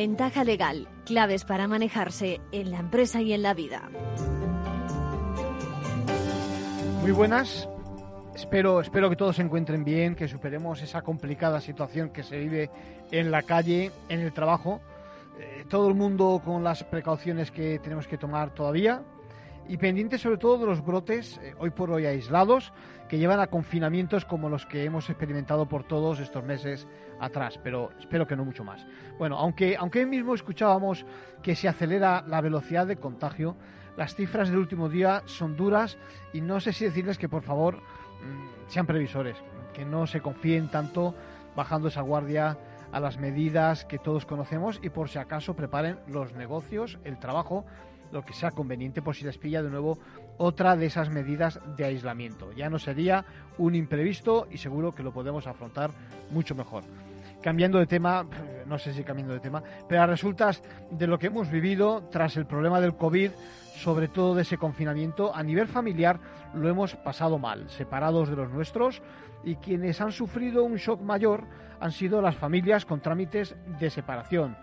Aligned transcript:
Ventaja 0.00 0.44
legal, 0.44 0.88
claves 1.04 1.44
para 1.44 1.68
manejarse 1.68 2.40
en 2.52 2.70
la 2.70 2.78
empresa 2.78 3.20
y 3.20 3.34
en 3.34 3.42
la 3.42 3.52
vida. 3.52 3.90
Muy 7.02 7.10
buenas. 7.10 7.68
Espero, 8.34 8.80
espero 8.80 9.10
que 9.10 9.16
todos 9.16 9.36
se 9.36 9.42
encuentren 9.42 9.84
bien, 9.84 10.14
que 10.14 10.26
superemos 10.26 10.80
esa 10.80 11.02
complicada 11.02 11.60
situación 11.60 12.08
que 12.14 12.22
se 12.22 12.38
vive 12.38 12.70
en 13.10 13.30
la 13.30 13.42
calle, 13.42 13.92
en 14.08 14.20
el 14.20 14.32
trabajo. 14.32 14.80
Eh, 15.38 15.66
todo 15.68 15.86
el 15.88 15.94
mundo 15.94 16.40
con 16.42 16.64
las 16.64 16.82
precauciones 16.82 17.50
que 17.50 17.78
tenemos 17.78 18.06
que 18.06 18.16
tomar 18.16 18.54
todavía 18.54 19.02
y 19.70 19.76
pendientes 19.76 20.20
sobre 20.20 20.36
todo 20.36 20.58
de 20.58 20.66
los 20.66 20.84
brotes, 20.84 21.38
eh, 21.44 21.54
hoy 21.60 21.70
por 21.70 21.92
hoy 21.92 22.04
aislados, 22.04 22.72
que 23.08 23.18
llevan 23.18 23.38
a 23.38 23.46
confinamientos 23.46 24.24
como 24.24 24.48
los 24.48 24.66
que 24.66 24.82
hemos 24.82 25.08
experimentado 25.08 25.68
por 25.68 25.84
todos 25.84 26.18
estos 26.18 26.42
meses 26.42 26.88
atrás, 27.20 27.56
pero 27.62 27.90
espero 28.00 28.26
que 28.26 28.34
no 28.34 28.44
mucho 28.44 28.64
más. 28.64 28.84
Bueno, 29.16 29.36
aunque, 29.38 29.76
aunque 29.76 30.00
hoy 30.00 30.06
mismo 30.06 30.34
escuchábamos 30.34 31.06
que 31.40 31.54
se 31.54 31.68
acelera 31.68 32.24
la 32.26 32.40
velocidad 32.40 32.88
de 32.88 32.96
contagio, 32.96 33.54
las 33.96 34.16
cifras 34.16 34.48
del 34.48 34.58
último 34.58 34.88
día 34.88 35.22
son 35.26 35.56
duras 35.56 35.98
y 36.32 36.40
no 36.40 36.58
sé 36.58 36.72
si 36.72 36.86
decirles 36.86 37.16
que 37.16 37.28
por 37.28 37.44
favor 37.44 37.76
mm, 37.76 38.68
sean 38.68 38.86
previsores, 38.86 39.36
que 39.72 39.84
no 39.84 40.08
se 40.08 40.20
confíen 40.20 40.68
tanto 40.68 41.14
bajando 41.54 41.86
esa 41.86 42.00
guardia 42.00 42.58
a 42.90 42.98
las 42.98 43.18
medidas 43.18 43.84
que 43.84 43.98
todos 43.98 44.26
conocemos 44.26 44.80
y 44.82 44.90
por 44.90 45.08
si 45.08 45.18
acaso 45.18 45.54
preparen 45.54 46.00
los 46.08 46.32
negocios, 46.32 46.98
el 47.04 47.20
trabajo 47.20 47.64
lo 48.12 48.24
que 48.24 48.32
sea 48.32 48.50
conveniente 48.50 49.02
por 49.02 49.14
si 49.14 49.24
les 49.24 49.38
pilla 49.38 49.62
de 49.62 49.70
nuevo 49.70 49.98
otra 50.38 50.76
de 50.76 50.86
esas 50.86 51.10
medidas 51.10 51.60
de 51.76 51.84
aislamiento. 51.84 52.52
Ya 52.52 52.70
no 52.70 52.78
sería 52.78 53.24
un 53.58 53.74
imprevisto 53.74 54.48
y 54.50 54.58
seguro 54.58 54.94
que 54.94 55.02
lo 55.02 55.12
podemos 55.12 55.46
afrontar 55.46 55.90
mucho 56.30 56.54
mejor. 56.54 56.84
Cambiando 57.42 57.78
de 57.78 57.86
tema, 57.86 58.26
no 58.66 58.78
sé 58.78 58.92
si 58.92 59.02
cambiando 59.02 59.34
de 59.34 59.40
tema, 59.40 59.62
pero 59.88 60.02
a 60.02 60.06
resultas 60.06 60.62
de 60.90 61.06
lo 61.06 61.18
que 61.18 61.28
hemos 61.28 61.50
vivido 61.50 62.02
tras 62.10 62.36
el 62.36 62.46
problema 62.46 62.80
del 62.80 62.96
COVID, 62.96 63.30
sobre 63.76 64.08
todo 64.08 64.34
de 64.34 64.42
ese 64.42 64.58
confinamiento, 64.58 65.34
a 65.34 65.42
nivel 65.42 65.66
familiar 65.66 66.20
lo 66.52 66.68
hemos 66.68 66.96
pasado 66.96 67.38
mal, 67.38 67.70
separados 67.70 68.28
de 68.28 68.36
los 68.36 68.50
nuestros, 68.50 69.00
y 69.42 69.56
quienes 69.56 70.02
han 70.02 70.12
sufrido 70.12 70.64
un 70.64 70.76
shock 70.76 71.00
mayor 71.00 71.44
han 71.80 71.92
sido 71.92 72.20
las 72.20 72.36
familias 72.36 72.84
con 72.84 73.00
trámites 73.00 73.56
de 73.78 73.88
separación. 73.88 74.56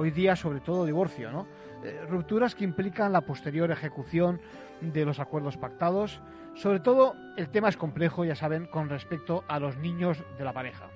Hoy 0.00 0.12
día, 0.12 0.36
sobre 0.36 0.60
todo, 0.60 0.86
divorcio, 0.86 1.32
¿no? 1.32 1.48
Eh, 1.82 2.06
rupturas 2.08 2.54
que 2.54 2.62
implican 2.62 3.12
la 3.12 3.22
posterior 3.22 3.68
ejecución 3.72 4.40
de 4.80 5.04
los 5.04 5.18
acuerdos 5.18 5.56
pactados. 5.56 6.20
Sobre 6.54 6.78
todo, 6.78 7.16
el 7.36 7.48
tema 7.48 7.68
es 7.68 7.76
complejo, 7.76 8.24
ya 8.24 8.36
saben, 8.36 8.66
con 8.66 8.88
respecto 8.88 9.42
a 9.48 9.58
los 9.58 9.76
niños 9.76 10.22
de 10.38 10.44
la 10.44 10.52
pareja, 10.52 10.86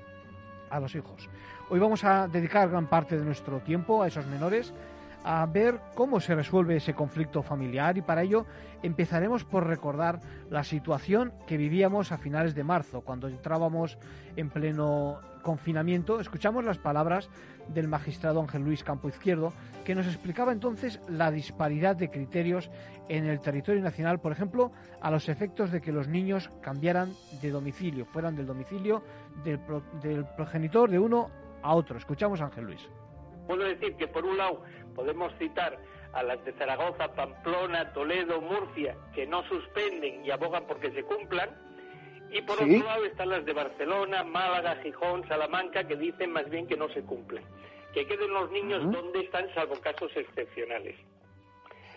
a 0.71 0.79
los 0.79 0.95
hijos. 0.95 1.29
Hoy 1.69 1.81
vamos 1.81 2.05
a 2.05 2.29
dedicar 2.29 2.71
gran 2.71 2.87
parte 2.87 3.19
de 3.19 3.25
nuestro 3.25 3.59
tiempo 3.59 4.05
a 4.05 4.07
esos 4.07 4.25
menores, 4.29 4.73
a 5.25 5.45
ver 5.47 5.81
cómo 5.97 6.21
se 6.21 6.37
resuelve 6.37 6.77
ese 6.77 6.95
conflicto 6.95 7.43
familiar 7.43 7.99
y 7.99 8.03
para 8.03 8.23
ello 8.23 8.47
empezaremos 8.85 9.43
por 9.43 9.67
recordar 9.67 10.21
la 10.49 10.63
situación 10.63 11.33
que 11.49 11.57
vivíamos 11.57 12.13
a 12.13 12.19
finales 12.19 12.55
de 12.55 12.63
marzo, 12.63 13.01
cuando 13.01 13.27
entrábamos 13.27 13.99
en 14.37 14.49
pleno 14.49 15.19
confinamiento. 15.43 16.21
Escuchamos 16.21 16.65
las 16.65 16.79
palabras 16.79 17.29
del 17.69 17.89
magistrado 17.89 18.41
Ángel 18.41 18.63
Luis 18.63 18.83
Campo 18.83 19.09
Izquierdo, 19.09 19.53
que 19.85 19.95
nos 19.95 20.07
explicaba 20.07 20.53
entonces 20.53 21.01
la 21.09 21.31
disparidad 21.31 21.97
de 21.97 22.11
criterios 22.11 22.71
en 23.09 23.27
el 23.27 23.41
territorio 23.41 23.83
nacional, 23.83 24.21
por 24.21 24.33
ejemplo, 24.33 24.73
a 25.01 25.11
los 25.11 25.29
efectos 25.29 25.71
de 25.71 25.81
que 25.81 25.93
los 25.93 26.09
niños 26.09 26.51
cambiaran 26.63 27.13
de 27.41 27.51
domicilio, 27.51 28.07
fueran 28.07 28.37
del 28.37 28.47
domicilio 28.47 29.03
del, 29.45 29.61
del 30.03 30.25
progenitor 30.37 30.91
de 30.91 30.99
uno 30.99 31.31
a 31.63 31.75
otro. 31.75 31.99
Escuchamos 31.99 32.41
a 32.41 32.47
Ángel 32.47 32.65
Luis. 32.65 32.89
Puedo 33.47 33.65
decir 33.65 33.97
que 33.97 34.07
por 34.07 34.25
un 34.25 34.39
lado 34.39 34.63
podemos 34.95 35.33
citar 35.39 35.79
a 36.13 36.23
las 36.23 36.45
de 36.45 36.53
Zaragoza, 36.53 37.13
Pamplona, 37.15 37.93
Toledo, 37.93 38.41
Murcia, 38.41 38.97
que 39.15 39.27
no 39.27 39.43
suspenden 39.45 40.25
y 40.25 40.31
abogan 40.31 40.65
porque 40.67 40.91
se 40.93 41.03
cumplan, 41.03 41.51
y 42.33 42.43
por 42.43 42.57
otro 42.57 42.67
lado 42.67 43.05
están 43.05 43.29
las 43.29 43.45
de 43.45 43.53
Barcelona, 43.53 44.25
Málaga, 44.25 44.77
Gijón, 44.83 45.27
Salamanca, 45.29 45.85
que 45.87 45.97
dicen 45.97 46.33
más 46.33 46.49
bien 46.49 46.67
que 46.67 46.77
no 46.77 46.89
se 46.89 47.03
cumplen. 47.03 47.45
Que 47.93 48.07
queden 48.07 48.33
los 48.33 48.51
niños 48.51 48.91
donde 48.91 49.21
están, 49.21 49.53
salvo 49.55 49.75
casos 49.81 50.11
excepcionales. 50.17 50.97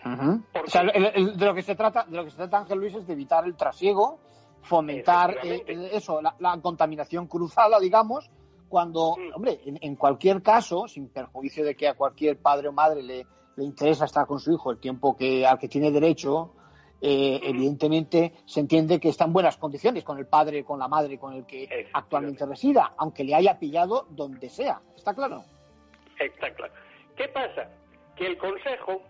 de 0.04 1.44
lo 1.46 1.54
que 1.54 1.62
se 1.62 1.74
trata, 1.74 2.04
de 2.04 2.16
lo 2.16 2.24
que 2.24 2.30
se 2.30 2.36
trata 2.36 2.58
Ángel 2.58 2.78
Luis 2.78 2.94
es 2.94 3.06
de 3.06 3.14
evitar 3.14 3.46
el 3.46 3.56
trasiego, 3.56 4.20
fomentar 4.62 5.38
eh, 5.42 5.90
eso, 5.92 6.20
la, 6.20 6.60
contaminación 6.60 7.26
cruzada, 7.26 7.80
digamos, 7.80 8.30
cuando, 8.68 9.16
mm. 9.16 9.36
hombre, 9.36 9.60
en, 9.64 9.96
cualquier 9.96 10.42
caso, 10.42 10.86
sin 10.86 11.08
perjuicio 11.08 11.64
de 11.64 11.74
que 11.74 11.88
a 11.88 11.94
cualquier 11.94 12.36
padre 12.38 12.68
o 12.68 12.72
madre 12.72 13.02
le, 13.02 13.26
le 13.56 13.64
interesa 13.64 14.04
estar 14.04 14.26
con 14.26 14.38
su 14.38 14.52
hijo 14.52 14.70
el 14.70 14.78
tiempo 14.78 15.16
que 15.16 15.46
al 15.46 15.58
que 15.58 15.68
tiene 15.68 15.90
derecho, 15.90 16.52
eh, 17.00 17.40
evidentemente 17.42 18.32
se 18.46 18.60
entiende 18.60 18.98
que 18.98 19.10
está 19.10 19.24
en 19.24 19.32
buenas 19.32 19.56
condiciones 19.56 20.04
con 20.04 20.18
el 20.18 20.26
padre, 20.26 20.64
con 20.64 20.78
la 20.78 20.88
madre, 20.88 21.18
con 21.18 21.34
el 21.34 21.44
que 21.44 21.88
actualmente 21.92 22.46
resida, 22.46 22.94
aunque 22.96 23.24
le 23.24 23.34
haya 23.34 23.58
pillado 23.58 24.06
donde 24.10 24.48
sea. 24.48 24.80
¿Está 24.96 25.14
claro? 25.14 25.44
Está 26.18 26.52
claro. 26.54 26.72
¿Qué 27.16 27.28
pasa? 27.28 27.70
Que 28.16 28.26
el 28.26 28.38
Consejo, 28.38 29.02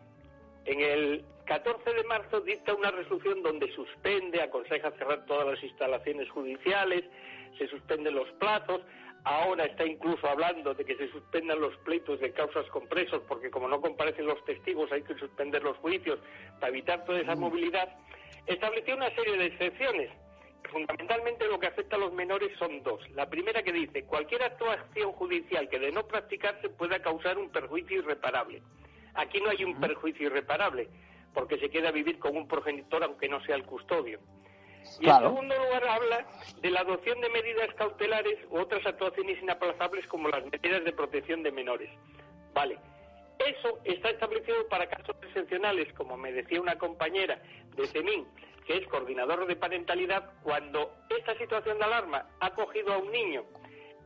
en 0.65 0.81
el 0.81 1.25
14 1.47 1.93
de 1.93 2.05
marzo, 2.05 2.41
dicta 2.41 2.75
una 2.75 2.91
resolución 2.91 3.43
donde 3.43 3.73
suspende, 3.73 4.43
aconseja 4.43 4.91
cerrar 4.93 5.25
todas 5.27 5.47
las 5.47 5.63
instalaciones 5.63 6.29
judiciales, 6.31 7.05
se 7.57 7.69
suspenden 7.69 8.15
los 8.15 8.29
plazos, 8.33 8.81
Ahora 9.27 9.65
está 9.65 9.85
incluso 9.85 10.25
hablando 10.29 10.73
de 10.73 10.85
que 10.85 10.95
se 10.95 11.11
suspendan 11.11 11.61
los 11.61 11.77
pleitos 11.79 12.21
de 12.21 12.31
causas 12.31 12.65
con 12.69 12.87
presos, 12.87 13.21
porque 13.27 13.51
como 13.51 13.67
no 13.67 13.81
comparecen 13.81 14.25
los 14.25 14.43
testigos 14.45 14.93
hay 14.93 15.03
que 15.03 15.17
suspender 15.17 15.65
los 15.65 15.77
juicios 15.79 16.21
para 16.61 16.69
evitar 16.69 17.05
toda 17.05 17.19
esa 17.19 17.35
mm. 17.35 17.41
movilidad. 17.41 17.89
Estableció 18.47 18.95
una 18.95 19.11
serie 19.17 19.37
de 19.37 19.47
excepciones. 19.47 20.11
Fundamentalmente 20.71 21.49
lo 21.49 21.59
que 21.59 21.67
afecta 21.67 21.97
a 21.97 21.99
los 21.99 22.13
menores 22.13 22.57
son 22.57 22.85
dos. 22.85 23.01
La 23.17 23.29
primera 23.29 23.65
que 23.65 23.73
dice, 23.73 24.05
cualquier 24.05 24.45
actuación 24.45 25.11
judicial 25.15 25.69
que 25.69 25.81
de 25.81 25.91
no 25.91 26.07
practicarse 26.07 26.69
pueda 26.69 27.03
causar 27.03 27.37
un 27.37 27.51
perjuicio 27.51 27.99
irreparable. 27.99 28.63
Aquí 29.15 29.41
no 29.41 29.51
hay 29.51 29.65
un 29.65 29.81
perjuicio 29.81 30.29
irreparable, 30.29 30.89
porque 31.35 31.59
se 31.59 31.69
queda 31.69 31.89
a 31.89 31.93
vivir 31.93 32.21
con 32.21 32.37
un 32.37 32.47
progenitor 32.47 33.03
aunque 33.03 33.29
no 33.29 33.45
sea 33.45 33.57
el 33.57 33.65
custodio. 33.65 34.21
Y 35.01 35.09
en 35.09 35.19
segundo 35.19 35.55
lugar 35.57 35.87
habla 35.87 36.27
de 36.61 36.71
la 36.71 36.81
adopción 36.81 37.21
de 37.21 37.29
medidas 37.29 37.73
cautelares 37.75 38.39
u 38.51 38.59
otras 38.59 38.85
actuaciones 38.87 39.41
inaplazables 39.43 40.07
como 40.07 40.29
las 40.29 40.45
medidas 40.45 40.85
de 40.85 40.93
protección 40.93 41.43
de 41.43 41.53
menores. 41.53 41.91
Vale. 42.55 42.79
Eso 43.39 43.79
está 43.85 44.11
establecido 44.11 44.67
para 44.69 44.89
casos 44.89 45.15
excepcionales, 45.23 45.93
como 45.93 46.17
me 46.17 46.33
decía 46.33 46.61
una 46.61 46.79
compañera 46.79 47.39
de 47.77 47.87
CEMIN, 47.87 48.27
que 48.67 48.79
es 48.79 48.89
coordinador 48.89 49.47
de 49.47 49.57
parentalidad, 49.57 50.33
cuando 50.43 50.93
esta 51.11 51.37
situación 51.37 51.79
de 51.79 51.85
alarma 51.85 52.27
ha 52.41 52.55
cogido 52.55 52.95
a 52.95 52.99
un 52.99 53.13
niño 53.13 53.45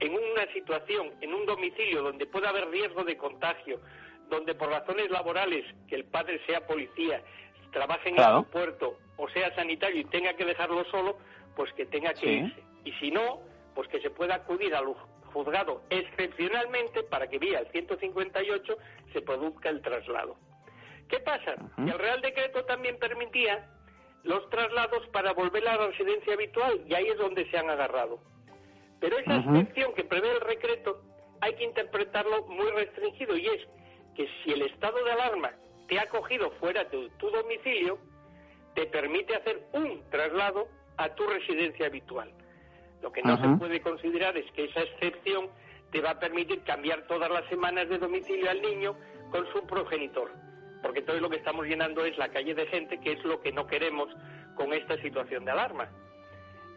en 0.01 0.15
una 0.15 0.53
situación, 0.53 1.13
en 1.21 1.33
un 1.33 1.47
domicilio 1.47 2.03
donde 2.03 2.27
puede 2.27 2.49
haber 2.49 2.69
riesgo 2.71 3.05
de 3.05 3.17
contagio, 3.17 3.81
donde 4.29 4.55
por 4.55 4.71
razones 4.71 5.11
laborales, 5.11 5.65
que 5.89 5.97
el 5.97 6.05
padre 6.05 6.41
sea 6.47 6.67
policía, 6.67 7.23
trabaje 7.71 8.09
en 8.09 8.17
el 8.17 8.25
aeropuerto 8.25 8.99
o 9.21 9.29
sea 9.29 9.55
sanitario 9.55 10.01
y 10.01 10.05
tenga 10.05 10.33
que 10.35 10.45
dejarlo 10.45 10.85
solo, 10.87 11.19
pues 11.55 11.73
que 11.75 11.85
tenga 11.87 12.15
que 12.15 12.33
irse. 12.33 12.63
Y 12.85 12.93
si 12.93 13.11
no, 13.11 13.41
pues 13.75 13.87
que 13.89 14.01
se 14.01 14.11
pueda 14.11 14.37
acudir 14.37 14.75
al 14.75 14.87
juzgado 15.33 15.83
excepcionalmente 15.91 17.03
para 17.05 17.29
que 17.29 17.39
vía 17.39 17.61
el 17.61 17.69
158 17.71 18.77
se 19.13 19.21
produzca 19.23 19.69
el 19.69 19.83
traslado. 19.83 20.37
¿Qué 21.09 21.21
pasa? 21.21 21.55
Que 21.77 21.91
el 21.91 21.99
Real 21.99 22.21
Decreto 22.23 22.65
también 22.65 22.99
permitía 22.99 23.69
los 24.23 24.49
traslados 24.49 25.07
para 25.09 25.33
volver 25.33 25.67
a 25.69 25.77
la 25.77 25.87
residencia 25.89 26.35
habitual 26.35 26.83
y 26.87 26.95
ahí 26.95 27.07
es 27.09 27.19
donde 27.19 27.49
se 27.51 27.59
han 27.59 27.69
agarrado. 27.69 28.21
Pero 29.01 29.19
esa 29.19 29.37
excepción 29.37 29.93
que 29.95 30.05
prevé 30.05 30.31
el 30.33 30.47
decreto 30.47 31.03
hay 31.41 31.55
que 31.55 31.65
interpretarlo 31.65 32.47
muy 32.47 32.71
restringido 32.71 33.37
y 33.37 33.47
es 33.47 33.67
que 34.15 34.29
si 34.43 34.53
el 34.53 34.63
estado 34.63 35.03
de 35.05 35.13
alarma 35.13 35.53
te 35.89 35.99
ha 35.99 36.09
cogido 36.09 36.51
fuera 36.53 36.85
de 36.85 37.11
tu 37.19 37.31
domicilio, 37.31 37.99
te 38.75 38.87
permite 38.87 39.37
hacer 39.37 39.63
un 39.73 40.03
traslado 40.11 40.69
a 40.97 41.09
tu 41.11 41.27
residencia 41.27 41.87
habitual. 41.87 42.31
Lo 43.03 43.11
que 43.11 43.23
no 43.23 43.41
se 43.41 43.49
puede 43.59 43.81
considerar 43.81 44.37
es 44.37 44.51
que 44.53 44.65
esa 44.65 44.81
excepción 44.83 45.49
te 45.91 46.01
va 46.01 46.11
a 46.11 46.19
permitir 46.19 46.63
cambiar 46.63 47.07
todas 47.07 47.31
las 47.31 47.45
semanas 47.49 47.89
de 47.89 47.99
domicilio 47.99 48.51
al 48.51 48.61
niño 48.61 48.95
con 49.31 49.47
su 49.53 49.67
progenitor. 49.67 50.31
porque 50.83 51.03
todo 51.03 51.21
lo 51.21 51.29
que 51.29 51.37
estamos 51.37 51.67
llenando 51.67 52.05
es 52.05 52.17
la 52.19 52.29
calle 52.29 52.55
de 52.55 52.67
gente, 52.67 52.99
que 53.01 53.13
es 53.13 53.25
lo 53.25 53.41
que 53.41 53.53
no 53.53 53.67
queremos 53.67 54.09
con 54.55 54.73
esta 54.73 54.97
situación 55.03 55.45
de 55.45 55.51
alarma. 55.51 55.89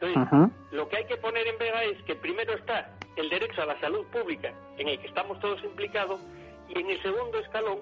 Entonces, 0.01 0.51
lo 0.71 0.89
que 0.89 0.97
hay 0.97 1.05
que 1.05 1.17
poner 1.17 1.47
en 1.47 1.57
vega 1.57 1.83
es 1.83 2.01
que 2.03 2.15
primero 2.15 2.53
está 2.53 2.89
el 3.15 3.29
derecho 3.29 3.61
a 3.61 3.65
la 3.65 3.79
salud 3.79 4.05
pública, 4.07 4.53
en 4.77 4.89
el 4.89 4.99
que 4.99 5.07
estamos 5.07 5.39
todos 5.39 5.63
implicados, 5.63 6.19
y 6.67 6.79
en 6.79 6.89
el 6.89 7.01
segundo 7.01 7.39
escalón, 7.39 7.79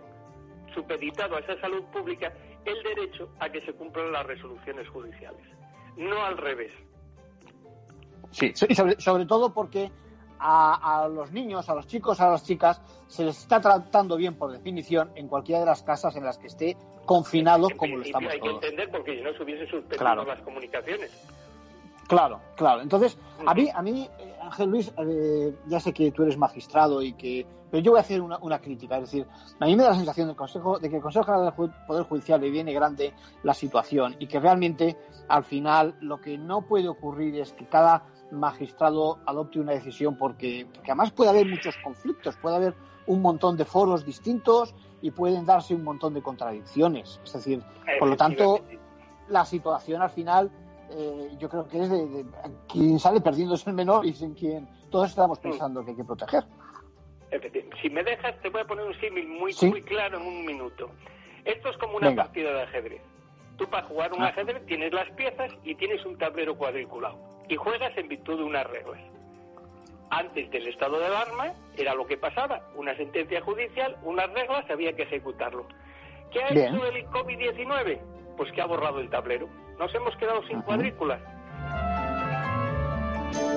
supeditado 0.76 1.36
a 1.36 1.40
esa 1.40 1.60
salud 1.60 1.84
pública, 1.86 2.32
el 2.66 2.84
derecho 2.84 3.30
a 3.40 3.50
que 3.50 3.62
se 3.62 3.74
cumplan 3.74 4.12
las 4.12 4.26
resoluciones 4.26 4.88
judiciales. 4.90 5.46
No 5.98 6.24
al 6.24 6.38
revés. 6.38 6.72
Sí, 8.32 8.54
y 8.70 8.76
sobre, 8.76 9.26
todo 9.26 9.54
porque 9.54 9.92
a, 10.40 11.08
los 11.14 11.32
niños, 11.32 11.70
a 11.70 11.76
los 11.76 11.88
chicos, 11.88 12.22
a 12.22 12.30
las 12.30 12.44
chicas, 12.44 12.82
se 13.08 13.26
les 13.26 13.38
está 13.38 13.60
tratando 13.60 14.16
bien 14.16 14.36
por 14.36 14.52
definición 14.52 15.12
en 15.16 15.28
cualquiera 15.28 15.60
de 15.60 15.66
las 15.66 15.84
casas 15.84 16.16
en 16.16 16.24
las 16.24 16.38
que 16.38 16.48
esté 16.48 16.78
confinado 17.06 17.68
como 17.76 17.98
lo 17.98 18.04
estamos 18.04 18.32
hay 18.32 18.40
todos. 18.40 18.54
Hay 18.54 18.60
que 18.60 18.68
entender 18.68 18.92
porque 18.92 19.18
si 19.18 19.22
no 19.22 19.34
se 19.34 19.44
hubiese 19.44 19.68
suspendido 19.68 20.26
las 20.26 20.42
comunicaciones. 20.42 21.12
Claro, 22.08 22.42
claro. 22.56 22.82
Entonces, 22.82 23.18
a 23.46 23.54
mí, 23.54 23.70
a 23.74 23.82
mí 23.82 24.10
eh, 24.20 24.36
Ángel 24.42 24.70
Luis, 24.70 24.94
eh, 24.98 25.56
ya 25.68 25.80
sé 25.80 25.94
que 25.94 26.12
tú 26.12 26.24
eres 26.24 26.38
magistrado 26.38 27.02
y 27.02 27.14
que... 27.14 27.46
Pero 27.70 27.84
yo 27.84 27.92
voy 27.92 28.00
a 28.00 28.02
hacer 28.02 28.22
una, 28.22 28.60
crítica. 28.60 28.98
Es 28.98 29.04
decir, 29.04 29.26
a 29.60 29.66
mí 29.66 29.78
me 29.78 29.84
da 29.84 29.92
la 29.92 29.96
sensación 29.96 30.28
del 30.28 30.36
Consejo, 30.36 30.78
de 30.78 30.90
que 30.90 30.98
el 30.98 31.02
Consejo 31.02 31.24
General 31.24 31.54
del 31.58 31.72
Poder 31.88 32.04
Judicial 32.04 32.42
le 32.42 32.50
viene 32.50 32.74
grande 32.74 33.14
la 33.44 33.54
situación 33.54 34.18
y 34.20 34.28
que 34.28 34.42
realmente, 34.42 34.98
al 35.30 35.46
final, 35.46 35.96
lo 36.02 36.20
que 36.20 36.38
no 36.38 36.64
puede 36.64 36.90
ocurrir 36.90 37.40
es 37.40 37.54
que 37.54 37.66
cada 37.66 38.04
magistrado 38.30 39.20
adopte 39.26 39.60
una 39.60 39.72
decisión 39.72 40.18
porque, 40.18 40.68
porque 40.74 40.92
además 40.92 41.12
puede 41.12 41.30
haber 41.30 41.48
muchos 41.48 41.78
conflictos, 41.82 42.36
puede 42.36 42.58
haber 42.58 42.76
un 43.08 43.22
montón 43.22 43.56
de 43.56 43.66
foros 43.66 44.06
distintos 44.06 44.76
y 45.02 45.12
pueden 45.12 45.46
darse 45.46 45.74
un 45.74 45.84
montón 45.84 46.14
de 46.14 46.22
contradicciones. 46.22 47.20
Es 47.24 47.34
decir, 47.34 47.64
por 48.00 48.10
lo 48.10 48.18
tanto, 48.18 48.60
la 49.30 49.46
situación 49.46 50.02
al 50.02 50.10
final 50.10 50.52
eh, 50.92 51.30
yo 51.40 51.50
creo 51.50 51.68
que 51.68 51.80
es 51.80 51.90
de, 51.90 52.26
quien 52.68 53.00
sale 53.00 53.22
perdiendo 53.22 53.56
es 53.56 53.66
el 53.68 53.74
menor 53.74 54.06
y 54.06 54.14
sin 54.14 54.34
quien 54.34 54.68
todos 54.90 55.10
estamos 55.10 55.40
mm. 55.40 55.42
pensando 55.42 55.84
que 55.84 55.92
hay 55.92 55.98
que 55.98 56.04
proteger. 56.04 56.44
Si 57.82 57.90
me 57.90 58.04
dejas, 58.04 58.40
te 58.42 58.50
voy 58.50 58.62
a 58.62 58.66
poner 58.66 58.86
un 58.86 59.00
símil 59.00 59.28
muy, 59.28 59.56
muy 59.62 59.82
claro 59.82 60.20
en 60.20 60.28
un 60.28 60.46
minuto. 60.46 60.90
Esto 61.46 61.70
es 61.70 61.78
como 61.78 61.98
una 61.98 62.14
partida 62.14 62.54
de 62.54 62.62
ajedrez. 62.64 63.02
Tú 63.58 63.68
para 63.68 63.88
jugar 63.88 64.14
un 64.14 64.22
ah. 64.22 64.28
ajedrez 64.28 64.66
tienes 64.66 64.94
las 64.94 65.10
piezas 65.12 65.52
y 65.64 65.76
tienes 65.76 66.06
un 66.06 66.18
tablero 66.18 66.58
cuadriculado 66.58 67.18
y 67.48 67.56
juegas 67.56 67.96
en 67.98 68.08
virtud 68.08 68.38
de 68.38 68.44
unas 68.44 68.68
reglas. 68.68 69.00
Antes 70.10 70.52
del 70.52 70.68
estado 70.68 71.00
de 71.00 71.06
alarma 71.06 71.54
era 71.78 71.96
lo 71.96 72.06
que 72.06 72.18
pasaba, 72.18 72.62
una 72.76 72.96
sentencia 72.98 73.42
judicial, 73.42 73.98
unas 74.04 74.30
reglas, 74.34 74.70
había 74.70 74.94
que 74.94 75.04
ejecutarlo. 75.04 75.66
¿Qué 76.32 76.44
ha 76.44 76.50
hecho 76.50 76.86
el 76.86 77.06
COVID-19? 77.08 78.00
Pues 78.36 78.52
que 78.52 78.62
ha 78.62 78.66
borrado 78.66 79.00
el 79.00 79.10
tablero 79.10 79.48
nos 79.80 79.94
hemos 79.94 80.16
quedado 80.18 80.44
sin 80.48 80.62
cuadrículas. 80.62 81.22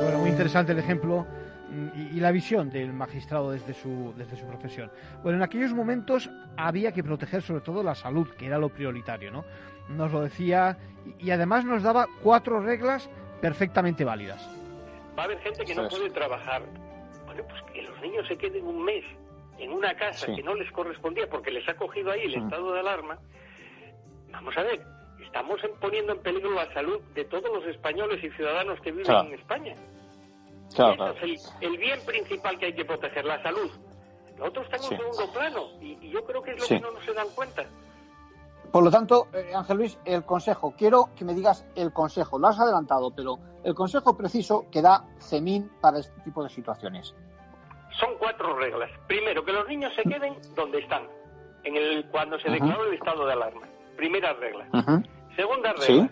Bueno, 0.02 0.19
muy 0.19 0.31
interesante 0.31 0.72
el 0.72 0.78
ejemplo 0.78 1.26
mm, 1.70 2.16
y, 2.16 2.20
la 2.20 2.31
visión 2.31 2.70
del 2.70 2.93
magistrado 2.93 3.50
desde 3.50 3.75
su, 3.75 4.14
desde 4.16 4.37
su 4.37 4.46
profesión. 4.46 4.90
Bueno, 5.22 5.38
en 5.38 5.43
aquellos 5.43 5.72
momentos 5.72 6.31
había 6.56 6.93
que 6.93 7.02
proteger 7.02 7.43
sobre 7.43 7.61
todo 7.61 7.82
la 7.82 7.94
salud, 7.94 8.28
que 8.38 8.46
era 8.46 8.58
lo 8.58 8.69
prioritario, 8.69 9.31
¿no? 9.31 9.44
Nos 9.88 10.12
lo 10.12 10.22
decía 10.22 10.78
y, 11.19 11.31
además 11.31 11.64
nos 11.64 11.82
daba 11.82 12.06
cuatro 12.22 12.61
reglas 12.61 13.11
perfectamente 13.40 14.05
válidas. 14.05 14.49
Va 15.19 15.22
a 15.22 15.25
haber 15.26 15.38
gente 15.40 15.64
que 15.64 15.75
no 15.75 15.88
puede 15.88 16.11
trabajar. 16.11 16.62
Bueno, 17.26 17.43
pues 17.49 17.62
que 17.72 17.82
los 17.82 18.00
niños 18.00 18.26
se 18.26 18.37
queden 18.37 18.64
un 18.66 18.84
mes 18.84 19.05
en 19.58 19.72
una 19.72 19.94
casa 19.94 20.26
que 20.34 20.43
no 20.43 20.55
les 20.55 20.70
correspondía 20.72 21.28
porque 21.28 21.50
les 21.50 21.69
ha 21.69 21.75
cogido 21.76 22.11
ahí 22.11 22.22
el 22.22 22.34
estado 22.34 22.72
de 22.72 22.81
alarma. 22.81 23.19
Vamos 24.32 24.56
a 24.56 24.62
ver, 24.62 24.84
estamos 25.20 25.61
poniendo 25.81 26.12
en 26.12 26.20
peligro 26.20 26.52
la 26.52 26.72
salud 26.72 27.00
de 27.14 27.25
todos 27.25 27.50
los 27.52 27.64
españoles 27.66 28.22
y 28.22 28.31
ciudadanos 28.31 28.81
que 28.81 28.93
viven 28.93 29.26
en 29.26 29.34
España. 29.34 29.75
Claro, 30.75 31.14
es 31.22 31.52
el, 31.61 31.76
bien 31.78 32.00
principal 32.05 32.58
que 32.58 32.66
hay 32.66 32.75
que 32.75 32.84
proteger, 32.84 33.25
la 33.25 33.43
salud. 33.43 33.70
Nosotros 34.38 34.66
estamos 34.66 34.93
en 34.93 34.99
segundo 34.99 35.32
plano 35.32 35.66
y, 35.81 36.11
yo 36.11 36.25
creo 36.25 36.43
que 36.43 36.52
es 36.52 36.61
lo 36.61 36.66
que 36.66 36.81
no 36.81 36.90
nos 36.93 37.05
se 37.05 37.12
dan 37.12 37.28
cuenta. 37.34 37.64
Por 38.72 38.82
lo 38.82 38.90
tanto, 38.90 39.28
eh, 39.32 39.52
Ángel 39.55 39.76
Luis, 39.76 39.99
el 40.05 40.25
consejo, 40.25 40.75
quiero 40.76 41.11
que 41.16 41.25
me 41.25 41.34
digas 41.34 41.64
el 41.76 41.93
consejo, 41.93 42.38
lo 42.40 42.49
has 42.49 42.58
adelantado, 42.58 43.12
pero 43.14 43.38
el 43.62 43.75
consejo 43.75 44.16
preciso 44.16 44.66
que 44.70 44.82
da 44.82 45.05
CEMIN 45.20 45.70
para 45.81 46.00
este 46.00 46.20
tipo 46.22 46.43
de 46.43 46.49
situaciones. 46.49 47.14
Son 48.00 48.11
cuatro 48.19 48.56
reglas. 48.56 48.90
Primero, 49.06 49.44
que 49.44 49.52
los 49.52 49.69
niños 49.69 49.93
se 49.94 50.02
queden 50.02 50.37
donde 50.56 50.78
están, 50.81 51.06
en 51.62 51.76
el 51.76 52.06
cuando 52.11 52.38
se 52.40 52.50
declaró 52.50 52.84
el 52.87 52.94
estado 52.94 53.26
de 53.26 53.32
alarma. 53.34 53.69
Primera 53.96 54.32
regla. 54.35 54.67
Segunda 55.37 55.73
regla, 55.73 56.11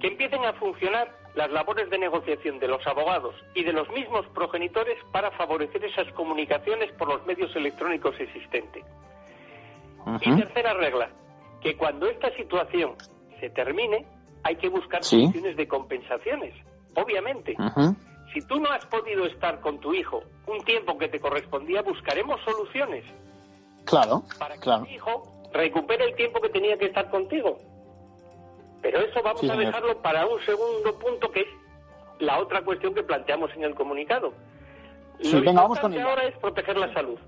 que 0.00 0.08
empiecen 0.08 0.44
a 0.44 0.52
funcionar 0.54 1.22
las 1.34 1.50
labores 1.50 1.88
de 1.90 1.98
negociación 1.98 2.58
de 2.58 2.68
los 2.68 2.86
abogados 2.86 3.34
y 3.54 3.64
de 3.64 3.72
los 3.72 3.88
mismos 3.90 4.26
progenitores 4.34 4.98
para 5.12 5.30
favorecer 5.32 5.84
esas 5.84 6.12
comunicaciones 6.12 6.92
por 6.92 7.08
los 7.08 7.24
medios 7.26 7.54
electrónicos 7.56 8.14
existentes. 8.18 8.84
Y 10.20 10.36
tercera 10.36 10.74
regla, 10.74 11.10
que 11.60 11.76
cuando 11.76 12.06
esta 12.06 12.34
situación 12.36 12.94
se 13.40 13.50
termine, 13.50 14.06
hay 14.42 14.56
que 14.56 14.68
buscar 14.68 15.02
soluciones 15.02 15.56
de 15.56 15.68
compensaciones, 15.68 16.54
obviamente. 16.94 17.56
Si 18.34 18.40
tú 18.46 18.58
no 18.58 18.70
has 18.70 18.84
podido 18.86 19.26
estar 19.26 19.60
con 19.60 19.78
tu 19.78 19.94
hijo 19.94 20.22
un 20.46 20.64
tiempo 20.64 20.98
que 20.98 21.08
te 21.08 21.20
correspondía, 21.20 21.82
buscaremos 21.82 22.40
soluciones. 22.44 23.04
Claro, 23.84 24.22
para 24.38 24.54
que 24.54 24.60
claro. 24.60 24.84
tu 24.84 24.90
hijo 24.90 25.41
recupere 25.52 26.04
el 26.04 26.14
tiempo 26.14 26.40
que 26.40 26.48
tenía 26.48 26.76
que 26.76 26.86
estar 26.86 27.10
contigo. 27.10 27.58
Pero 28.80 29.00
eso 29.00 29.22
vamos 29.22 29.48
a 29.48 29.56
dejarlo 29.56 30.02
para 30.02 30.26
un 30.26 30.40
segundo 30.44 30.98
punto, 30.98 31.30
que 31.30 31.40
es 31.40 31.48
la 32.18 32.40
otra 32.40 32.62
cuestión 32.64 32.94
que 32.94 33.02
planteamos 33.02 33.50
en 33.54 33.64
el 33.64 33.74
comunicado. 33.74 34.32
Sí, 35.20 35.36
Lo 35.36 35.42
venga, 35.42 35.62
vamos 35.62 35.78
con 35.78 35.92
ella. 35.92 36.04
ahora 36.04 36.24
es 36.24 36.36
proteger 36.38 36.76
la 36.76 36.92
salud. 36.92 37.18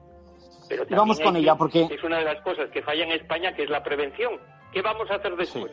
Pero 0.68 0.84
vamos 0.90 1.20
con 1.20 1.36
ella 1.36 1.54
porque 1.56 1.82
es 1.90 2.02
una 2.02 2.18
de 2.18 2.24
las 2.24 2.40
cosas 2.42 2.70
que 2.70 2.82
falla 2.82 3.04
en 3.04 3.12
España, 3.12 3.54
que 3.54 3.64
es 3.64 3.70
la 3.70 3.82
prevención. 3.82 4.40
¿Qué 4.72 4.82
vamos 4.82 5.08
a 5.10 5.16
hacer 5.16 5.36
después? 5.36 5.70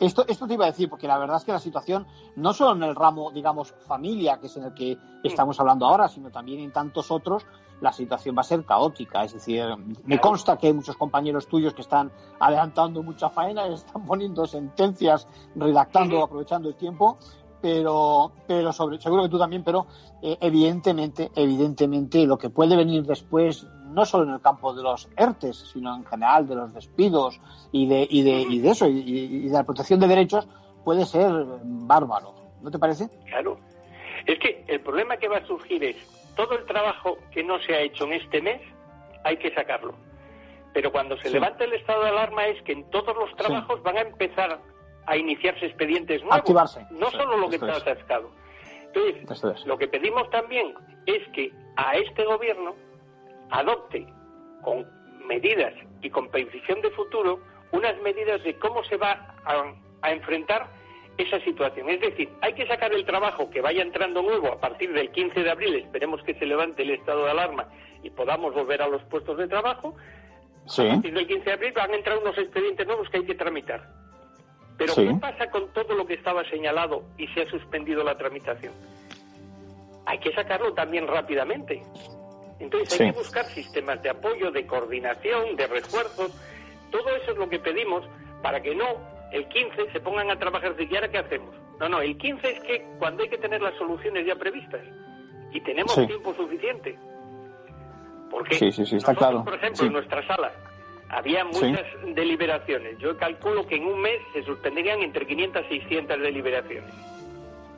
Esto, 0.00 0.24
esto 0.26 0.46
te 0.46 0.54
iba 0.54 0.64
a 0.64 0.70
decir, 0.70 0.88
porque 0.88 1.06
la 1.06 1.18
verdad 1.18 1.36
es 1.36 1.44
que 1.44 1.52
la 1.52 1.58
situación, 1.58 2.06
no 2.36 2.52
solo 2.52 2.76
en 2.76 2.82
el 2.82 2.94
ramo, 2.94 3.30
digamos, 3.30 3.74
familia, 3.86 4.38
que 4.40 4.46
es 4.46 4.56
en 4.56 4.64
el 4.64 4.74
que 4.74 4.96
estamos 5.22 5.58
hablando 5.60 5.86
ahora, 5.86 6.08
sino 6.08 6.30
también 6.30 6.60
en 6.60 6.72
tantos 6.72 7.10
otros, 7.10 7.46
la 7.84 7.92
situación 7.92 8.34
va 8.36 8.40
a 8.40 8.44
ser 8.44 8.64
caótica. 8.64 9.22
Es 9.24 9.34
decir, 9.34 9.62
me 10.04 10.18
consta 10.18 10.56
que 10.56 10.68
hay 10.68 10.72
muchos 10.72 10.96
compañeros 10.96 11.46
tuyos 11.46 11.74
que 11.74 11.82
están 11.82 12.10
adelantando 12.40 13.02
mucha 13.02 13.28
faena, 13.28 13.66
están 13.72 14.04
poniendo 14.04 14.46
sentencias, 14.46 15.28
redactando, 15.54 16.24
aprovechando 16.24 16.70
el 16.70 16.74
tiempo, 16.74 17.18
pero, 17.60 18.32
pero 18.46 18.72
sobre, 18.72 18.98
seguro 19.00 19.22
que 19.22 19.28
tú 19.28 19.38
también, 19.38 19.62
pero 19.62 19.86
eh, 20.22 20.36
evidentemente, 20.40 21.30
evidentemente, 21.36 22.26
lo 22.26 22.38
que 22.38 22.50
puede 22.50 22.74
venir 22.74 23.04
después, 23.04 23.66
no 23.86 24.04
solo 24.06 24.24
en 24.24 24.30
el 24.30 24.40
campo 24.40 24.72
de 24.72 24.82
los 24.82 25.08
ERTES, 25.16 25.70
sino 25.72 25.94
en 25.94 26.04
general 26.06 26.48
de 26.48 26.56
los 26.56 26.74
despidos 26.74 27.40
y 27.70 27.86
de, 27.86 28.06
y 28.10 28.22
de, 28.22 28.40
y 28.42 28.58
de 28.60 28.70
eso, 28.70 28.86
y, 28.86 29.48
de 29.48 29.52
la 29.52 29.64
protección 29.64 30.00
de 30.00 30.08
derechos, 30.08 30.48
puede 30.84 31.04
ser 31.04 31.30
bárbaro. 31.62 32.34
¿No 32.62 32.70
te 32.70 32.78
parece? 32.78 33.08
Claro. 33.26 33.58
Es 34.26 34.38
que 34.38 34.64
el 34.68 34.80
problema 34.80 35.18
que 35.18 35.28
va 35.28 35.36
a 35.36 35.46
surgir 35.46 35.84
es 35.84 35.96
todo 36.34 36.58
el 36.58 36.64
trabajo 36.66 37.18
que 37.32 37.42
no 37.42 37.58
se 37.60 37.74
ha 37.74 37.80
hecho 37.80 38.04
en 38.04 38.14
este 38.14 38.40
mes, 38.42 38.60
hay 39.24 39.36
que 39.36 39.52
sacarlo. 39.54 39.94
Pero 40.72 40.90
cuando 40.90 41.16
se 41.18 41.30
levante 41.30 41.64
el 41.64 41.72
estado 41.74 42.02
de 42.02 42.10
alarma 42.10 42.46
es 42.46 42.60
que 42.62 42.72
en 42.72 42.90
todos 42.90 43.16
los 43.16 43.34
trabajos 43.36 43.82
van 43.82 43.96
a 43.96 44.00
empezar 44.00 44.60
a 45.06 45.16
iniciarse 45.16 45.66
expedientes 45.66 46.20
nuevos. 46.22 46.38
Activarse. 46.38 46.86
No 46.90 47.10
solo 47.10 47.36
lo 47.36 47.48
que 47.48 47.56
está 47.56 47.76
atascado. 47.76 48.30
Entonces, 48.94 49.66
lo 49.66 49.76
que 49.76 49.88
pedimos 49.88 50.28
también 50.30 50.74
es 51.06 51.26
que 51.32 51.52
a 51.76 51.94
este 51.94 52.24
gobierno 52.24 52.76
adopte 53.50 54.06
con 54.62 54.86
medidas 55.26 55.74
y 56.00 56.10
con 56.10 56.28
previsión 56.28 56.80
de 56.80 56.90
futuro 56.90 57.40
unas 57.72 58.00
medidas 58.02 58.42
de 58.44 58.56
cómo 58.58 58.84
se 58.84 58.96
va 58.96 59.34
a 60.02 60.12
enfrentar 60.12 60.68
esa 61.16 61.40
situación. 61.40 61.88
Es 61.90 62.00
decir, 62.00 62.28
hay 62.40 62.54
que 62.54 62.66
sacar 62.66 62.92
el 62.92 63.04
trabajo 63.04 63.50
que 63.50 63.60
vaya 63.60 63.82
entrando 63.82 64.22
nuevo 64.22 64.52
a 64.52 64.60
partir 64.60 64.92
del 64.92 65.10
15 65.10 65.42
de 65.42 65.50
abril, 65.50 65.74
esperemos 65.76 66.22
que 66.22 66.34
se 66.34 66.46
levante 66.46 66.82
el 66.82 66.90
estado 66.90 67.24
de 67.24 67.30
alarma 67.30 67.68
y 68.02 68.10
podamos 68.10 68.54
volver 68.54 68.82
a 68.82 68.88
los 68.88 69.02
puestos 69.04 69.38
de 69.38 69.48
trabajo. 69.48 69.94
A 70.66 70.76
partir 70.76 71.12
del 71.12 71.26
15 71.26 71.44
de 71.44 71.52
abril 71.52 71.72
van 71.72 71.90
a 71.90 71.96
entrar 71.96 72.18
unos 72.18 72.36
expedientes 72.38 72.86
nuevos 72.86 73.08
que 73.10 73.18
hay 73.18 73.24
que 73.24 73.34
tramitar. 73.34 73.86
Pero 74.76 74.94
¿qué 74.94 75.14
pasa 75.20 75.50
con 75.50 75.72
todo 75.72 75.94
lo 75.94 76.06
que 76.06 76.14
estaba 76.14 76.42
señalado 76.50 77.04
y 77.16 77.28
se 77.28 77.42
ha 77.42 77.50
suspendido 77.50 78.02
la 78.02 78.16
tramitación? 78.16 78.72
Hay 80.06 80.18
que 80.18 80.32
sacarlo 80.32 80.74
también 80.74 81.06
rápidamente. 81.06 81.82
Entonces 82.58 83.00
hay 83.00 83.12
que 83.12 83.18
buscar 83.18 83.44
sistemas 83.46 84.02
de 84.02 84.10
apoyo, 84.10 84.50
de 84.50 84.66
coordinación, 84.66 85.54
de 85.56 85.66
refuerzos. 85.66 86.32
Todo 86.90 87.14
eso 87.16 87.32
es 87.32 87.36
lo 87.36 87.48
que 87.48 87.58
pedimos 87.58 88.04
para 88.42 88.60
que 88.60 88.74
no 88.74 89.13
el 89.34 89.48
15 89.48 89.90
se 89.92 90.00
pongan 90.00 90.30
a 90.30 90.38
trabajar 90.38 90.76
de 90.76 90.84
ahora 90.94 91.08
qué 91.08 91.18
hacemos. 91.18 91.54
No, 91.80 91.88
no, 91.88 92.00
el 92.00 92.16
15 92.16 92.48
es 92.48 92.60
que 92.60 92.86
cuando 93.00 93.24
hay 93.24 93.28
que 93.28 93.38
tener 93.38 93.60
las 93.60 93.74
soluciones 93.76 94.24
ya 94.24 94.36
previstas 94.36 94.80
y 95.52 95.60
tenemos 95.60 95.94
tiempo 96.06 96.32
suficiente. 96.34 96.96
Porque 98.30 98.54
sí, 98.54 98.70
sí, 98.70 98.96
está 98.96 99.14
claro. 99.14 99.44
por 99.44 99.54
ejemplo, 99.54 99.86
en 99.86 99.92
nuestra 99.92 100.24
sala 100.26 100.52
había 101.08 101.44
muchas 101.44 101.82
deliberaciones. 102.14 102.96
Yo 102.98 103.16
calculo 103.16 103.66
que 103.66 103.76
en 103.76 103.86
un 103.86 104.00
mes 104.00 104.20
se 104.32 104.42
suspenderían 104.44 105.02
entre 105.02 105.26
500 105.26 105.64
y 105.66 105.80
600 105.80 106.20
deliberaciones. 106.20 106.94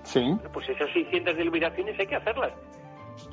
Sí. 0.04 0.36
Pues 0.52 0.68
esas 0.68 0.90
600 0.92 1.36
deliberaciones 1.36 1.98
hay 1.98 2.06
que 2.06 2.16
hacerlas. 2.16 2.52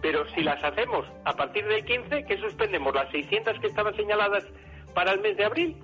Pero 0.02 0.26
si 0.30 0.42
las 0.42 0.64
hacemos 0.64 1.06
a 1.26 1.34
partir 1.34 1.66
del 1.68 1.84
15, 1.84 2.24
¿qué 2.24 2.38
suspendemos? 2.38 2.96
¿Las 2.96 3.12
600 3.12 3.60
que 3.60 3.68
estaban 3.68 3.94
señaladas 3.96 4.46
para 4.94 5.12
el 5.12 5.20
mes 5.20 5.36
de 5.36 5.46
abril? 5.46 5.84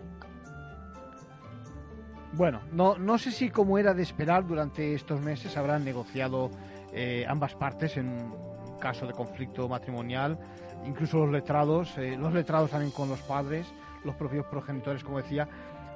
Bueno, 2.34 2.62
no, 2.72 2.98
no 2.98 3.18
sé 3.18 3.32
si 3.32 3.50
como 3.50 3.78
era 3.78 3.94
de 3.94 4.04
esperar 4.04 4.46
durante 4.46 4.94
estos 4.94 5.20
meses 5.20 5.58
habrán 5.58 5.84
negociado 5.84 6.52
eh, 6.94 7.26
ambas 7.28 7.56
partes 7.56 7.98
en 7.98 8.32
caso 8.80 9.08
de 9.08 9.14
conflicto 9.14 9.68
matrimonial, 9.68 10.38
incluso 10.86 11.18
los 11.18 11.32
letrados, 11.32 11.98
eh, 11.98 12.16
los 12.18 12.34
letrados 12.34 12.70
también 12.70 12.92
con 12.92 13.10
los 13.10 13.20
padres, 13.22 13.68
los 14.04 14.16
propios 14.16 14.46
progenitores, 14.46 15.04
como 15.04 15.18
decía. 15.18 15.48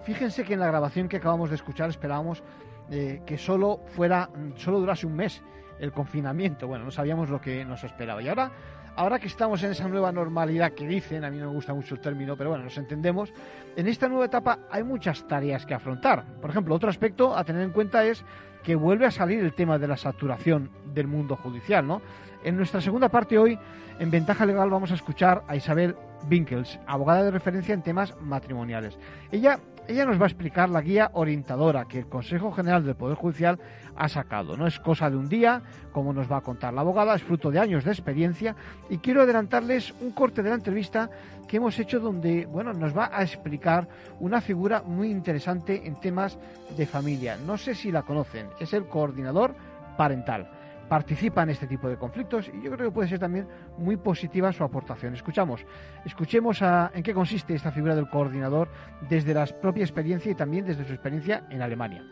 Fíjense 0.04 0.44
que 0.44 0.54
en 0.54 0.60
la 0.60 0.68
grabación 0.68 1.08
que 1.08 1.18
acabamos 1.18 1.50
de 1.50 1.56
escuchar 1.56 1.90
esperábamos 1.90 2.44
eh, 2.92 3.22
que 3.26 3.38
solo 3.38 3.80
fuera, 3.96 4.30
solo 4.56 4.80
durase 4.80 5.08
un 5.08 5.16
mes 5.16 5.42
el 5.80 5.92
confinamiento. 5.92 6.68
Bueno, 6.68 6.86
no 6.86 6.92
sabíamos 6.92 7.30
lo 7.30 7.40
que 7.40 7.64
nos 7.64 7.84
esperaba. 7.84 8.22
Y 8.22 8.28
ahora, 8.28 8.52
ahora 8.96 9.20
que 9.20 9.28
estamos 9.28 9.64
en 9.64 9.72
esa 9.72 9.88
nueva 9.88 10.12
normalidad 10.12 10.74
que 10.74 10.88
dicen, 10.88 11.24
a 11.24 11.30
mí 11.30 11.38
no 11.38 11.48
me 11.48 11.54
gusta 11.54 11.74
mucho 11.74 11.96
el 11.96 12.02
término, 12.02 12.36
pero 12.38 12.50
bueno, 12.50 12.66
nos 12.66 12.78
entendemos, 12.78 13.34
en 13.76 13.88
esta 13.88 14.08
nueva 14.08 14.26
etapa 14.26 14.60
hay 14.72 14.84
muchas 14.84 15.28
tareas 15.28 15.66
que 15.66 15.74
afrontar. 15.74 16.26
Por 16.42 16.50
ejemplo, 16.50 16.76
otro 16.76 16.90
aspecto 16.90 17.36
a 17.36 17.44
tener 17.44 17.62
en 17.64 17.72
cuenta 17.72 18.04
es 18.06 18.24
que 18.64 18.76
vuelve 18.76 19.06
a 19.06 19.12
salir 19.12 19.40
el 19.40 19.54
tema 19.54 19.78
de 19.78 19.88
la 19.88 19.98
saturación 19.98 20.70
del 20.94 21.08
mundo 21.08 21.36
judicial, 21.36 21.86
¿no? 21.86 22.02
En 22.44 22.56
nuestra 22.58 22.82
segunda 22.82 23.10
parte 23.10 23.38
hoy, 23.38 23.58
en 24.00 24.12
Ventaja 24.12 24.46
Legal, 24.46 24.70
vamos 24.70 24.92
a 24.92 24.96
escuchar 24.96 25.44
a 25.48 25.56
Isabel 25.56 25.96
Winkels, 26.30 26.80
abogada 26.88 27.24
de 27.24 27.32
referencia 27.32 27.74
en 27.74 27.82
temas 27.82 28.20
matrimoniales. 28.22 28.98
Ella, 29.32 29.60
ella 29.88 30.06
nos 30.06 30.20
va 30.20 30.24
a 30.24 30.28
explicar 30.28 30.70
la 30.70 30.82
guía 30.82 31.12
orientadora 31.14 31.86
que 31.86 32.00
el 32.00 32.08
Consejo 32.08 32.52
General 32.52 32.86
del 32.86 32.96
Poder 32.96 33.18
Judicial 33.18 33.60
ha 33.96 34.08
sacado. 34.08 34.56
No 34.56 34.66
es 34.66 34.80
cosa 34.80 35.10
de 35.10 35.18
un 35.18 35.28
día, 35.28 35.62
como 35.92 36.14
nos 36.14 36.32
va 36.32 36.38
a 36.38 36.42
contar 36.42 36.74
la 36.74 36.82
abogada, 36.82 37.16
es 37.16 37.24
fruto 37.24 37.52
de 37.52 37.60
años 37.60 37.84
de 37.84 37.92
experiencia 37.92 38.56
y 38.90 38.98
quiero 38.98 39.22
adelantarles 39.22 39.94
un 40.02 40.12
corte 40.12 40.42
de 40.42 40.50
la 40.50 40.56
entrevista 40.56 41.10
que 41.48 41.58
hemos 41.58 41.78
hecho 41.80 42.00
donde, 42.00 42.46
bueno, 42.46 42.74
nos 42.74 42.98
va 42.98 43.10
a 43.14 43.24
explicar 43.24 43.88
una 44.20 44.42
figura 44.42 44.82
muy 44.84 45.12
interesante 45.12 45.86
en 45.86 46.00
temas 46.00 46.38
de 46.78 46.86
familia. 46.86 47.38
No 47.38 47.58
sé 47.58 47.76
si 47.76 47.92
la 47.92 48.04
conocen, 48.04 48.48
es 48.60 48.74
el 48.74 48.86
coordinador 48.86 49.56
parental 49.98 50.50
participa 50.94 51.42
en 51.42 51.50
este 51.50 51.66
tipo 51.66 51.90
de 51.90 51.98
conflictos 51.98 52.52
y 52.54 52.62
yo 52.62 52.70
creo 52.70 52.90
que 52.90 52.94
puede 52.94 53.08
ser 53.10 53.18
también 53.18 53.48
muy 53.80 53.98
positiva 53.98 54.54
su 54.54 54.64
aportación. 54.64 55.16
Escuchamos, 55.16 55.66
escuchemos 56.06 56.62
a, 56.62 56.92
en 56.94 57.02
qué 57.02 57.16
consiste 57.16 57.56
esta 57.56 57.72
figura 57.72 57.96
del 57.96 58.08
coordinador 58.08 58.68
desde 59.10 59.34
la 59.34 59.48
propia 59.48 59.82
experiencia 59.82 60.32
y 60.32 60.36
también 60.36 60.66
desde 60.66 60.86
su 60.86 60.94
experiencia 60.94 61.48
en 61.50 61.64
Alemania. 61.64 62.04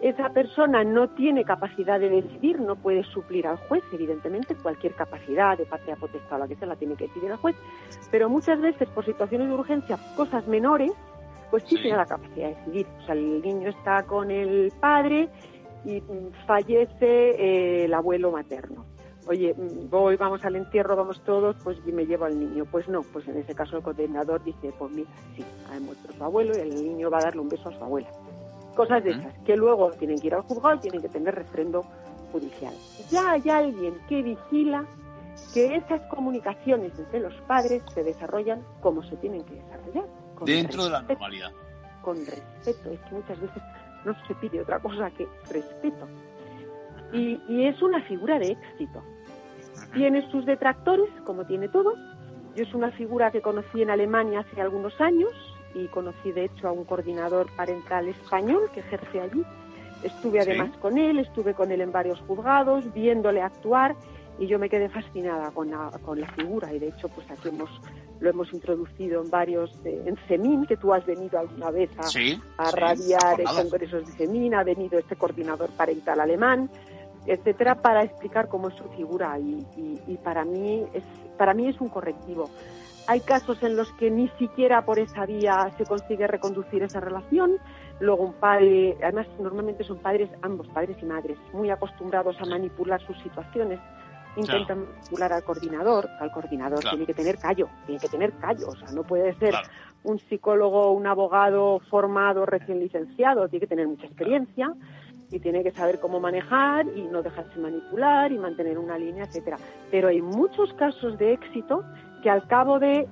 Esa 0.00 0.28
persona 0.28 0.84
no 0.84 1.08
tiene 1.08 1.44
capacidad 1.44 1.98
de 1.98 2.10
decidir, 2.10 2.60
no 2.60 2.76
puede 2.76 3.02
suplir 3.02 3.44
al 3.48 3.56
juez, 3.56 3.82
evidentemente, 3.92 4.54
cualquier 4.54 4.94
capacidad 4.94 5.58
de 5.58 5.66
patria 5.66 5.96
potestad 5.96 6.36
o 6.36 6.38
la 6.38 6.46
que 6.46 6.54
sea 6.54 6.68
la 6.68 6.76
tiene 6.76 6.94
que 6.94 7.08
decidir 7.08 7.32
el 7.32 7.38
juez, 7.38 7.56
pero 8.12 8.28
muchas 8.28 8.60
veces 8.60 8.88
por 8.90 9.04
situaciones 9.04 9.48
de 9.48 9.54
urgencia, 9.54 9.98
cosas 10.16 10.46
menores, 10.46 10.92
pues 11.50 11.64
sí, 11.64 11.74
tiene 11.74 11.96
la 11.96 12.06
capacidad 12.06 12.50
de 12.50 12.54
decidir. 12.54 12.86
O 13.00 13.06
sea, 13.06 13.16
el 13.16 13.42
niño 13.42 13.68
está 13.70 14.04
con 14.04 14.30
el 14.30 14.72
padre 14.80 15.28
y 15.84 16.02
fallece 16.46 17.00
eh, 17.00 17.84
el 17.84 17.94
abuelo 17.94 18.30
materno. 18.30 18.86
Oye, 19.26 19.54
voy, 19.88 20.16
vamos 20.16 20.44
al 20.44 20.56
entierro, 20.56 20.96
vamos 20.96 21.22
todos, 21.24 21.56
pues 21.62 21.84
me 21.84 22.06
llevo 22.06 22.24
al 22.24 22.38
niño. 22.38 22.64
Pues 22.64 22.88
no, 22.88 23.02
pues 23.02 23.28
en 23.28 23.36
ese 23.38 23.54
caso 23.54 23.76
el 23.76 23.82
condenador 23.82 24.42
dice, 24.42 24.72
pues 24.78 24.90
mira, 24.92 25.10
sí, 25.36 25.44
ha 25.70 25.78
muerto 25.78 26.12
su 26.12 26.24
abuelo 26.24 26.56
y 26.56 26.60
el 26.60 26.74
niño 26.74 27.10
va 27.10 27.18
a 27.18 27.22
darle 27.22 27.40
un 27.40 27.48
beso 27.48 27.68
a 27.68 27.78
su 27.78 27.84
abuela. 27.84 28.08
Cosas 28.74 29.04
de 29.04 29.10
esas, 29.10 29.34
que 29.44 29.56
luego 29.56 29.90
tienen 29.92 30.18
que 30.18 30.28
ir 30.28 30.34
al 30.34 30.42
juzgado 30.42 30.76
y 30.76 30.78
tienen 30.80 31.02
que 31.02 31.08
tener 31.08 31.34
refrendo 31.34 31.84
judicial. 32.32 32.74
Ya 33.10 33.32
hay 33.32 33.48
alguien 33.50 33.94
que 34.08 34.22
vigila 34.22 34.86
que 35.52 35.76
esas 35.76 36.00
comunicaciones 36.02 36.98
entre 36.98 37.20
los 37.20 37.34
padres 37.42 37.82
se 37.92 38.02
desarrollan 38.02 38.62
como 38.80 39.02
se 39.02 39.16
tienen 39.16 39.44
que 39.44 39.54
desarrollar. 39.54 40.04
Dentro 40.44 40.84
de 40.84 40.90
la 40.90 41.02
normalidad. 41.02 41.52
Con 42.02 42.16
respeto. 42.16 42.90
Es 42.90 43.00
que 43.00 43.14
muchas 43.14 43.40
veces 43.40 43.62
no 44.04 44.14
se 44.26 44.34
pide 44.34 44.60
otra 44.60 44.78
cosa 44.78 45.10
que 45.10 45.26
respeto. 45.50 46.08
Y, 47.12 47.64
es 47.64 47.82
una 47.82 48.02
figura 48.02 48.38
de 48.38 48.52
éxito. 48.52 49.02
Tiene 49.92 50.28
sus 50.30 50.46
detractores, 50.46 51.08
como 51.24 51.44
tiene 51.44 51.68
todo. 51.68 51.94
Yo 52.54 52.64
es 52.64 52.74
una 52.74 52.90
figura 52.92 53.30
que 53.30 53.40
conocí 53.40 53.82
en 53.82 53.90
Alemania 53.90 54.40
hace 54.40 54.60
algunos 54.60 55.00
años 55.00 55.30
y 55.74 55.86
conocí 55.88 56.32
de 56.32 56.44
hecho 56.44 56.68
a 56.68 56.72
un 56.72 56.84
coordinador 56.84 57.48
parental 57.56 58.08
español 58.08 58.70
que 58.72 58.80
ejerce 58.80 59.20
allí. 59.20 59.44
Estuve 60.02 60.40
además 60.40 60.70
con 60.78 60.98
él, 60.98 61.18
estuve 61.18 61.54
con 61.54 61.70
él 61.70 61.80
en 61.80 61.92
varios 61.92 62.20
juzgados, 62.20 62.92
viéndole 62.94 63.42
actuar 63.42 63.94
y 64.38 64.46
yo 64.46 64.58
me 64.58 64.68
quedé 64.68 64.88
fascinada 64.88 65.50
con 65.50 65.70
la, 65.70 65.90
con 66.02 66.18
la 66.18 66.26
figura 66.32 66.72
y 66.72 66.78
de 66.78 66.88
hecho 66.88 67.08
pues 67.08 67.30
aquí 67.30 67.48
hemos 67.48 67.70
lo 68.20 68.30
hemos 68.30 68.52
introducido 68.52 69.22
en 69.22 69.30
varios 69.30 69.74
en 69.84 70.16
CEMIN 70.28 70.66
que 70.66 70.76
tú 70.76 70.92
has 70.92 71.04
venido 71.06 71.38
alguna 71.38 71.70
vez 71.70 71.90
a, 71.98 72.62
a 72.62 72.70
radiar 72.70 73.40
en 73.40 73.46
congresos 73.46 74.06
de 74.06 74.12
CEMIN 74.12 74.54
ha 74.54 74.62
venido 74.62 74.98
este 74.98 75.16
coordinador 75.16 75.70
parental 75.70 76.20
alemán 76.20 76.70
etcétera 77.26 77.76
para 77.76 78.02
explicar 78.02 78.48
cómo 78.48 78.68
es 78.68 78.74
su 78.74 78.84
figura 78.90 79.38
y, 79.38 79.66
y, 80.06 80.16
para 80.18 80.44
mí 80.44 80.84
es 80.92 81.04
para 81.36 81.54
mí 81.54 81.68
es 81.68 81.80
un 81.80 81.88
correctivo. 81.88 82.50
Hay 83.06 83.20
casos 83.20 83.62
en 83.62 83.76
los 83.76 83.90
que 83.94 84.10
ni 84.10 84.28
siquiera 84.38 84.84
por 84.84 84.98
esa 84.98 85.24
vía 85.26 85.70
se 85.78 85.84
consigue 85.84 86.26
reconducir 86.26 86.82
esa 86.82 87.00
relación. 87.00 87.56
Luego 87.98 88.24
un 88.24 88.34
padre, 88.34 88.96
además 89.02 89.26
normalmente 89.38 89.84
son 89.84 89.98
padres, 89.98 90.28
ambos 90.42 90.68
padres 90.68 90.96
y 91.00 91.06
madres, 91.06 91.38
muy 91.52 91.70
acostumbrados 91.70 92.36
a 92.40 92.44
manipular 92.44 93.00
sus 93.06 93.18
situaciones 93.22 93.80
intentan 94.36 94.86
manipular 94.86 95.32
al 95.32 95.44
coordinador, 95.44 96.08
al 96.20 96.32
coordinador 96.32 96.80
tiene 96.80 97.06
que 97.06 97.14
tener 97.14 97.38
callo, 97.38 97.68
tiene 97.86 98.00
que 98.00 98.08
tener 98.08 98.32
callo, 98.34 98.68
o 98.68 98.76
sea, 98.76 98.90
no 98.92 99.02
puede 99.02 99.34
ser 99.34 99.54
un 100.02 100.18
psicólogo, 100.18 100.92
un 100.92 101.06
abogado 101.06 101.80
formado, 101.90 102.46
recién 102.46 102.80
licenciado, 102.80 103.48
tiene 103.48 103.60
que 103.60 103.66
tener 103.66 103.86
mucha 103.86 104.06
experiencia 104.06 104.72
y 105.30 105.38
tiene 105.38 105.62
que 105.62 105.72
saber 105.72 106.00
cómo 106.00 106.20
manejar 106.20 106.86
y 106.96 107.02
no 107.02 107.22
dejarse 107.22 107.58
manipular 107.58 108.32
y 108.32 108.38
mantener 108.38 108.78
una 108.78 108.98
línea, 108.98 109.24
etcétera. 109.24 109.58
Pero 109.90 110.08
hay 110.08 110.22
muchos 110.22 110.72
casos 110.74 111.18
de 111.18 111.32
éxito 111.32 111.84
que 112.22 112.30
al 112.30 112.46
cabo 112.46 112.78
de 112.78 113.08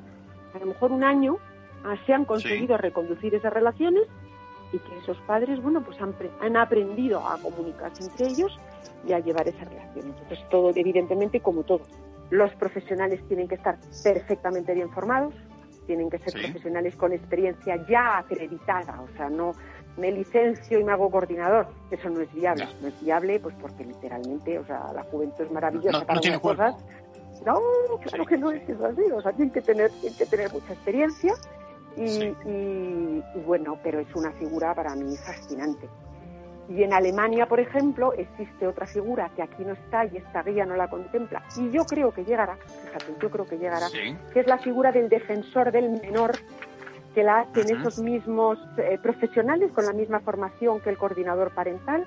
a 0.55 0.59
lo 0.59 0.67
mejor 0.67 0.93
un 0.93 1.05
año 1.05 1.37
ah, 1.85 1.95
se 2.07 2.13
han 2.13 2.25
conseguido 2.25 2.77
reconducir 2.77 3.35
esas 3.35 3.53
relaciones 3.53 4.05
y 4.73 4.79
que 4.79 4.99
esos 4.99 5.17
padres, 5.19 5.63
bueno, 5.63 5.83
pues 5.83 6.01
han, 6.01 6.15
han 6.41 6.57
aprendido 6.57 7.27
a 7.27 7.39
comunicarse 7.39 8.05
entre 8.05 8.27
ellos 8.29 8.59
y 9.07 9.13
a 9.13 9.21
llevar 9.21 9.49
esa 9.49 9.65
relación. 9.65 10.07
Entonces, 10.07 10.39
todo, 10.51 10.73
evidentemente, 10.75 11.41
como 11.41 11.63
todo, 11.63 11.83
los 12.31 12.53
profesionales 12.55 13.21
tienen 13.29 13.49
que 13.49 13.55
estar 13.55 13.79
perfectamente 14.03 14.75
bien 14.75 14.91
formados, 14.91 15.35
tienen 15.87 16.11
que 16.11 16.19
ser 16.19 16.35
profesionales 16.35 16.95
con 16.97 17.13
experiencia 17.13 17.77
ya 17.89 18.19
acreditada, 18.19 19.01
o 19.01 19.09
sea, 19.17 19.31
no 19.31 19.53
me 19.97 20.13
licencio 20.13 20.79
y 20.79 20.85
me 20.85 20.93
hago 20.93 21.11
coordinador, 21.11 21.67
eso 21.91 22.09
no 22.11 22.21
es 22.21 22.33
viable, 22.33 22.69
no, 22.81 22.89
es 22.89 23.01
viable 23.03 23.41
pues 23.41 23.55
porque 23.61 23.85
literalmente, 23.85 24.59
o 24.59 24.67
sea, 24.67 24.93
la 24.95 25.03
juventud 25.05 25.45
es 25.45 25.51
maravillosa 25.51 26.05
para 26.05 26.21
no 26.21 26.41
cosas. 26.41 26.77
No, 27.45 27.61
claro 28.03 28.27
que 28.27 28.37
no 28.37 28.51
es 28.51 28.69
así, 28.69 29.03
o 29.13 29.23
sea, 29.23 29.33
tienen 29.33 29.53
que 29.53 29.63
tener, 29.63 29.91
tienen 29.93 30.19
que 30.19 30.27
tener 30.27 30.53
mucha 30.53 30.73
experiencia 30.73 31.35
y, 31.97 32.25
y, 32.47 33.25
bueno, 33.47 33.79
pero 33.83 34.01
es 34.01 34.15
una 34.15 34.33
figura 34.33 34.75
para 34.75 34.95
mí 34.95 35.17
fascinante. 35.17 35.89
Y 36.69 36.83
en 36.83 36.93
Alemania, 36.93 37.47
por 37.47 37.61
ejemplo, 37.61 38.13
existe 38.13 38.67
otra 38.67 38.87
figura 38.87 39.31
que 39.35 39.43
aquí 39.43 39.65
no 39.65 39.73
está 39.73 40.05
y 40.05 40.19
esta 40.19 40.43
guía 40.43 40.67
no 40.67 40.77
la 40.77 40.89
contempla. 40.89 41.43
Y 41.57 41.71
yo 41.71 41.85
creo 41.85 42.13
que 42.13 42.25
llegará, 42.25 42.57
fíjate, 42.57 43.15
yo 43.21 43.31
creo 43.31 43.47
que 43.47 43.57
llegará, 43.57 43.87
que 44.33 44.41
es 44.41 44.47
la 44.47 44.59
figura 44.59 44.93
del 44.93 45.09
defensor 45.09 45.73
del 45.73 45.89
menor, 45.91 46.33
que 47.15 47.23
la 47.23 47.41
hacen 47.41 47.75
esos 47.75 47.99
mismos 48.01 48.59
eh, 48.77 48.99
profesionales 49.03 49.73
con 49.73 49.87
la 49.87 49.95
misma 49.95 50.21
formación 50.21 50.81
que 50.81 50.91
el 50.91 50.99
coordinador 50.99 51.55
parental. 51.55 52.07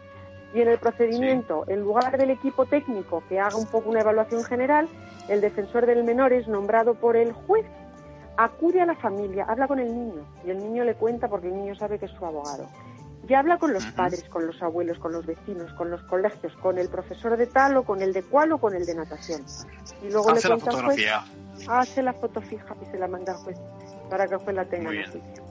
Y 0.54 0.62
en 0.62 0.68
el 0.68 0.78
procedimiento, 0.78 1.64
en 1.68 1.80
lugar 1.80 2.18
del 2.18 2.30
equipo 2.30 2.66
técnico 2.66 3.24
que 3.30 3.40
haga 3.40 3.56
un 3.56 3.66
poco 3.66 3.90
una 3.90 4.02
evaluación 4.02 4.44
general, 4.44 4.88
el 5.28 5.42
defensor 5.42 5.86
del 5.86 6.04
menor 6.04 6.34
es 6.34 6.48
nombrado 6.48 6.94
por 6.94 7.16
el 7.16 7.32
juez, 7.32 7.66
acude 8.38 8.82
a 8.82 8.86
la 8.86 8.96
familia, 8.96 9.46
habla 9.48 9.68
con 9.68 9.80
el 9.80 9.88
niño 9.88 10.26
y 10.46 10.50
el 10.52 10.58
niño 10.58 10.84
le 10.84 10.96
cuenta 10.96 11.30
porque 11.30 11.48
el 11.48 11.56
niño 11.56 11.74
sabe 11.76 11.98
que 11.98 12.06
es 12.06 12.12
su 12.12 12.26
abogado 12.26 12.68
y 13.28 13.34
habla 13.34 13.58
con 13.58 13.74
los 13.74 13.86
padres, 13.88 14.24
con 14.30 14.48
los 14.48 14.62
abuelos, 14.62 15.00
con 15.00 15.12
los 15.12 15.26
vecinos, 15.26 15.72
con 15.74 15.92
los 15.92 16.02
colegios, 16.04 16.54
con 16.58 16.78
el 16.78 16.90
profesor 16.90 17.38
de 17.38 17.48
tal 17.48 17.78
o 17.78 17.84
con 17.84 18.02
el 18.02 18.14
de 18.14 18.24
cual 18.24 18.52
o 18.54 18.58
con 18.58 18.76
el 18.76 18.86
de 18.86 18.96
natación. 18.96 19.44
Y 20.02 20.10
luego 20.10 20.32
le 20.34 20.42
cuenta 20.42 20.72
juez, 20.84 21.08
hace 21.68 22.02
la 22.02 22.14
foto 22.14 22.42
fija 22.42 22.76
y 22.82 22.86
se 22.92 22.98
la 22.98 23.08
manda 23.08 23.34
al 23.34 23.40
juez 23.40 23.58
para 24.10 24.28
que 24.28 24.36
el 24.36 24.40
juez 24.42 24.56
la 24.56 24.66
tenga 24.66 24.92
en 24.92 25.12
juicio. 25.12 25.44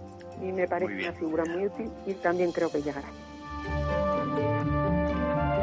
Y 0.42 0.52
me 0.52 0.66
parece 0.66 0.94
una 0.94 1.12
figura 1.12 1.44
muy 1.44 1.66
útil 1.66 1.90
y 2.06 2.14
también 2.14 2.50
creo 2.52 2.70
que 2.70 2.82
llegará. 2.82 3.08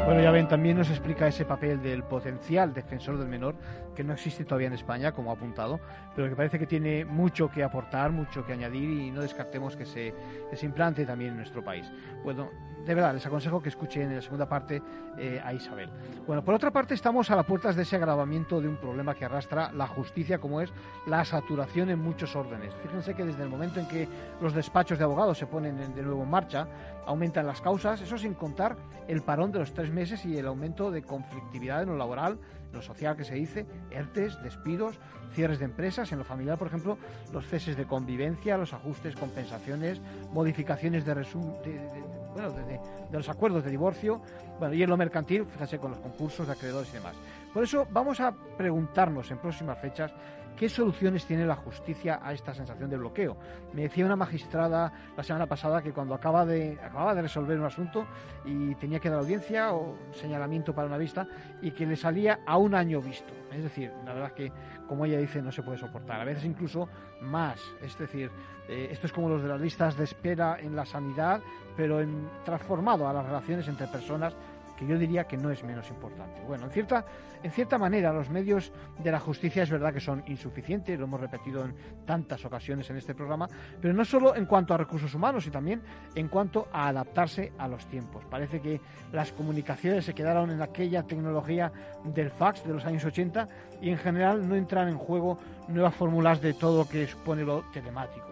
Bueno, 0.08 0.22
ya 0.22 0.30
ven, 0.30 0.48
también 0.48 0.78
nos 0.78 0.88
explica 0.88 1.28
ese 1.28 1.44
papel 1.44 1.82
del 1.82 2.02
potencial 2.02 2.72
defensor 2.72 3.18
del 3.18 3.28
menor, 3.28 3.56
que 3.94 4.02
no 4.02 4.14
existe 4.14 4.42
todavía 4.46 4.68
en 4.68 4.72
España, 4.72 5.12
como 5.12 5.30
ha 5.30 5.34
apuntado, 5.34 5.80
pero 6.16 6.30
que 6.30 6.34
parece 6.34 6.58
que 6.58 6.66
tiene 6.66 7.04
mucho 7.04 7.50
que 7.50 7.62
aportar, 7.62 8.10
mucho 8.10 8.46
que 8.46 8.54
añadir 8.54 8.88
y 8.88 9.10
no 9.10 9.20
descartemos 9.20 9.76
que 9.76 9.84
se, 9.84 10.14
que 10.48 10.56
se 10.56 10.64
implante 10.64 11.04
también 11.04 11.32
en 11.32 11.36
nuestro 11.36 11.62
país. 11.62 11.92
Bueno, 12.24 12.48
de 12.86 12.94
verdad, 12.94 13.12
les 13.12 13.26
aconsejo 13.26 13.60
que 13.60 13.68
escuchen 13.68 14.02
en 14.02 14.16
la 14.16 14.22
segunda 14.22 14.48
parte 14.48 14.82
eh, 15.18 15.40
a 15.44 15.52
Isabel. 15.52 15.90
Bueno, 16.26 16.42
por 16.42 16.54
otra 16.54 16.70
parte, 16.70 16.94
estamos 16.94 17.30
a 17.30 17.36
las 17.36 17.44
puertas 17.44 17.76
de 17.76 17.82
ese 17.82 17.96
agravamiento 17.96 18.60
de 18.60 18.68
un 18.68 18.76
problema 18.76 19.14
que 19.14 19.24
arrastra 19.24 19.70
la 19.72 19.86
justicia, 19.86 20.38
como 20.38 20.60
es 20.60 20.72
la 21.06 21.24
saturación 21.24 21.90
en 21.90 21.98
muchos 21.98 22.34
órdenes. 22.34 22.74
Fíjense 22.82 23.14
que 23.14 23.24
desde 23.24 23.42
el 23.42 23.48
momento 23.48 23.80
en 23.80 23.88
que 23.88 24.08
los 24.40 24.54
despachos 24.54 24.98
de 24.98 25.04
abogados 25.04 25.38
se 25.38 25.46
ponen 25.46 25.94
de 25.94 26.02
nuevo 26.02 26.22
en 26.22 26.30
marcha, 26.30 26.66
aumentan 27.06 27.46
las 27.46 27.60
causas, 27.60 28.00
eso 28.00 28.18
sin 28.18 28.34
contar 28.34 28.76
el 29.06 29.22
parón 29.22 29.50
de 29.50 29.58
los 29.58 29.72
tres 29.72 29.90
meses 29.90 30.24
y 30.24 30.36
el 30.36 30.46
aumento 30.46 30.90
de 30.90 31.02
conflictividad 31.02 31.82
en 31.82 31.88
lo 31.88 31.96
laboral, 31.96 32.38
en 32.68 32.72
lo 32.72 32.82
social 32.82 33.16
que 33.16 33.24
se 33.24 33.34
dice, 33.34 33.66
ERTES, 33.90 34.42
despidos, 34.42 34.98
cierres 35.32 35.58
de 35.58 35.64
empresas, 35.64 36.12
en 36.12 36.18
lo 36.18 36.24
familiar, 36.24 36.58
por 36.58 36.68
ejemplo, 36.68 36.98
los 37.32 37.46
ceses 37.46 37.76
de 37.76 37.86
convivencia, 37.86 38.58
los 38.58 38.72
ajustes, 38.72 39.16
compensaciones, 39.16 40.00
modificaciones 40.32 41.04
de, 41.04 41.14
de 41.14 42.17
bueno, 42.32 42.50
de, 42.50 42.80
los 43.10 43.28
acuerdos 43.28 43.64
de 43.64 43.70
divorcio, 43.70 44.20
bueno, 44.58 44.74
y 44.74 44.82
en 44.82 44.90
lo 44.90 44.96
mercantil, 44.96 45.46
fíjese, 45.46 45.78
con 45.78 45.92
los 45.92 46.00
concursos 46.00 46.46
de 46.46 46.52
acreedores 46.52 46.90
y 46.90 46.94
demás. 46.94 47.16
Por 47.52 47.64
eso 47.64 47.86
vamos 47.90 48.20
a 48.20 48.32
preguntarnos 48.56 49.30
en 49.30 49.38
próximas 49.38 49.78
fechas 49.78 50.12
¿Qué 50.58 50.68
soluciones 50.68 51.24
tiene 51.24 51.46
la 51.46 51.54
justicia 51.54 52.18
a 52.20 52.32
esta 52.32 52.52
sensación 52.52 52.90
de 52.90 52.96
bloqueo? 52.96 53.36
Me 53.72 53.82
decía 53.82 54.04
una 54.04 54.16
magistrada 54.16 54.92
la 55.16 55.22
semana 55.22 55.46
pasada 55.46 55.80
que 55.80 55.92
cuando 55.92 56.16
acaba 56.16 56.44
de, 56.44 56.76
acababa 56.82 57.14
de 57.14 57.22
resolver 57.22 57.56
un 57.60 57.66
asunto 57.66 58.08
y 58.44 58.74
tenía 58.74 58.98
que 58.98 59.08
dar 59.08 59.20
audiencia 59.20 59.72
o 59.72 59.96
señalamiento 60.10 60.74
para 60.74 60.88
una 60.88 60.98
vista 60.98 61.28
y 61.62 61.70
que 61.70 61.86
le 61.86 61.94
salía 61.94 62.40
a 62.44 62.56
un 62.56 62.74
año 62.74 63.00
visto. 63.00 63.32
Es 63.52 63.62
decir, 63.62 63.92
la 64.04 64.14
verdad 64.14 64.32
que, 64.32 64.50
como 64.88 65.04
ella 65.04 65.18
dice, 65.18 65.40
no 65.40 65.52
se 65.52 65.62
puede 65.62 65.78
soportar. 65.78 66.20
A 66.20 66.24
veces 66.24 66.44
incluso 66.44 66.88
más. 67.20 67.60
Es 67.80 67.96
decir, 67.96 68.28
eh, 68.68 68.88
esto 68.90 69.06
es 69.06 69.12
como 69.12 69.28
los 69.28 69.40
de 69.40 69.48
las 69.48 69.60
listas 69.60 69.96
de 69.96 70.02
espera 70.02 70.58
en 70.60 70.74
la 70.74 70.84
sanidad, 70.84 71.40
pero 71.78 72.04
transformado 72.44 73.08
a 73.08 73.12
las 73.12 73.24
relaciones 73.24 73.68
entre 73.68 73.86
personas 73.86 74.34
que 74.76 74.84
yo 74.84 74.98
diría 74.98 75.24
que 75.24 75.36
no 75.36 75.48
es 75.50 75.62
menos 75.62 75.88
importante. 75.90 76.40
Bueno, 76.44 76.64
en 76.64 76.70
cierta, 76.72 77.04
en 77.40 77.52
cierta 77.52 77.78
manera 77.78 78.12
los 78.12 78.30
medios 78.30 78.72
de 78.98 79.12
la 79.12 79.20
justicia 79.20 79.62
es 79.62 79.70
verdad 79.70 79.92
que 79.92 80.00
son 80.00 80.24
insuficientes, 80.26 80.98
lo 80.98 81.04
hemos 81.04 81.20
repetido 81.20 81.64
en 81.64 81.76
tantas 82.04 82.44
ocasiones 82.44 82.90
en 82.90 82.96
este 82.96 83.14
programa, 83.14 83.48
pero 83.80 83.94
no 83.94 84.04
solo 84.04 84.34
en 84.34 84.46
cuanto 84.46 84.74
a 84.74 84.76
recursos 84.76 85.14
humanos, 85.14 85.44
sino 85.44 85.52
también 85.52 85.82
en 86.16 86.26
cuanto 86.26 86.66
a 86.72 86.88
adaptarse 86.88 87.52
a 87.58 87.68
los 87.68 87.86
tiempos. 87.86 88.24
Parece 88.28 88.60
que 88.60 88.80
las 89.12 89.30
comunicaciones 89.30 90.04
se 90.04 90.14
quedaron 90.14 90.50
en 90.50 90.62
aquella 90.62 91.04
tecnología 91.04 91.70
del 92.02 92.30
fax 92.30 92.64
de 92.64 92.74
los 92.74 92.84
años 92.86 93.04
80 93.04 93.46
y 93.80 93.90
en 93.90 93.98
general 93.98 94.48
no 94.48 94.56
entran 94.56 94.88
en 94.88 94.98
juego 94.98 95.38
nuevas 95.68 95.94
fórmulas 95.94 96.40
de 96.40 96.54
todo 96.54 96.78
lo 96.78 96.88
que 96.88 97.06
supone 97.06 97.44
lo 97.44 97.62
telemático. 97.72 98.27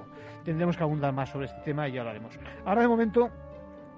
Tendremos 0.46 0.76
que 0.76 0.84
abundar 0.84 1.12
más 1.12 1.28
sobre 1.28 1.46
este 1.46 1.60
tema 1.62 1.88
y 1.88 1.92
ya 1.92 2.04
lo 2.04 2.10
haremos. 2.10 2.38
Ahora 2.64 2.82
de 2.82 2.86
momento 2.86 3.30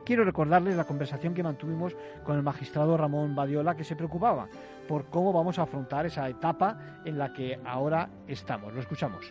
quiero 0.07 0.25
recordarles 0.25 0.77
la 0.77 0.85
conversación 0.85 1.35
que 1.35 1.43
mantuvimos 1.43 1.95
con 2.25 2.37
el 2.37 2.43
magistrado 2.43 2.97
Ramón 2.97 3.35
Badiola, 3.35 3.77
que 3.77 3.85
se 3.85 3.95
preocupaba 3.95 4.49
por 4.89 5.11
cómo 5.11 5.31
vamos 5.31 5.59
a 5.59 5.65
afrontar 5.65 6.07
esa 6.07 6.27
etapa 6.27 7.03
en 7.05 7.19
la 7.19 7.35
que 7.35 7.61
ahora 7.67 8.09
estamos. 8.27 8.73
Lo 8.73 8.81
escuchamos. 8.81 9.31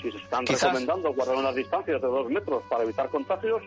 Si 0.00 0.10
se 0.10 0.16
están 0.16 0.46
recomendando 0.46 1.12
guardar 1.12 1.36
unas 1.36 1.54
distancias 1.54 2.00
de 2.00 2.08
dos 2.08 2.30
metros 2.30 2.62
para 2.70 2.84
evitar 2.84 3.10
contagios, 3.10 3.62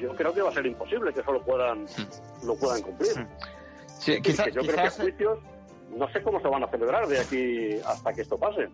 yo 0.00 0.16
creo 0.16 0.34
que 0.34 0.42
va 0.42 0.50
a 0.50 0.52
ser 0.52 0.66
imposible 0.66 1.12
que 1.12 1.20
eso 1.20 1.32
lo 1.32 1.44
puedan, 1.44 1.86
lo 2.44 2.56
puedan 2.56 2.82
cumplir. 2.82 3.24
Sí, 3.86 4.20
quizás, 4.20 4.52
yo 4.52 4.62
creo 4.62 4.76
que 4.76 4.90
juicios 4.90 5.38
no 5.96 6.08
sé 6.10 6.20
cómo 6.22 6.40
se 6.40 6.48
van 6.48 6.64
a 6.64 6.68
celebrar 6.68 7.06
de 7.06 7.20
aquí 7.20 7.80
hasta 7.86 8.12
que 8.12 8.22
esto 8.22 8.36
pase. 8.36 8.68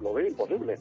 Lo 0.00 0.12
veo 0.12 0.26
imposible. 0.26 0.76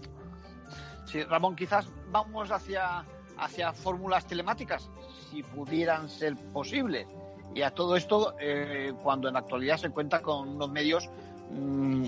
Sí, 1.05 1.23
Ramón, 1.23 1.55
quizás 1.55 1.87
vamos 2.11 2.51
hacia 2.51 3.05
hacia 3.37 3.73
fórmulas 3.73 4.25
telemáticas, 4.27 4.89
si 5.29 5.43
pudieran 5.43 6.09
ser 6.09 6.35
posibles. 6.53 7.07
Y 7.53 7.61
a 7.61 7.71
todo 7.71 7.95
esto, 7.95 8.35
eh, 8.39 8.93
cuando 9.01 9.27
en 9.27 9.35
la 9.35 9.39
actualidad 9.41 9.77
se 9.77 9.89
cuenta 9.89 10.21
con 10.21 10.49
unos 10.49 10.69
medios 10.69 11.09
mm, 11.51 12.05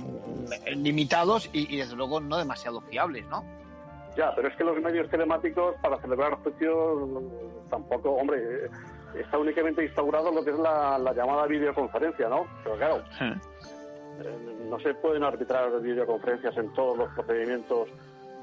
limitados 0.75 1.49
y, 1.53 1.77
desde 1.77 1.95
luego 1.95 2.19
no 2.19 2.37
demasiado 2.37 2.81
fiables, 2.81 3.25
¿no? 3.27 3.43
Ya, 4.17 4.33
pero 4.35 4.47
es 4.47 4.55
que 4.55 4.63
los 4.63 4.81
medios 4.81 5.09
telemáticos 5.09 5.75
para 5.81 5.97
celebrar 6.01 6.33
juicios 6.41 7.07
tampoco, 7.69 8.11
hombre, 8.11 8.69
está 9.13 9.37
únicamente 9.37 9.83
instaurado 9.83 10.31
lo 10.31 10.43
que 10.43 10.49
es 10.49 10.57
la, 10.57 10.99
llamada 11.15 11.45
videoconferencia, 11.45 12.27
¿no? 12.27 12.47
Pero 12.63 12.77
claro, 12.77 13.03
eh, 13.21 14.65
no 14.67 14.79
se 14.79 14.95
pueden 14.95 15.23
arbitrar 15.23 15.79
videoconferencias 15.81 16.57
en 16.57 16.73
todos 16.73 16.97
los 16.97 17.09
procedimientos 17.13 17.89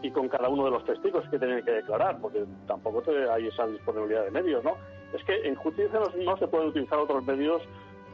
y 0.05 0.11
con 0.11 0.29
cada 0.29 0.51
uno 0.51 0.67
de 0.67 0.71
los 0.71 0.85
testigos 0.85 1.27
que 1.31 1.39
tienen 1.39 1.65
que 1.65 1.71
declarar, 1.71 2.19
porque 2.21 2.45
tampoco 2.67 3.03
hay 3.33 3.47
esa 3.47 3.67
disponibilidad 3.67 4.25
de 4.25 4.31
medios, 4.31 4.63
¿no? 4.63 4.77
Es 5.15 5.25
que 5.25 5.49
en 5.49 5.55
justicia 5.55 5.99
no, 5.99 6.37
se 6.37 6.47
pueden 6.47 6.69
utilizar 6.69 6.99
otros 6.99 7.25
medios 7.25 7.63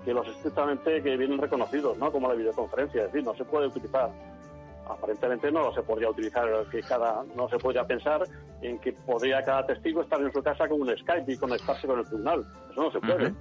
que 0.05 0.15
los 0.15 0.27
estrictamente 0.29 1.03
que 1.03 1.17
vienen 1.17 1.39
reconocidos, 1.39 1.99
¿no? 1.99 2.13
Como 2.13 2.29
la 2.29 2.35
videoconferencia, 2.35 3.03
es 3.03 3.13
decir, 3.13 3.27
no 3.27 3.35
se 3.35 3.45
puede 3.45 3.67
utilizar 3.67 4.11
aparentemente 4.89 5.53
no 5.53 5.73
se 5.73 5.83
podría 5.83 6.11
utilizar 6.11 6.49
que 6.69 6.81
cada 6.83 7.23
no 7.37 7.49
se 7.49 7.59
podría 7.59 7.87
pensar 7.87 8.25
en 8.61 8.77
que 8.81 8.93
podría 8.93 9.41
cada 9.45 9.65
testigo 9.65 10.03
estar 10.03 10.21
en 10.21 10.33
su 10.33 10.43
casa 10.43 10.67
con 10.69 10.81
un 10.81 10.89
Skype 10.89 11.33
y 11.33 11.37
conectarse 11.37 11.87
con 11.87 12.01
el 12.01 12.07
tribunal 12.07 12.45
eso 12.73 12.83
no 12.83 12.91
se 12.91 12.99
puede 12.99 13.33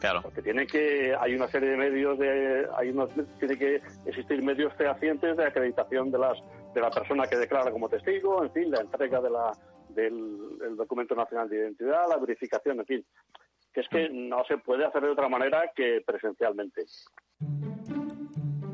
claro 0.00 0.22
porque 0.22 0.42
tiene 0.42 0.66
que 0.66 1.14
hay 1.18 1.34
una 1.34 1.48
serie 1.48 1.70
de 1.70 1.76
medios 1.76 2.18
de 2.18 2.66
hay 2.76 2.90
unos 2.90 3.10
tiene 3.38 3.56
que 3.56 3.82
existir 4.06 4.42
medios 4.42 4.72
fehacientes 4.74 5.36
de 5.36 5.44
acreditación 5.46 6.10
de 6.10 6.18
las 6.18 6.38
de 6.74 6.80
la 6.80 6.90
persona 6.90 7.26
que 7.26 7.36
declara 7.36 7.70
como 7.70 7.88
testigo, 7.88 8.42
en 8.42 8.52
fin, 8.52 8.70
la 8.70 8.80
entrega 8.80 9.20
de 9.20 9.30
la, 9.30 9.52
del 9.88 10.76
documento 10.76 11.14
nacional 11.14 11.48
de 11.48 11.58
identidad, 11.58 12.08
la 12.08 12.18
verificación, 12.18 12.80
en 12.80 12.86
fin, 12.86 13.04
que 13.72 13.80
es 13.80 13.88
que 13.88 14.10
mm. 14.10 14.28
no 14.28 14.44
se 14.44 14.58
puede 14.58 14.84
hacer 14.84 15.02
de 15.02 15.10
otra 15.10 15.28
manera 15.28 15.70
que 15.74 16.02
presencialmente. 16.04 16.84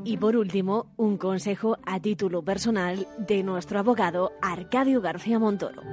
Y 0.03 0.17
por 0.17 0.35
último, 0.35 0.91
un 0.97 1.17
consejo 1.17 1.77
a 1.85 1.99
título 1.99 2.43
personal 2.43 3.07
de 3.19 3.43
nuestro 3.43 3.79
abogado 3.79 4.31
Arcadio 4.41 4.99
García 4.99 5.37
Montoro. 5.37 5.83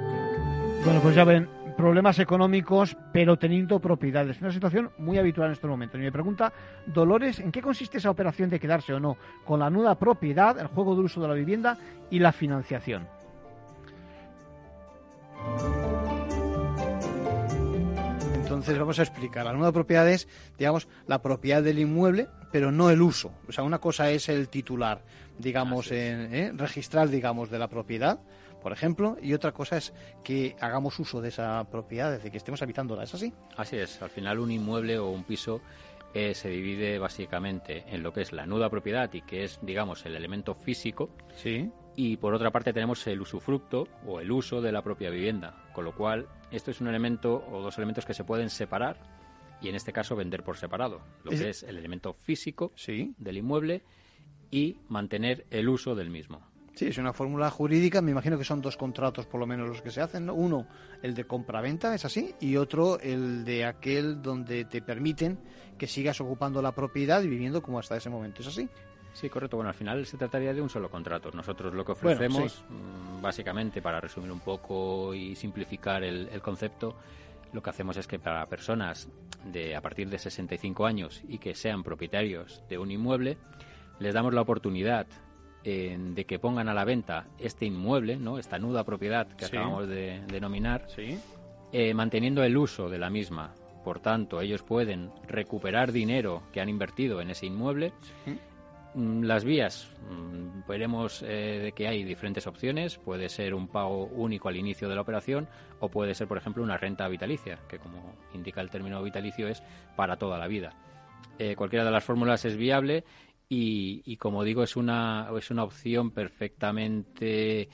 Bueno, 0.84 1.00
pues 1.02 1.14
ya 1.14 1.24
ven, 1.24 1.46
problemas 1.78 2.18
económicos, 2.18 2.96
pero 3.12 3.38
teniendo 3.38 3.78
propiedades. 3.78 4.40
Una 4.40 4.50
situación 4.50 4.90
muy 4.98 5.16
habitual 5.16 5.46
en 5.46 5.52
este 5.52 5.68
momento. 5.68 5.96
Y 5.96 6.00
me 6.00 6.10
pregunta, 6.10 6.52
Dolores, 6.86 7.38
¿en 7.38 7.52
qué 7.52 7.62
consiste 7.62 7.98
esa 7.98 8.10
operación 8.10 8.50
de 8.50 8.58
quedarse 8.58 8.92
o 8.92 8.98
no 8.98 9.16
con 9.44 9.60
la 9.60 9.70
nuda 9.70 9.94
propiedad, 9.94 10.58
el 10.58 10.66
juego 10.66 10.96
de 10.96 11.02
uso 11.02 11.20
de 11.22 11.28
la 11.28 11.34
vivienda 11.34 11.78
y 12.10 12.18
la 12.18 12.32
financiación? 12.32 13.06
Entonces 18.34 18.76
vamos 18.76 18.98
a 18.98 19.02
explicar. 19.02 19.44
La 19.44 19.52
nuda 19.52 19.70
propiedad 19.70 20.08
es, 20.10 20.26
digamos, 20.58 20.88
la 21.06 21.22
propiedad 21.22 21.62
del 21.62 21.78
inmueble, 21.78 22.26
pero 22.50 22.72
no 22.72 22.90
el 22.90 23.00
uso. 23.00 23.30
O 23.48 23.52
sea, 23.52 23.62
una 23.62 23.78
cosa 23.78 24.10
es 24.10 24.28
el 24.28 24.48
titular, 24.48 25.02
digamos, 25.38 25.92
en, 25.92 26.34
¿eh? 26.34 26.52
registral, 26.56 27.08
digamos, 27.12 27.50
de 27.50 27.58
la 27.60 27.68
propiedad 27.68 28.18
por 28.68 28.76
ejemplo, 28.76 29.16
y 29.22 29.32
otra 29.32 29.52
cosa 29.52 29.78
es 29.78 29.94
que 30.22 30.54
hagamos 30.60 30.98
uso 30.98 31.22
de 31.22 31.30
esa 31.30 31.64
propiedad, 31.70 32.12
es 32.12 32.18
decir, 32.18 32.32
que 32.32 32.36
estemos 32.36 32.60
habitándola, 32.60 33.04
¿es 33.04 33.14
así? 33.14 33.32
Así 33.56 33.78
es, 33.78 34.02
al 34.02 34.10
final 34.10 34.38
un 34.38 34.50
inmueble 34.50 34.98
o 34.98 35.08
un 35.08 35.24
piso 35.24 35.62
eh, 36.12 36.34
se 36.34 36.50
divide 36.50 36.98
básicamente 36.98 37.84
en 37.88 38.02
lo 38.02 38.12
que 38.12 38.20
es 38.20 38.30
la 38.30 38.44
nuda 38.44 38.68
propiedad 38.68 39.10
y 39.14 39.22
que 39.22 39.44
es, 39.44 39.58
digamos, 39.62 40.04
el 40.04 40.16
elemento 40.16 40.54
físico. 40.54 41.08
Sí. 41.34 41.70
Y 41.96 42.18
por 42.18 42.34
otra 42.34 42.50
parte 42.50 42.74
tenemos 42.74 43.06
el 43.06 43.22
usufructo 43.22 43.88
o 44.06 44.20
el 44.20 44.30
uso 44.30 44.60
de 44.60 44.70
la 44.70 44.82
propia 44.82 45.08
vivienda, 45.08 45.64
con 45.72 45.86
lo 45.86 45.94
cual 45.94 46.28
esto 46.50 46.70
es 46.70 46.82
un 46.82 46.88
elemento 46.88 47.42
o 47.50 47.62
dos 47.62 47.78
elementos 47.78 48.04
que 48.04 48.12
se 48.12 48.24
pueden 48.24 48.50
separar 48.50 49.00
y 49.62 49.70
en 49.70 49.76
este 49.76 49.94
caso 49.94 50.14
vender 50.14 50.44
por 50.44 50.58
separado, 50.58 51.00
lo 51.24 51.30
que 51.30 51.48
es 51.48 51.62
el 51.62 51.78
elemento 51.78 52.12
físico 52.12 52.70
¿Sí? 52.76 53.14
del 53.16 53.38
inmueble 53.38 53.82
y 54.50 54.76
mantener 54.88 55.46
el 55.48 55.70
uso 55.70 55.94
del 55.94 56.10
mismo. 56.10 56.42
Sí, 56.78 56.86
es 56.86 56.98
una 56.98 57.12
fórmula 57.12 57.50
jurídica. 57.50 58.00
Me 58.00 58.12
imagino 58.12 58.38
que 58.38 58.44
son 58.44 58.60
dos 58.60 58.76
contratos, 58.76 59.26
por 59.26 59.40
lo 59.40 59.48
menos, 59.48 59.68
los 59.68 59.82
que 59.82 59.90
se 59.90 60.00
hacen. 60.00 60.26
¿no? 60.26 60.34
Uno, 60.34 60.64
el 61.02 61.12
de 61.12 61.24
compra-venta, 61.24 61.92
es 61.92 62.04
así, 62.04 62.36
y 62.38 62.54
otro, 62.54 63.00
el 63.00 63.44
de 63.44 63.64
aquel 63.64 64.22
donde 64.22 64.64
te 64.64 64.80
permiten 64.80 65.40
que 65.76 65.88
sigas 65.88 66.20
ocupando 66.20 66.62
la 66.62 66.70
propiedad 66.70 67.20
y 67.20 67.26
viviendo 67.26 67.62
como 67.62 67.80
hasta 67.80 67.96
ese 67.96 68.10
momento. 68.10 68.42
¿Es 68.42 68.46
así? 68.46 68.68
Sí, 69.12 69.28
correcto. 69.28 69.56
Bueno, 69.56 69.70
al 69.70 69.74
final 69.74 70.06
se 70.06 70.16
trataría 70.16 70.54
de 70.54 70.62
un 70.62 70.70
solo 70.70 70.88
contrato. 70.88 71.32
Nosotros 71.32 71.74
lo 71.74 71.84
que 71.84 71.90
ofrecemos, 71.90 72.64
mm, 72.68 73.22
básicamente, 73.22 73.82
para 73.82 74.00
resumir 74.00 74.30
un 74.30 74.38
poco 74.38 75.12
y 75.14 75.34
simplificar 75.34 76.04
el, 76.04 76.28
el 76.28 76.40
concepto, 76.40 76.94
lo 77.52 77.60
que 77.60 77.70
hacemos 77.70 77.96
es 77.96 78.06
que 78.06 78.20
para 78.20 78.46
personas 78.46 79.08
de 79.44 79.74
a 79.74 79.80
partir 79.80 80.08
de 80.10 80.20
65 80.20 80.86
años 80.86 81.24
y 81.26 81.38
que 81.38 81.56
sean 81.56 81.82
propietarios 81.82 82.62
de 82.68 82.78
un 82.78 82.92
inmueble, 82.92 83.36
les 83.98 84.14
damos 84.14 84.32
la 84.32 84.42
oportunidad 84.42 85.08
de 85.64 86.24
que 86.26 86.38
pongan 86.38 86.68
a 86.68 86.74
la 86.74 86.84
venta 86.84 87.26
este 87.38 87.66
inmueble, 87.66 88.16
¿no? 88.16 88.38
esta 88.38 88.58
nuda 88.58 88.84
propiedad 88.84 89.26
que 89.28 89.44
acabamos 89.44 89.86
de 89.86 90.22
denominar, 90.26 90.86
sí. 90.88 91.18
Eh, 91.72 91.92
manteniendo 91.92 92.42
el 92.42 92.56
uso 92.56 92.88
de 92.88 92.98
la 92.98 93.10
misma 93.10 93.52
por 93.88 94.00
tanto 94.00 94.42
ellos 94.42 94.62
pueden 94.62 95.10
recuperar 95.26 95.92
dinero 95.92 96.42
que 96.52 96.60
han 96.60 96.68
invertido 96.68 97.22
en 97.22 97.30
ese 97.30 97.46
inmueble. 97.46 97.94
Mm, 98.94 99.22
las 99.22 99.44
vías, 99.44 99.90
mm, 100.10 100.68
veremos 100.68 101.22
eh, 101.22 101.60
de 101.62 101.72
que 101.72 101.88
hay 101.88 102.04
diferentes 102.04 102.46
opciones. 102.46 102.98
Puede 102.98 103.30
ser 103.30 103.54
un 103.54 103.66
pago 103.66 104.04
único 104.06 104.50
al 104.50 104.56
inicio 104.56 104.90
de 104.90 104.94
la 104.94 105.00
operación 105.00 105.48
o 105.80 105.88
puede 105.88 106.14
ser, 106.14 106.28
por 106.28 106.36
ejemplo, 106.36 106.62
una 106.62 106.76
renta 106.76 107.08
vitalicia, 107.08 107.60
que 107.66 107.78
como 107.78 108.14
indica 108.34 108.60
el 108.60 108.68
término 108.68 109.02
vitalicio 109.02 109.48
es 109.48 109.62
para 109.96 110.16
toda 110.16 110.36
la 110.36 110.48
vida. 110.48 110.74
Eh, 111.38 111.56
cualquiera 111.56 111.84
de 111.84 111.90
las 111.90 112.04
fórmulas 112.04 112.44
es 112.44 112.56
viable 112.56 113.04
y, 113.48 114.16
como 114.18 114.44
digo, 114.44 114.62
es 114.62 114.76
una, 114.76 115.28
es 115.36 115.50
una 115.50 115.64
opción 115.64 116.10
perfectamente 116.10 117.68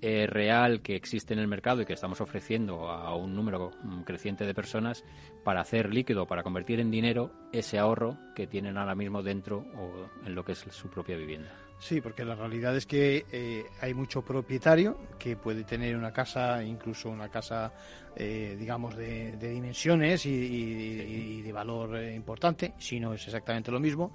eh, 0.00 0.26
real 0.26 0.80
que 0.80 0.96
existe 0.96 1.34
en 1.34 1.40
el 1.40 1.48
mercado 1.48 1.82
y 1.82 1.84
que 1.84 1.92
estamos 1.92 2.20
ofreciendo 2.20 2.88
a 2.88 3.14
un 3.14 3.34
número 3.34 3.72
creciente 4.04 4.46
de 4.46 4.54
personas 4.54 5.04
para 5.44 5.60
hacer 5.60 5.92
líquido, 5.92 6.26
para 6.26 6.42
convertir 6.42 6.80
en 6.80 6.90
dinero 6.90 7.32
ese 7.52 7.78
ahorro 7.78 8.16
que 8.34 8.46
tienen 8.46 8.78
ahora 8.78 8.94
mismo 8.94 9.22
dentro 9.22 9.66
o 9.76 10.08
en 10.24 10.34
lo 10.34 10.44
que 10.44 10.52
es 10.52 10.58
su 10.70 10.88
propia 10.88 11.16
vivienda. 11.16 11.50
Sí, 11.80 12.00
porque 12.00 12.24
la 12.24 12.34
realidad 12.34 12.76
es 12.76 12.86
que 12.86 13.24
eh, 13.30 13.64
hay 13.80 13.94
mucho 13.94 14.22
propietario 14.22 14.98
que 15.18 15.36
puede 15.36 15.62
tener 15.62 15.96
una 15.96 16.12
casa, 16.12 16.62
incluso 16.64 17.08
una 17.08 17.28
casa, 17.28 17.72
eh, 18.16 18.56
digamos, 18.58 18.96
de, 18.96 19.36
dimensiones 19.36 20.26
y, 20.26 21.40
de 21.40 21.52
valor 21.52 22.02
importante, 22.02 22.74
si 22.78 22.98
no 22.98 23.14
es 23.14 23.24
exactamente 23.26 23.70
lo 23.70 23.78
mismo, 23.78 24.12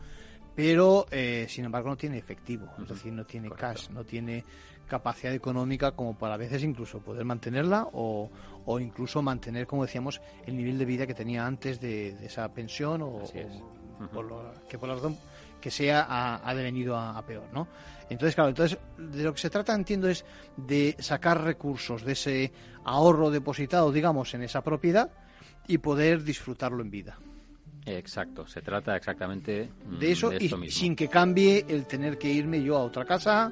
pero 0.56 1.06
sin 1.48 1.66
embargo 1.66 1.90
no 1.90 1.98
tiene 1.98 2.18
efectivo, 2.18 2.68
es 2.82 2.90
decir, 2.90 3.14
no 3.14 3.26
tiene 3.26 3.50
cash, 3.50 3.90
no 3.90 4.04
tiene 4.04 4.44
capacidad 4.88 5.34
económica 5.34 5.92
como 5.92 6.18
para 6.18 6.36
a 6.36 6.38
veces 6.38 6.64
incluso 6.64 7.00
poder 7.00 7.26
mantenerla 7.26 7.88
o, 7.94 8.30
o 8.66 8.80
incluso 8.80 9.22
mantener, 9.22 9.66
como 9.66 9.84
decíamos, 9.84 10.22
el 10.46 10.56
nivel 10.56 10.78
de 10.78 10.86
vida 10.86 11.08
que 11.08 11.14
tenía 11.14 11.46
antes 11.46 11.80
de, 11.80 12.10
esa 12.26 12.54
pensión 12.54 13.02
o, 13.02 13.24
que 14.70 14.78
por 14.78 14.90
la 14.90 14.96
razón 14.96 15.18
que 15.62 15.72
sea 15.72 16.06
ha, 16.44 16.54
devenido 16.54 16.98
a, 16.98 17.26
peor, 17.26 17.46
¿no? 17.54 17.70
Entonces, 18.10 18.36
claro, 18.36 18.50
entonces 18.50 18.78
de 18.98 19.24
lo 19.24 19.34
que 19.34 19.40
se 19.40 19.50
trata, 19.50 19.74
entiendo, 19.74 20.10
es 20.10 20.26
de 20.58 20.96
sacar 21.00 21.42
recursos 21.42 22.04
de 22.04 22.12
ese 22.12 22.52
ahorro 22.84 23.32
depositado, 23.32 23.92
digamos, 23.92 24.34
en 24.34 24.44
esa 24.44 24.62
propiedad 24.62 25.10
y 25.66 25.78
poder 25.78 26.24
disfrutarlo 26.24 26.84
en 26.84 26.92
vida. 26.92 27.18
Exacto, 27.86 28.48
se 28.48 28.62
trata 28.62 28.96
exactamente 28.96 29.70
mm, 29.86 29.98
de 29.98 30.12
eso 30.12 30.32
y 30.34 30.50
sin 30.72 30.96
que 30.96 31.08
cambie 31.08 31.66
el 31.68 31.86
tener 31.86 32.18
que 32.18 32.30
irme 32.30 32.62
yo 32.64 32.78
a 32.78 32.84
otra 32.84 33.06
casa 33.06 33.52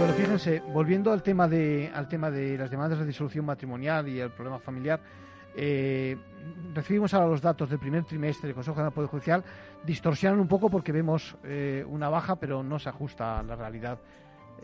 bueno, 0.00 0.14
fíjense, 0.14 0.62
volviendo 0.72 1.12
al 1.12 1.22
tema 1.22 1.46
de, 1.46 1.90
al 1.94 2.08
tema 2.08 2.30
de 2.30 2.56
las 2.56 2.70
demandas 2.70 2.98
de 2.98 3.04
disolución 3.04 3.44
matrimonial 3.44 4.08
y 4.08 4.18
el 4.18 4.30
problema 4.30 4.58
familiar, 4.58 4.98
eh, 5.54 6.16
recibimos 6.72 7.12
ahora 7.12 7.26
los 7.26 7.42
datos 7.42 7.68
del 7.68 7.78
primer 7.78 8.04
trimestre 8.04 8.46
del 8.46 8.54
Consejo 8.54 8.76
General 8.76 8.90
del 8.90 8.94
Poder 8.94 9.10
Judicial, 9.10 9.44
distorsionan 9.84 10.40
un 10.40 10.48
poco 10.48 10.70
porque 10.70 10.90
vemos 10.90 11.36
eh, 11.44 11.84
una 11.86 12.08
baja, 12.08 12.36
pero 12.36 12.62
no 12.62 12.78
se 12.78 12.88
ajusta 12.88 13.40
a 13.40 13.42
la 13.42 13.56
realidad 13.56 13.98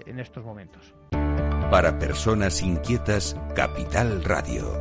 en 0.06 0.20
estos 0.20 0.42
momentos. 0.42 0.94
Para 1.70 1.98
personas 1.98 2.62
inquietas, 2.62 3.36
Capital 3.54 4.24
Radio. 4.24 4.80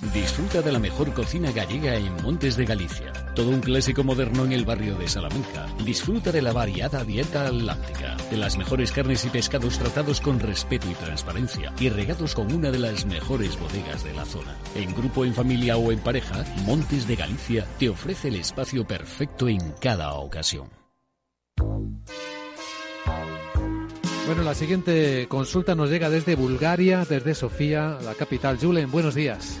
Disfruta 0.00 0.62
de 0.62 0.72
la 0.72 0.78
mejor 0.78 1.12
cocina 1.14 1.52
gallega 1.52 1.94
en 1.94 2.14
Montes 2.22 2.56
de 2.56 2.64
Galicia. 2.64 3.12
Todo 3.34 3.50
un 3.50 3.60
clásico 3.60 4.02
moderno 4.02 4.44
en 4.44 4.52
el 4.52 4.64
barrio 4.64 4.96
de 4.96 5.08
Salamanca. 5.08 5.66
Disfruta 5.84 6.32
de 6.32 6.42
la 6.42 6.52
variada 6.52 7.04
dieta 7.04 7.46
atlántica, 7.46 8.16
de 8.30 8.36
las 8.36 8.58
mejores 8.58 8.90
carnes 8.90 9.24
y 9.24 9.30
pescados 9.30 9.78
tratados 9.78 10.20
con 10.20 10.40
respeto 10.40 10.90
y 10.90 10.94
transparencia 10.94 11.72
y 11.78 11.88
regados 11.88 12.34
con 12.34 12.52
una 12.52 12.70
de 12.70 12.80
las 12.80 13.06
mejores 13.06 13.58
bodegas 13.58 14.02
de 14.02 14.14
la 14.14 14.24
zona. 14.24 14.56
En 14.74 14.92
grupo, 14.94 15.24
en 15.24 15.34
familia 15.34 15.76
o 15.76 15.92
en 15.92 16.00
pareja, 16.00 16.44
Montes 16.64 17.06
de 17.06 17.16
Galicia 17.16 17.66
te 17.78 17.88
ofrece 17.88 18.28
el 18.28 18.36
espacio 18.36 18.84
perfecto 18.86 19.48
en 19.48 19.60
cada 19.80 20.14
ocasión. 20.14 20.68
Bueno, 24.26 24.42
la 24.44 24.54
siguiente 24.54 25.26
consulta 25.28 25.74
nos 25.74 25.90
llega 25.90 26.08
desde 26.08 26.36
Bulgaria, 26.36 27.04
desde 27.04 27.34
Sofía, 27.34 27.98
la 28.02 28.14
capital. 28.14 28.56
Julen, 28.58 28.90
buenos 28.90 29.14
días. 29.14 29.60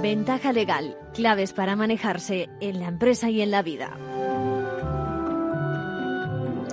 Ventaja 0.00 0.54
legal, 0.54 0.96
claves 1.12 1.52
para 1.52 1.76
manejarse 1.76 2.48
en 2.62 2.80
la 2.80 2.86
empresa 2.88 3.28
y 3.28 3.42
en 3.42 3.50
la 3.50 3.60
vida. 3.62 3.94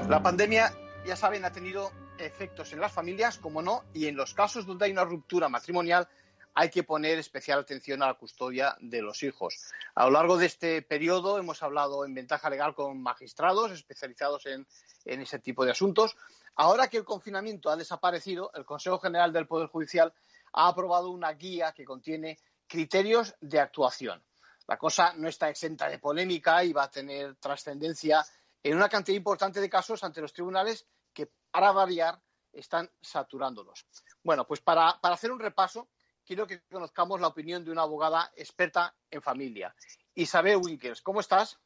La 0.07 0.21
pandemia, 0.23 0.71
ya 1.05 1.17
saben, 1.17 1.43
ha 1.43 1.51
tenido 1.51 1.91
efectos 2.17 2.71
en 2.71 2.79
las 2.79 2.93
familias, 2.93 3.37
como 3.39 3.61
no, 3.61 3.83
y 3.93 4.07
en 4.07 4.15
los 4.15 4.33
casos 4.33 4.65
donde 4.65 4.85
hay 4.85 4.91
una 4.93 5.03
ruptura 5.03 5.49
matrimonial 5.49 6.07
hay 6.55 6.69
que 6.69 6.83
poner 6.83 7.19
especial 7.19 7.59
atención 7.59 8.01
a 8.01 8.07
la 8.07 8.13
custodia 8.13 8.77
de 8.79 9.01
los 9.01 9.21
hijos. 9.23 9.73
A 9.93 10.05
lo 10.05 10.11
largo 10.11 10.37
de 10.37 10.45
este 10.45 10.81
periodo 10.81 11.37
hemos 11.37 11.61
hablado 11.61 12.05
en 12.05 12.13
ventaja 12.13 12.49
legal 12.49 12.73
con 12.73 13.01
magistrados 13.01 13.71
especializados 13.71 14.45
en, 14.45 14.65
ese 15.03 15.39
tipo 15.39 15.65
de 15.65 15.71
asuntos. 15.71 16.15
Ahora 16.55 16.87
que 16.87 16.97
el 16.97 17.05
confinamiento 17.05 17.69
ha 17.69 17.75
desaparecido, 17.75 18.51
el 18.53 18.65
Consejo 18.65 18.99
General 18.99 19.33
del 19.33 19.47
Poder 19.47 19.67
Judicial 19.67 20.13
ha 20.53 20.69
aprobado 20.69 21.09
una 21.09 21.31
guía 21.33 21.73
que 21.73 21.83
contiene 21.83 22.37
criterios 22.67 23.35
de 23.41 23.59
actuación. 23.59 24.23
La 24.67 24.77
cosa 24.77 25.13
no 25.15 25.27
está 25.27 25.49
exenta 25.49 25.89
de 25.89 25.99
polémica 25.99 26.63
y 26.63 26.73
va 26.73 26.83
a 26.83 26.89
tener 26.89 27.35
trascendencia 27.35 28.25
en 28.63 28.75
una 28.75 28.89
cantidad 28.89 29.15
importante 29.17 29.61
de 29.61 29.69
casos 29.69 30.03
ante 30.03 30.21
los 30.21 30.33
tribunales 30.33 30.87
que, 31.13 31.29
para 31.51 31.71
variar, 31.71 32.19
están 32.51 32.89
saturándolos. 33.01 33.85
Bueno, 34.23 34.47
pues 34.47 34.61
para, 34.61 34.89
hacer 34.89 35.31
un 35.31 35.39
repaso, 35.39 35.89
quiero 36.25 36.47
que 36.47 36.61
conozcamos 36.61 37.19
la 37.19 37.27
opinión 37.27 37.63
de 37.63 37.71
una 37.71 37.83
abogada 37.83 38.31
experta 38.35 38.95
en 39.11 39.21
familia. 39.21 39.75
Isabel 40.15 40.57
Winkers, 40.57 41.01
¿cómo 41.01 41.19
estás? 41.19 41.59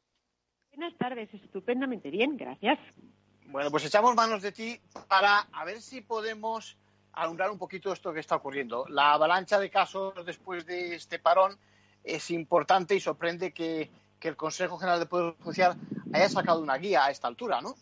Buenas 0.74 0.96
tardes, 0.98 1.32
estupendamente 1.32 2.10
bien, 2.10 2.36
gracias. 2.36 2.78
Bueno, 3.50 3.70
pues 3.72 3.84
echamos 3.84 4.14
manos 4.14 4.42
de 4.42 4.52
ti 4.52 4.80
para 5.08 5.40
a 5.52 5.64
ver 5.64 5.80
si 5.80 6.02
podemos 6.02 6.76
alumbrar 7.12 7.50
un 7.50 7.58
poquito 7.58 7.92
esto 7.92 8.12
que 8.12 8.20
está 8.20 8.36
ocurriendo. 8.36 8.86
La 8.88 9.12
avalancha 9.14 9.58
de 9.58 9.68
casos 9.68 10.14
después 10.24 10.64
de 10.66 10.94
este 10.94 11.18
parón 11.18 11.58
es 12.04 12.30
importante 12.30 12.94
y 12.94 13.00
sorprende 13.00 13.52
que, 13.52 13.90
el 14.20 14.36
Consejo 14.36 14.78
General 14.78 15.00
de 15.00 15.06
Poder 15.06 15.34
Judicial 15.42 15.76
haya 16.12 16.28
sacado 16.28 16.60
una 16.60 16.76
guía 16.76 17.06
a 17.06 17.10
esta 17.10 17.26
altura, 17.26 17.62
¿no? 17.62 17.74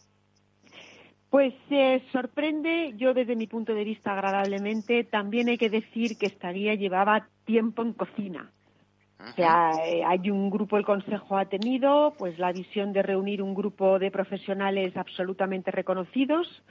Pues 1.31 1.53
eh, 1.69 2.01
sorprende, 2.13 2.95
yo 2.97 3.13
desde 3.13 3.35
mi 3.35 3.49
punto 3.49 3.75
de 3.75 3.83
vista 3.83 4.13
agradablemente, 4.13 5.03
también 5.03 5.49
hay 5.49 5.59
que 5.59 5.69
decir 5.69 6.17
que 6.17 6.27
esta 6.27 6.51
guía 6.53 6.77
llevaba 6.77 7.29
tiempo 7.45 7.83
en 7.83 7.93
cocina. 7.93 8.53
O 9.31 9.35
sea, 9.35 9.73
eh, 9.87 10.03
hay 10.05 10.31
un 10.31 10.51
grupo, 10.51 10.77
el 10.77 10.85
Consejo 10.85 11.37
ha 11.37 11.47
tenido, 11.47 12.15
pues 12.19 12.39
la 12.39 12.53
visión 12.53 12.93
de 12.93 13.03
reunir 13.03 13.43
un 13.43 13.55
grupo 13.55 13.99
de 13.99 14.11
profesionales 14.11 14.97
absolutamente 14.97 15.71
reconocidos, 15.71 16.63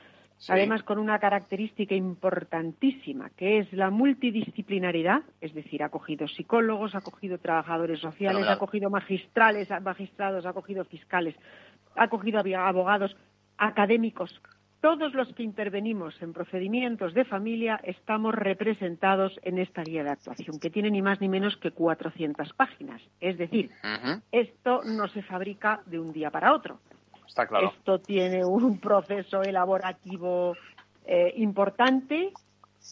Además, 0.49 0.83
con 0.83 0.99
una 0.99 1.19
característica 1.19 1.95
importantísima, 1.95 3.31
que 3.31 3.57
es 3.59 3.73
la 3.73 3.89
multidisciplinaridad, 3.89 5.23
es 5.41 5.53
decir, 5.53 5.81
ha 5.81 5.89
cogido 5.89 6.27
psicólogos, 6.27 6.93
ha 6.93 7.01
cogido 7.01 7.39
trabajadores 7.39 7.99
sociales, 7.99 8.47
ha 8.47 8.59
cogido 8.59 8.89
magistrales, 8.89 9.67
magistrados, 9.81 10.45
ha 10.45 10.53
cogido 10.53 10.85
fiscales, 10.85 11.35
ha 11.95 12.07
cogido 12.07 12.39
abogados, 12.39 13.17
académicos. 13.57 14.39
Todos 14.87 15.13
los 15.13 15.27
que 15.33 15.43
intervenimos 15.43 16.15
en 16.21 16.31
procedimientos 16.31 17.13
de 17.13 17.25
familia 17.25 17.77
estamos 17.83 18.33
representados 18.33 19.37
en 19.43 19.57
esta 19.57 19.83
guía 19.83 20.01
de 20.01 20.11
actuación, 20.11 20.61
que 20.61 20.69
tiene 20.69 20.89
ni 20.89 21.01
más 21.01 21.19
ni 21.19 21.27
menos 21.27 21.57
que 21.57 21.71
400 21.71 22.53
páginas. 22.53 23.01
Es 23.19 23.37
decir, 23.37 23.69
esto 24.31 24.83
no 24.85 25.09
se 25.09 25.23
fabrica 25.23 25.81
de 25.87 25.99
un 25.99 26.13
día 26.13 26.31
para 26.31 26.53
otro. 26.53 26.79
Esto 27.75 27.99
tiene 27.99 28.45
un 28.45 28.79
proceso 28.79 29.41
elaborativo 29.41 30.55
eh, 31.05 31.33
importante 31.35 32.31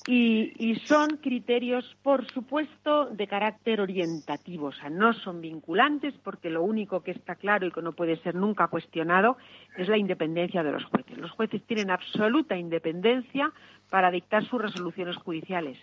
y, 0.07 0.75
son 0.85 1.17
criterios, 1.17 1.97
por 2.03 2.29
supuesto, 2.31 3.05
de 3.05 3.27
carácter 3.27 3.81
orientativo, 3.81 4.67
o 4.67 4.71
sea, 4.71 4.89
no 4.89 5.13
son 5.13 5.41
vinculantes 5.41 6.13
porque 6.23 6.49
lo 6.49 6.63
único 6.63 7.01
que 7.01 7.11
está 7.11 7.35
claro 7.35 7.65
y 7.65 7.71
que 7.71 7.81
no 7.81 7.93
puede 7.93 8.17
ser 8.17 8.35
nunca 8.35 8.67
cuestionado 8.67 9.37
es 9.77 9.87
la 9.87 9.97
independencia 9.97 10.63
de 10.63 10.71
los 10.71 10.85
jueces. 10.85 11.17
Los 11.17 11.31
jueces 11.31 11.63
tienen 11.65 11.89
absoluta 11.89 12.55
independencia 12.55 13.51
para 13.89 14.11
dictar 14.11 14.45
sus 14.45 14.61
resoluciones 14.61 15.15
judiciales, 15.17 15.77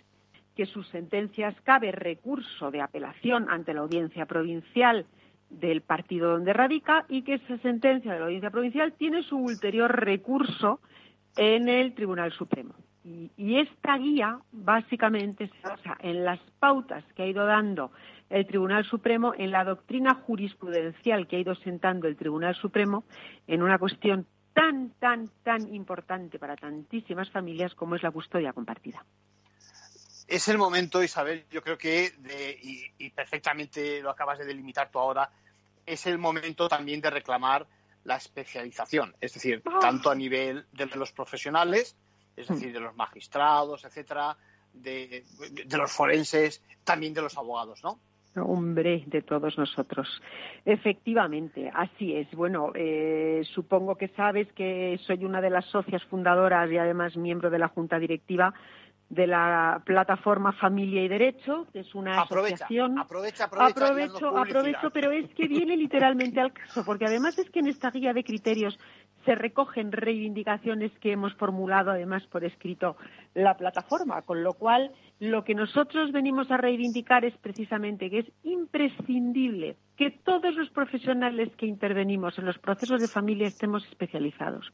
que 0.55 0.67
sus 0.67 0.87
sentencias 0.89 1.55
cabe 1.63 1.91
recurso 1.91 2.71
de 2.71 2.81
apelación 2.81 3.49
ante 3.51 3.75
la 3.75 3.81
audiencia 3.81 4.27
provincial 4.27 5.07
del 5.51 5.83
partido 5.83 6.31
donde 6.31 6.53
radica 6.53 7.05
y 7.09 7.23
que 7.23 7.35
esa 7.35 7.59
sentencia 7.59 8.13
de 8.13 8.19
la 8.19 8.27
audiencia 8.27 8.51
provincial 8.51 8.93
tiene 8.93 9.23
su 9.23 9.37
ulterior 9.37 9.91
recurso 10.05 10.81
en 11.37 11.69
el 11.69 11.95
Tribunal 11.95 12.33
Supremo. 12.33 12.75
Y, 13.05 13.59
esta 13.59 13.99
guía 13.99 14.39
básicamente 14.53 15.49
se 15.49 15.69
basa 15.69 15.97
en 16.01 16.25
las 16.25 16.39
pautas 16.61 17.05
que 17.15 17.23
ha 17.23 17.27
ido 17.27 17.45
dando 17.45 17.91
el 18.31 18.47
Tribunal 18.47 18.85
Supremo, 18.85 19.35
en 19.37 19.51
la 19.51 19.65
doctrina 19.65 20.15
jurisprudencial 20.15 21.27
que 21.27 21.37
ha 21.37 21.41
ido 21.41 21.55
sentando 21.57 22.07
el 22.07 22.17
Tribunal 22.17 22.55
Supremo 22.55 23.05
en 23.47 23.63
una 23.63 23.79
cuestión 23.79 24.27
tan, 24.55 24.91
tan, 25.01 25.31
tan 25.43 25.75
importante 25.75 26.39
para 26.39 26.57
tantísimas 26.57 27.31
familias 27.31 27.75
como 27.75 27.97
es 27.97 28.03
la 28.03 28.11
custodia 28.11 28.53
compartida. 28.53 29.05
Es 30.29 30.49
el 30.49 30.57
momento, 30.57 31.03
Isabel, 31.03 31.45
yo 31.51 31.63
creo 31.63 31.77
que, 31.77 32.13
y 32.99 33.11
perfectamente 33.11 34.01
lo 34.01 34.11
acabas 34.11 34.39
de 34.39 34.47
delimitar 34.47 34.91
tú 34.91 34.99
ahora, 34.99 35.29
es 35.85 36.07
el 36.07 36.19
momento 36.19 36.69
también 36.69 37.01
de 37.01 37.11
reclamar 37.11 37.67
la 38.05 38.17
especialización, 38.17 39.15
es 39.21 39.35
decir, 39.35 39.63
tanto 39.81 40.11
a 40.11 40.15
nivel 40.15 40.67
de 40.73 40.87
los 40.87 41.13
profesionales, 41.13 41.97
es 42.37 42.49
decir, 42.49 42.73
de 42.73 42.81
los 42.81 42.95
magistrados, 42.97 43.85
etcétera, 43.85 44.37
de, 44.73 45.25
los 45.77 45.93
forenses, 45.93 46.63
también 46.85 47.15
de 47.15 47.23
los 47.23 47.37
abogados, 47.37 47.83
¿no? 47.83 47.99
Hombre, 48.35 49.05
de 49.07 49.21
todos 49.21 49.59
nosotros. 49.59 50.09
Efectivamente, 50.65 51.71
así 51.75 52.17
es. 52.17 52.31
Bueno, 52.33 52.73
eh, 52.75 53.43
supongo 53.55 53.97
que 53.97 54.09
sabes 54.09 54.51
que 54.55 54.99
soy 55.07 55.27
una 55.27 55.43
de 55.43 55.51
las 55.51 55.67
socias 55.67 56.03
fundadoras 56.05 56.71
y 56.71 56.79
además 56.79 57.15
miembro 57.15 57.51
de 57.51 57.59
la 57.59 57.69
Junta 57.69 57.99
Directiva 57.99 58.55
de 59.13 59.27
la 59.27 59.83
plataforma 59.85 60.53
Familia 60.53 61.03
y 61.03 61.09
Derecho, 61.09 61.67
que 61.71 61.81
es 61.81 61.95
una 61.95 62.23
asociación. 62.23 62.99
Aprovecha, 62.99 63.45
aprovecha, 63.45 63.85
aprovecho, 63.85 64.39
aprovecho, 64.39 64.91
pero 64.91 65.13
es 65.13 65.29
que 65.35 65.47
viene 65.47 65.77
literalmente 65.77 66.41
al 66.41 66.51
caso, 66.55 66.83
porque 66.83 67.05
además 67.05 67.39
es 67.39 67.51
que 67.51 67.59
en 67.59 67.67
esta 67.67 67.91
guía 67.91 68.15
de 68.15 68.25
criterios 68.25 68.79
se 69.25 69.35
recogen 69.35 69.93
reivindicaciones 69.93 70.93
que 70.99 71.13
hemos 71.13 71.35
formulado 71.35 71.91
además 71.91 72.27
por 72.27 72.45
escrito 72.45 72.97
la 73.35 73.57
plataforma, 73.57 74.23
con 74.23 74.43
lo 74.43 74.55
cual 74.55 74.93
lo 75.21 75.45
que 75.45 75.55
nosotros 75.55 76.13
venimos 76.13 76.51
a 76.51 76.57
reivindicar 76.57 77.25
es 77.25 77.37
precisamente 77.39 78.11
que 78.11 78.21
es 78.21 78.33
imprescindible 78.43 79.77
que 79.97 80.11
todos 80.11 80.55
los 80.55 80.69
profesionales 80.71 81.51
que 81.57 81.67
intervenimos 81.67 82.39
en 82.39 82.47
los 82.47 82.59
procesos 82.59 83.01
de 83.01 83.07
familia 83.07 83.47
estemos 83.47 83.87
especializados, 83.87 84.73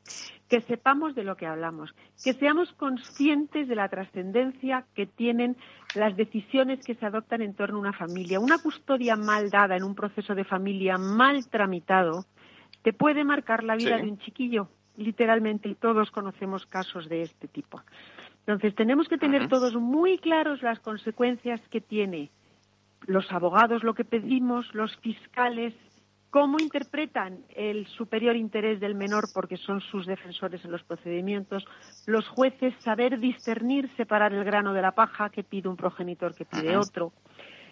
que 0.49 0.63
sepamos 0.63 1.15
de 1.15 1.25
lo 1.25 1.37
que 1.37 1.47
hablamos, 1.47 1.95
que 2.25 2.33
seamos 2.33 2.73
conscientes 2.75 3.69
de 3.69 3.75
la 3.75 3.89
trascendencia 3.89 4.87
que 4.95 5.07
tienen 5.07 5.57
las 5.95 6.17
decisiones 6.17 6.81
que 6.85 6.95
se 6.95 7.05
adoptan 7.05 7.43
en 7.43 7.55
torno 7.55 7.77
a 7.77 7.81
una 7.81 7.93
familia. 7.93 8.41
Una 8.41 8.59
custodia 8.59 9.17
mal 9.17 9.51
dada 9.51 9.77
en 9.77 9.85
un 9.85 9.95
proceso 9.95 10.35
de 10.35 10.45
familia 10.45 10.97
mal 10.97 11.49
tramitado 11.51 12.25
te 12.83 12.93
puede 12.93 13.25
marcar 13.25 13.64
la 13.64 13.77
vida 13.77 13.97
de 13.97 14.05
un 14.05 14.19
chiquillo, 14.19 14.69
literalmente, 14.97 15.69
y 15.69 15.75
todos 15.75 16.11
conocemos 16.11 16.67
casos 16.67 17.09
de 17.09 17.23
este 17.23 17.49
tipo. 17.49 17.83
Entonces, 18.41 18.75
tenemos 18.75 19.09
que 19.09 19.19
tener 19.19 19.49
todos 19.49 19.75
muy 19.75 20.19
claros 20.19 20.62
las 20.62 20.81
consecuencias 20.81 21.61
que 21.69 21.81
tiene 21.81 22.31
los 23.07 23.31
abogados, 23.31 23.85
lo 23.85 23.95
que 23.95 24.05
pedimos, 24.05 24.75
los 24.75 24.97
fiscales, 24.97 25.75
cómo 26.31 26.59
interpretan 26.59 27.38
el 27.55 27.87
superior 27.87 28.37
interés 28.37 28.81
del 28.81 28.95
menor 28.95 29.25
porque 29.33 29.57
son 29.57 29.81
sus 29.81 30.07
defensores 30.07 30.64
en 30.64 30.73
los 30.73 30.83
procedimientos, 30.83 31.64
los 32.07 32.29
jueces 32.29 32.75
saber 32.81 33.19
discernir, 33.19 33.91
separar 33.97 34.33
el 34.33 34.45
grano 34.45 34.73
de 34.75 34.83
la 34.83 34.93
paja, 34.93 35.31
que 35.31 35.43
pide 35.43 35.69
un 35.69 35.77
progenitor, 35.77 36.35
que 36.35 36.45
pide 36.45 36.77
otro. 36.77 37.12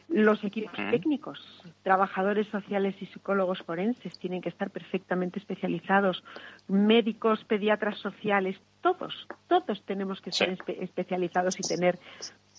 Los 0.08 0.42
equipos 0.44 0.72
técnicos, 0.90 1.38
trabajadores 1.82 2.46
sociales 2.48 2.94
y 3.00 3.06
psicólogos 3.06 3.60
forenses 3.62 4.16
tienen 4.18 4.40
que 4.40 4.48
estar 4.48 4.70
perfectamente 4.70 5.40
especializados, 5.40 6.22
médicos, 6.68 7.44
pediatras 7.44 7.98
sociales, 7.98 8.56
todos, 8.82 9.26
todos 9.48 9.82
tenemos 9.84 10.20
que 10.20 10.30
ser 10.30 10.56
especializados 10.80 11.58
y 11.58 11.62
tener 11.62 11.98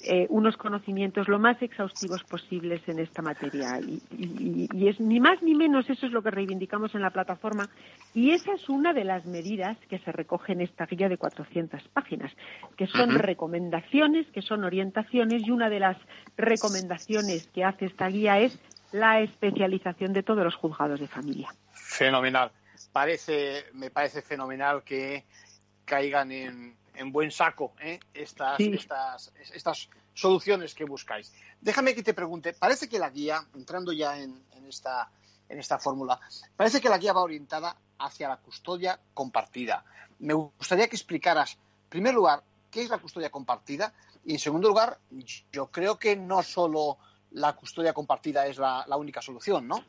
eh, 0.02 0.28
unos 0.30 0.58
conocimientos 0.58 1.28
lo 1.28 1.40
más 1.40 1.60
exhaustivos 1.62 2.24
posibles 2.24 2.82
en 2.88 3.00
esta 3.00 3.24
materia. 3.24 3.80
Y, 3.82 4.88
es 4.88 5.00
ni 5.00 5.20
más 5.20 5.42
ni 5.42 5.56
menos 5.56 5.90
eso 5.90 6.06
es 6.06 6.12
lo 6.12 6.22
que 6.22 6.30
reivindicamos 6.30 6.94
en 6.94 7.02
la 7.02 7.10
plataforma. 7.10 7.68
Y 8.14 8.32
esa 8.32 8.54
es 8.54 8.70
una 8.70 8.94
de 8.94 9.04
las 9.04 9.26
medidas 9.26 9.76
que 9.90 9.98
se 10.00 10.12
recoge 10.12 10.54
en 10.54 10.62
esta 10.62 10.86
guía 10.86 11.10
de 11.10 11.18
400 11.18 11.82
páginas, 11.90 12.32
que 12.78 12.86
son 12.86 13.18
recomendaciones, 13.18 14.28
que 14.28 14.42
son 14.44 14.64
orientaciones, 14.64 15.42
y 15.48 15.52
una 15.52 15.70
de 15.70 15.80
las 15.80 15.98
recomendaciones 16.38 17.48
que 17.48 17.64
hace 17.64 17.86
esta 17.86 18.08
guía 18.08 18.40
es 18.40 18.60
la 18.92 19.22
especialización 19.22 20.14
de 20.14 20.24
todos 20.24 20.44
los 20.44 20.56
juzgados 20.56 21.00
de 21.00 21.08
familia. 21.08 21.50
Fenomenal. 21.72 22.52
Parece, 22.94 23.66
me 23.74 23.90
parece 23.90 24.22
fenomenal 24.22 24.84
que 24.84 25.26
caigan 25.86 26.32
en, 26.32 26.76
en 26.98 27.12
buen 27.12 27.32
saco 27.32 27.74
¿eh? 27.80 28.00
estas, 28.14 28.60
estas, 28.60 29.34
estas 29.54 29.90
soluciones 30.14 30.74
que 30.74 30.84
buscáis. 30.84 31.34
Déjame 31.62 31.94
que 31.94 32.04
te 32.04 32.14
pregunte, 32.14 32.54
parece 32.54 32.90
que 32.90 33.00
la 33.00 33.10
guía, 33.10 33.40
entrando 33.56 33.94
ya 33.94 34.20
en, 34.20 34.42
esta, 34.68 35.10
en 35.48 35.60
esta 35.60 35.78
fórmula, 35.78 36.20
parece 36.56 36.82
que 36.82 36.90
la 36.90 36.98
guía 36.98 37.14
va 37.14 37.22
orientada 37.22 37.76
hacia 38.00 38.28
la 38.28 38.38
custodia 38.38 39.00
compartida. 39.14 39.86
Me 40.20 40.34
gustaría 40.34 40.88
que 40.88 40.96
explicaras, 40.96 41.58
en 41.84 41.90
primer 41.90 42.14
lugar, 42.14 42.44
qué 42.72 42.82
es 42.82 42.90
la 42.90 42.98
custodia 42.98 43.30
compartida 43.30 43.94
y, 44.26 44.34
en 44.34 44.40
segundo 44.40 44.68
lugar, 44.68 44.98
yo 45.52 45.68
creo 45.68 45.98
que 45.98 46.16
no 46.16 46.44
solo 46.44 46.98
la 47.32 47.54
custodia 47.54 47.94
compartida 47.94 48.46
es 48.48 48.58
la, 48.58 48.86
única 48.98 49.22
solución, 49.22 49.68
¿no? 49.68 49.84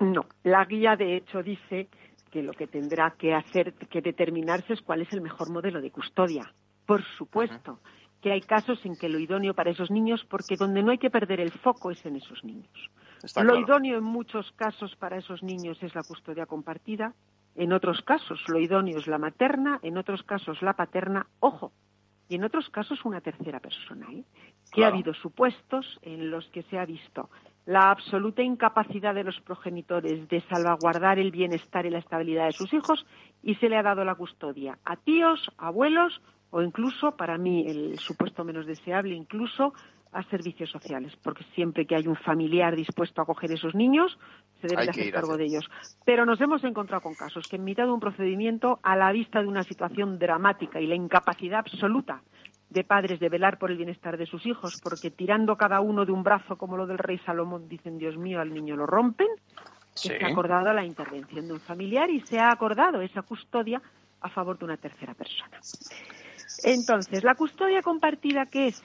No, 0.00 0.26
la 0.44 0.64
guía 0.64 0.96
de 0.96 1.16
hecho 1.16 1.42
dice 1.42 1.88
que 2.30 2.42
lo 2.42 2.52
que 2.52 2.66
tendrá 2.66 3.10
que 3.12 3.34
hacer, 3.34 3.74
que 3.74 4.00
determinarse 4.00 4.74
es 4.74 4.82
cuál 4.82 5.02
es 5.02 5.12
el 5.12 5.20
mejor 5.20 5.50
modelo 5.50 5.80
de 5.80 5.90
custodia. 5.90 6.52
Por 6.86 7.02
supuesto 7.16 7.80
que 8.20 8.32
hay 8.32 8.40
casos 8.40 8.84
en 8.84 8.96
que 8.96 9.08
lo 9.08 9.18
idóneo 9.18 9.54
para 9.54 9.70
esos 9.70 9.90
niños, 9.90 10.24
porque 10.28 10.56
donde 10.56 10.82
no 10.82 10.90
hay 10.90 10.98
que 10.98 11.10
perder 11.10 11.40
el 11.40 11.52
foco 11.52 11.90
es 11.90 12.04
en 12.04 12.16
esos 12.16 12.44
niños. 12.44 12.90
lo 13.42 13.58
idóneo 13.58 13.98
en 13.98 14.04
muchos 14.04 14.50
casos 14.52 14.94
para 14.96 15.16
esos 15.16 15.42
niños 15.42 15.82
es 15.82 15.94
la 15.94 16.02
custodia 16.02 16.46
compartida, 16.46 17.14
en 17.56 17.72
otros 17.72 18.02
casos 18.02 18.40
lo 18.48 18.58
idóneo 18.58 18.98
es 18.98 19.06
la 19.06 19.18
materna, 19.18 19.80
en 19.82 19.96
otros 19.96 20.22
casos 20.22 20.60
la 20.62 20.74
paterna, 20.74 21.26
ojo, 21.40 21.72
y 22.28 22.36
en 22.36 22.44
otros 22.44 22.68
casos 22.70 23.04
una 23.04 23.20
tercera 23.20 23.58
persona, 23.58 24.06
¿eh? 24.12 24.24
que 24.70 24.84
ha 24.84 24.88
habido 24.88 25.12
supuestos 25.14 25.98
en 26.02 26.30
los 26.30 26.46
que 26.50 26.62
se 26.64 26.78
ha 26.78 26.84
visto 26.84 27.28
la 27.70 27.92
absoluta 27.92 28.42
incapacidad 28.42 29.14
de 29.14 29.22
los 29.22 29.40
progenitores 29.42 30.28
de 30.28 30.40
salvaguardar 30.48 31.20
el 31.20 31.30
bienestar 31.30 31.86
y 31.86 31.90
la 31.90 32.00
estabilidad 32.00 32.46
de 32.46 32.52
sus 32.52 32.74
hijos 32.74 33.06
y 33.44 33.54
se 33.54 33.68
le 33.68 33.76
ha 33.76 33.82
dado 33.84 34.04
la 34.04 34.16
custodia 34.16 34.76
a 34.84 34.96
tíos, 34.96 35.52
abuelos 35.56 36.20
o 36.50 36.62
incluso, 36.62 37.12
para 37.12 37.38
mí, 37.38 37.64
el 37.68 37.96
supuesto 38.00 38.42
menos 38.42 38.66
deseable, 38.66 39.14
incluso 39.14 39.72
a 40.10 40.24
servicios 40.24 40.68
sociales, 40.68 41.12
porque 41.22 41.44
siempre 41.54 41.86
que 41.86 41.94
hay 41.94 42.08
un 42.08 42.16
familiar 42.16 42.74
dispuesto 42.74 43.20
a 43.20 43.22
acoger 43.22 43.52
esos 43.52 43.76
niños, 43.76 44.18
se 44.60 44.66
debe 44.66 44.90
hacer 44.90 45.12
cargo 45.12 45.36
de 45.36 45.44
ellos. 45.44 45.70
Pero 46.04 46.26
nos 46.26 46.40
hemos 46.40 46.64
encontrado 46.64 47.02
con 47.02 47.14
casos 47.14 47.46
que 47.48 47.54
en 47.54 47.62
mitad 47.62 47.84
de 47.84 47.92
un 47.92 48.00
procedimiento, 48.00 48.80
a 48.82 48.96
la 48.96 49.12
vista 49.12 49.40
de 49.40 49.46
una 49.46 49.62
situación 49.62 50.18
dramática 50.18 50.80
y 50.80 50.88
la 50.88 50.96
incapacidad 50.96 51.60
absoluta 51.60 52.20
de 52.70 52.84
padres 52.84 53.18
de 53.20 53.28
velar 53.28 53.58
por 53.58 53.70
el 53.70 53.76
bienestar 53.76 54.16
de 54.16 54.26
sus 54.26 54.46
hijos, 54.46 54.80
porque 54.82 55.10
tirando 55.10 55.56
cada 55.56 55.80
uno 55.80 56.04
de 56.04 56.12
un 56.12 56.22
brazo 56.22 56.56
como 56.56 56.76
lo 56.76 56.86
del 56.86 56.98
rey 56.98 57.18
Salomón, 57.18 57.68
dicen, 57.68 57.98
Dios 57.98 58.16
mío, 58.16 58.40
al 58.40 58.54
niño 58.54 58.76
lo 58.76 58.86
rompen, 58.86 59.28
se 59.94 60.24
ha 60.24 60.28
acordado 60.28 60.72
la 60.72 60.84
intervención 60.84 61.46
de 61.48 61.52
un 61.52 61.60
familiar 61.60 62.08
y 62.10 62.20
se 62.20 62.38
ha 62.38 62.50
acordado 62.50 63.02
esa 63.02 63.22
custodia 63.22 63.82
a 64.20 64.28
favor 64.28 64.58
de 64.58 64.64
una 64.64 64.76
tercera 64.76 65.14
persona. 65.14 65.58
Entonces, 66.62 67.24
la 67.24 67.34
custodia 67.34 67.82
compartida, 67.82 68.46
¿qué 68.46 68.68
es? 68.68 68.82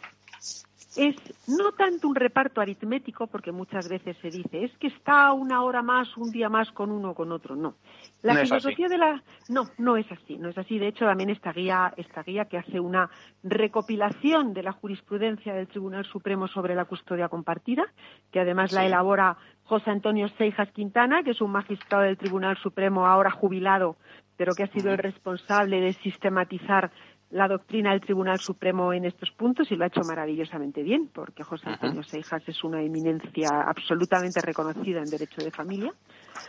Es 0.95 1.15
no 1.47 1.73
tanto 1.73 2.07
un 2.07 2.15
reparto 2.15 2.61
aritmético, 2.61 3.27
porque 3.27 3.51
muchas 3.51 3.89
veces 3.89 4.15
se 4.21 4.29
dice, 4.29 4.63
es 4.63 4.77
que 4.77 4.87
está 4.87 5.33
una 5.33 5.63
hora 5.63 5.81
más, 5.81 6.15
un 6.15 6.31
día 6.31 6.49
más 6.49 6.71
con 6.71 6.91
uno 6.91 7.11
o 7.11 7.15
con 7.15 7.31
otro. 7.31 7.55
No. 7.55 7.75
La 8.21 8.35
filosofía 8.35 8.87
de 8.87 8.97
la. 8.97 9.23
No, 9.49 9.69
no 9.77 9.97
es 9.97 10.09
así. 10.11 10.37
No 10.37 10.49
es 10.49 10.57
así. 10.57 10.79
De 10.79 10.87
hecho, 10.87 11.05
también 11.05 11.29
esta 11.29 11.51
guía, 11.51 11.93
esta 11.97 12.23
guía 12.23 12.45
que 12.45 12.57
hace 12.57 12.79
una 12.79 13.09
recopilación 13.43 14.53
de 14.53 14.63
la 14.63 14.71
jurisprudencia 14.71 15.53
del 15.53 15.67
Tribunal 15.67 16.05
Supremo 16.05 16.47
sobre 16.47 16.75
la 16.75 16.85
custodia 16.85 17.29
compartida, 17.29 17.83
que 18.31 18.39
además 18.39 18.71
la 18.71 18.85
elabora 18.85 19.37
José 19.65 19.91
Antonio 19.91 20.29
Seijas 20.37 20.71
Quintana, 20.71 21.23
que 21.23 21.31
es 21.31 21.41
un 21.41 21.51
magistrado 21.51 22.03
del 22.03 22.17
Tribunal 22.17 22.57
Supremo 22.57 23.05
ahora 23.05 23.31
jubilado, 23.31 23.97
pero 24.37 24.53
que 24.53 24.63
ha 24.63 24.67
sido 24.67 24.91
el 24.91 24.97
responsable 24.97 25.81
de 25.81 25.93
sistematizar 25.93 26.91
la 27.31 27.47
doctrina 27.47 27.91
del 27.91 28.01
Tribunal 28.01 28.39
Supremo 28.39 28.93
en 28.93 29.05
estos 29.05 29.31
puntos 29.31 29.71
y 29.71 29.75
lo 29.75 29.83
ha 29.83 29.87
hecho 29.87 30.01
maravillosamente 30.01 30.83
bien, 30.83 31.09
porque 31.13 31.43
José 31.43 31.69
Antonio 31.69 32.03
Seijas 32.03 32.43
es 32.47 32.63
una 32.63 32.81
eminencia 32.81 33.49
absolutamente 33.67 34.41
reconocida 34.41 34.99
en 34.99 35.09
derecho 35.09 35.43
de 35.43 35.51
familia. 35.51 35.93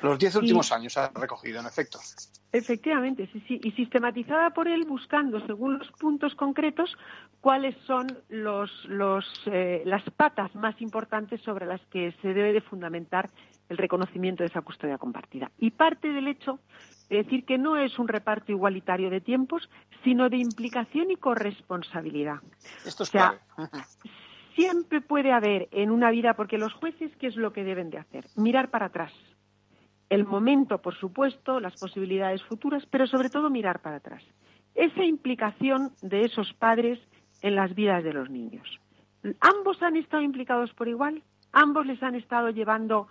Los 0.02 0.18
diez 0.18 0.34
últimos 0.36 0.70
años 0.72 0.96
ha 0.96 1.10
recogido, 1.14 1.60
en 1.60 1.66
efecto. 1.66 1.98
Efectivamente, 2.52 3.28
sí, 3.32 3.42
sí, 3.48 3.60
y 3.62 3.72
sistematizada 3.72 4.50
por 4.50 4.68
él 4.68 4.84
buscando, 4.84 5.44
según 5.46 5.78
los 5.78 5.90
puntos 5.92 6.34
concretos, 6.34 6.96
cuáles 7.40 7.76
son 7.86 8.06
los, 8.28 8.70
los, 8.86 9.24
eh, 9.46 9.82
las 9.84 10.02
patas 10.10 10.54
más 10.54 10.80
importantes 10.80 11.40
sobre 11.42 11.66
las 11.66 11.80
que 11.86 12.12
se 12.22 12.28
debe 12.28 12.52
de 12.52 12.60
fundamentar 12.60 13.28
el 13.68 13.79
reconocimiento 13.79 14.42
de 14.42 14.48
esa 14.48 14.62
custodia 14.62 14.98
compartida. 14.98 15.50
Y 15.59 15.70
parte 15.70 16.09
del 16.09 16.29
hecho 16.29 16.61
es 17.09 17.24
decir, 17.24 17.44
que 17.44 17.57
no 17.57 17.76
es 17.76 17.98
un 17.98 18.09
reparto 18.09 18.50
igualitario 18.50 19.11
de 19.11 19.20
tiempos, 19.20 19.68
sino 20.02 20.29
de 20.29 20.38
implicación 20.38 21.11
y 21.11 21.16
corresponsabilidad. 21.16 22.40
Esto 22.85 23.05
es 23.05 23.11
clave. 23.11 23.38
siempre 24.57 25.00
puede 25.00 25.33
haber 25.33 25.68
en 25.70 25.92
una 25.92 26.11
vida, 26.11 26.35
porque 26.35 26.59
los 26.59 26.72
jueces, 26.74 27.14
¿qué 27.18 27.29
es 27.29 27.37
lo 27.37 27.52
que 27.52 27.62
deben 27.62 27.90
de 27.90 27.98
hacer? 27.98 28.26
Mirar 28.35 28.70
para 28.70 28.87
atrás. 28.87 29.12
El 30.09 30.24
momento, 30.24 30.79
por 30.79 30.96
supuesto, 30.96 31.61
las 31.61 31.79
posibilidades 31.79 32.42
futuras, 32.44 32.85
pero 32.90 33.07
sobre 33.07 33.31
todo 33.31 33.50
mirar 33.50 33.81
para 33.83 33.96
atrás. 33.96 34.22
Esa 34.74 35.05
implicación 35.05 35.92
de 36.02 36.22
esos 36.22 36.52
padres 36.55 36.98
en 37.40 37.55
las 37.55 37.74
vidas 37.74 38.02
de 38.02 38.12
los 38.12 38.31
niños. 38.31 38.66
¿Ambos 39.40 39.81
han 39.83 39.96
estado 39.96 40.22
implicados 40.22 40.72
por 40.74 40.88
igual? 40.88 41.22
¿Ambos 41.52 41.87
les 41.87 42.02
han 42.02 42.14
estado 42.14 42.50
llevando 42.50 43.09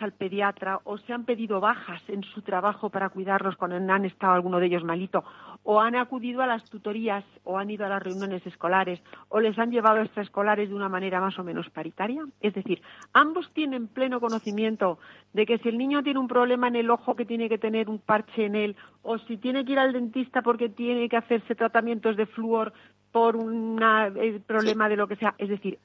al 0.00 0.12
pediatra 0.12 0.80
o 0.84 0.98
se 0.98 1.12
han 1.12 1.24
pedido 1.24 1.60
bajas 1.60 2.02
en 2.08 2.22
su 2.22 2.42
trabajo 2.42 2.90
para 2.90 3.08
cuidarlos 3.08 3.56
cuando 3.56 3.76
han 3.76 4.04
estado 4.04 4.32
alguno 4.32 4.58
de 4.60 4.66
ellos 4.66 4.84
malito 4.84 5.24
o 5.62 5.80
han 5.80 5.96
acudido 5.96 6.42
a 6.42 6.46
las 6.46 6.64
tutorías 6.64 7.24
o 7.44 7.58
han 7.58 7.70
ido 7.70 7.86
a 7.86 7.88
las 7.88 8.02
reuniones 8.02 8.46
escolares 8.46 9.00
o 9.28 9.40
les 9.40 9.58
han 9.58 9.70
llevado 9.70 10.00
extraescolares 10.00 10.68
de 10.68 10.74
una 10.74 10.88
manera 10.88 11.20
más 11.20 11.38
o 11.38 11.44
menos 11.44 11.70
paritaria. 11.70 12.22
Es 12.40 12.54
decir, 12.54 12.82
ambos 13.12 13.50
tienen 13.52 13.88
pleno 13.88 14.20
conocimiento 14.20 14.98
de 15.32 15.46
que 15.46 15.58
si 15.58 15.68
el 15.68 15.78
niño 15.78 16.02
tiene 16.02 16.20
un 16.20 16.28
problema 16.28 16.68
en 16.68 16.76
el 16.76 16.90
ojo 16.90 17.16
que 17.16 17.24
tiene 17.24 17.48
que 17.48 17.58
tener 17.58 17.88
un 17.88 17.98
parche 17.98 18.44
en 18.44 18.54
él 18.54 18.76
o 19.02 19.18
si 19.18 19.38
tiene 19.38 19.64
que 19.64 19.72
ir 19.72 19.78
al 19.78 19.92
dentista 19.92 20.42
porque 20.42 20.68
tiene 20.68 21.08
que 21.08 21.16
hacerse 21.16 21.54
tratamientos 21.54 22.16
de 22.16 22.26
flúor 22.26 22.72
por 23.10 23.36
un 23.36 23.80
eh, 23.82 24.40
problema 24.46 24.88
de 24.88 24.96
lo 24.96 25.06
que 25.06 25.16
sea. 25.16 25.34
Es 25.38 25.48
decir, 25.48 25.78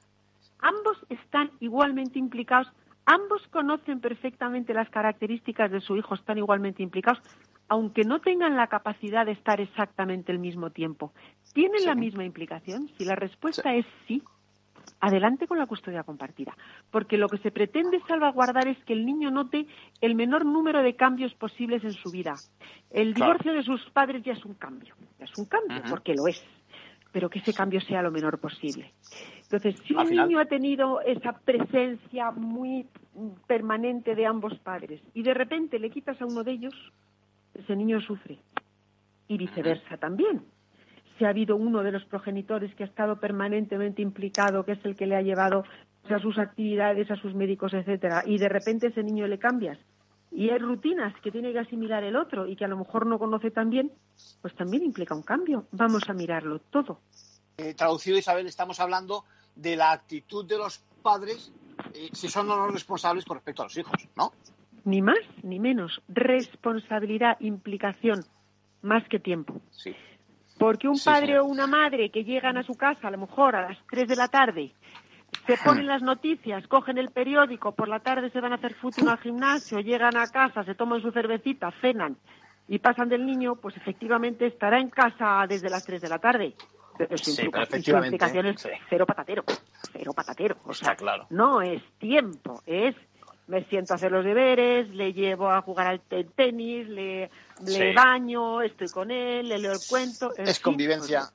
ambos 0.58 0.98
están 1.08 1.50
igualmente 1.60 2.18
implicados 2.18 2.70
Ambos 3.12 3.42
conocen 3.48 3.98
perfectamente 3.98 4.72
las 4.72 4.88
características 4.88 5.68
de 5.72 5.80
su 5.80 5.96
hijo, 5.96 6.14
están 6.14 6.38
igualmente 6.38 6.84
implicados, 6.84 7.20
aunque 7.66 8.04
no 8.04 8.20
tengan 8.20 8.56
la 8.56 8.68
capacidad 8.68 9.26
de 9.26 9.32
estar 9.32 9.60
exactamente 9.60 10.30
el 10.30 10.38
mismo 10.38 10.70
tiempo. 10.70 11.12
¿Tienen 11.52 11.84
la 11.86 11.96
misma 11.96 12.24
implicación? 12.24 12.88
Si 12.96 13.04
la 13.04 13.16
respuesta 13.16 13.74
es 13.74 13.84
sí, 14.06 14.22
adelante 15.00 15.48
con 15.48 15.58
la 15.58 15.66
custodia 15.66 16.04
compartida, 16.04 16.56
porque 16.92 17.16
lo 17.16 17.28
que 17.28 17.38
se 17.38 17.50
pretende 17.50 18.00
salvaguardar 18.06 18.68
es 18.68 18.78
que 18.84 18.92
el 18.92 19.04
niño 19.04 19.32
note 19.32 19.66
el 20.00 20.14
menor 20.14 20.46
número 20.46 20.80
de 20.80 20.94
cambios 20.94 21.34
posibles 21.34 21.82
en 21.82 21.94
su 21.94 22.12
vida. 22.12 22.36
El 22.92 23.12
divorcio 23.12 23.52
de 23.52 23.64
sus 23.64 23.90
padres 23.90 24.22
ya 24.22 24.34
es 24.34 24.44
un 24.44 24.54
cambio, 24.54 24.94
ya 25.18 25.24
es 25.24 25.36
un 25.36 25.46
cambio, 25.46 25.82
porque 25.90 26.14
lo 26.14 26.28
es, 26.28 26.40
pero 27.10 27.28
que 27.28 27.40
ese 27.40 27.54
cambio 27.54 27.80
sea 27.80 28.02
lo 28.02 28.12
menor 28.12 28.38
posible. 28.38 28.92
Entonces, 29.50 29.82
si 29.84 29.94
un 29.94 30.08
niño 30.08 30.38
ha 30.38 30.44
tenido 30.44 31.00
esa 31.00 31.32
presencia 31.32 32.30
muy 32.30 32.86
permanente 33.48 34.14
de 34.14 34.24
ambos 34.24 34.56
padres 34.60 35.02
y 35.12 35.24
de 35.24 35.34
repente 35.34 35.80
le 35.80 35.90
quitas 35.90 36.22
a 36.22 36.26
uno 36.26 36.44
de 36.44 36.52
ellos, 36.52 36.74
ese 37.54 37.74
niño 37.74 38.00
sufre. 38.00 38.38
Y 39.26 39.38
viceversa 39.38 39.96
también. 39.96 40.44
Si 41.18 41.24
ha 41.24 41.30
habido 41.30 41.56
uno 41.56 41.82
de 41.82 41.90
los 41.90 42.04
progenitores 42.04 42.72
que 42.76 42.84
ha 42.84 42.86
estado 42.86 43.18
permanentemente 43.18 44.02
implicado, 44.02 44.64
que 44.64 44.72
es 44.72 44.84
el 44.84 44.94
que 44.94 45.06
le 45.06 45.16
ha 45.16 45.22
llevado 45.22 45.64
a 46.08 46.18
sus 46.20 46.38
actividades, 46.38 47.10
a 47.10 47.16
sus 47.16 47.34
médicos, 47.34 47.74
etcétera, 47.74 48.22
y 48.24 48.38
de 48.38 48.48
repente 48.48 48.86
ese 48.86 49.02
niño 49.02 49.26
le 49.26 49.40
cambias, 49.40 49.78
y 50.30 50.50
hay 50.50 50.58
rutinas 50.58 51.12
que 51.22 51.32
tiene 51.32 51.52
que 51.52 51.58
asimilar 51.58 52.04
el 52.04 52.14
otro 52.14 52.46
y 52.46 52.54
que 52.54 52.64
a 52.64 52.68
lo 52.68 52.76
mejor 52.76 53.04
no 53.04 53.18
conoce 53.18 53.50
tan 53.50 53.68
bien, 53.68 53.90
pues 54.42 54.54
también 54.54 54.84
implica 54.84 55.12
un 55.12 55.22
cambio. 55.22 55.66
Vamos 55.72 56.08
a 56.08 56.12
mirarlo 56.12 56.60
todo. 56.60 57.00
Eh, 57.56 57.74
traducido, 57.74 58.16
Isabel, 58.16 58.46
estamos 58.46 58.78
hablando 58.80 59.24
de 59.54 59.76
la 59.76 59.92
actitud 59.92 60.44
de 60.46 60.58
los 60.58 60.78
padres 61.02 61.52
eh, 61.94 62.10
si 62.12 62.28
son 62.28 62.50
o 62.50 62.56
no 62.56 62.68
responsables 62.68 63.24
con 63.24 63.36
respecto 63.36 63.62
a 63.62 63.66
los 63.66 63.76
hijos, 63.76 64.08
¿no? 64.16 64.32
Ni 64.84 65.02
más 65.02 65.18
ni 65.42 65.58
menos. 65.58 66.00
Responsabilidad, 66.08 67.36
implicación, 67.40 68.24
más 68.82 69.06
que 69.08 69.18
tiempo. 69.18 69.60
Sí. 69.70 69.94
Porque 70.58 70.88
un 70.88 70.98
padre 71.02 71.38
o 71.38 71.44
una 71.44 71.66
madre 71.66 72.10
que 72.10 72.24
llegan 72.24 72.56
a 72.56 72.62
su 72.62 72.74
casa 72.74 73.08
a 73.08 73.10
lo 73.10 73.18
mejor 73.18 73.56
a 73.56 73.68
las 73.68 73.78
3 73.90 74.08
de 74.08 74.16
la 74.16 74.28
tarde, 74.28 74.74
se 75.46 75.56
ponen 75.64 75.86
las 75.86 76.02
noticias, 76.02 76.66
cogen 76.66 76.98
el 76.98 77.10
periódico, 77.10 77.72
por 77.72 77.88
la 77.88 78.00
tarde 78.00 78.30
se 78.30 78.40
van 78.40 78.52
a 78.52 78.56
hacer 78.56 78.74
fútbol 78.74 79.08
al 79.08 79.18
gimnasio, 79.18 79.80
llegan 79.80 80.16
a 80.16 80.26
casa, 80.26 80.64
se 80.64 80.74
toman 80.74 81.00
su 81.00 81.12
cervecita, 81.12 81.72
cenan 81.80 82.16
y 82.68 82.78
pasan 82.78 83.08
del 83.08 83.24
niño, 83.24 83.56
pues 83.56 83.76
efectivamente 83.76 84.46
estará 84.46 84.78
en 84.78 84.90
casa 84.90 85.44
desde 85.48 85.70
las 85.70 85.84
3 85.84 86.02
de 86.02 86.08
la 86.08 86.18
tarde 86.18 86.54
pero 87.06 87.18
sí, 87.18 87.32
cero 87.34 87.50
patatero, 89.06 89.44
cero 89.92 90.12
patatero. 90.14 90.56
O 90.64 90.74
sea, 90.74 90.94
claro. 90.96 91.26
no 91.30 91.62
es 91.62 91.82
tiempo, 91.98 92.62
es 92.66 92.94
me 93.46 93.64
siento 93.64 93.94
a 93.94 93.96
hacer 93.96 94.12
los 94.12 94.24
deberes, 94.24 94.88
le 94.90 95.12
llevo 95.12 95.50
a 95.50 95.60
jugar 95.62 95.88
al 95.88 96.00
tenis, 96.00 96.88
le, 96.88 97.30
baño, 97.94 98.62
estoy 98.62 98.88
con 98.88 99.10
él, 99.10 99.48
le 99.48 99.58
leo 99.58 99.72
el 99.72 99.80
cuento. 99.88 100.32
Es 100.36 100.60
convivencia. 100.60 101.28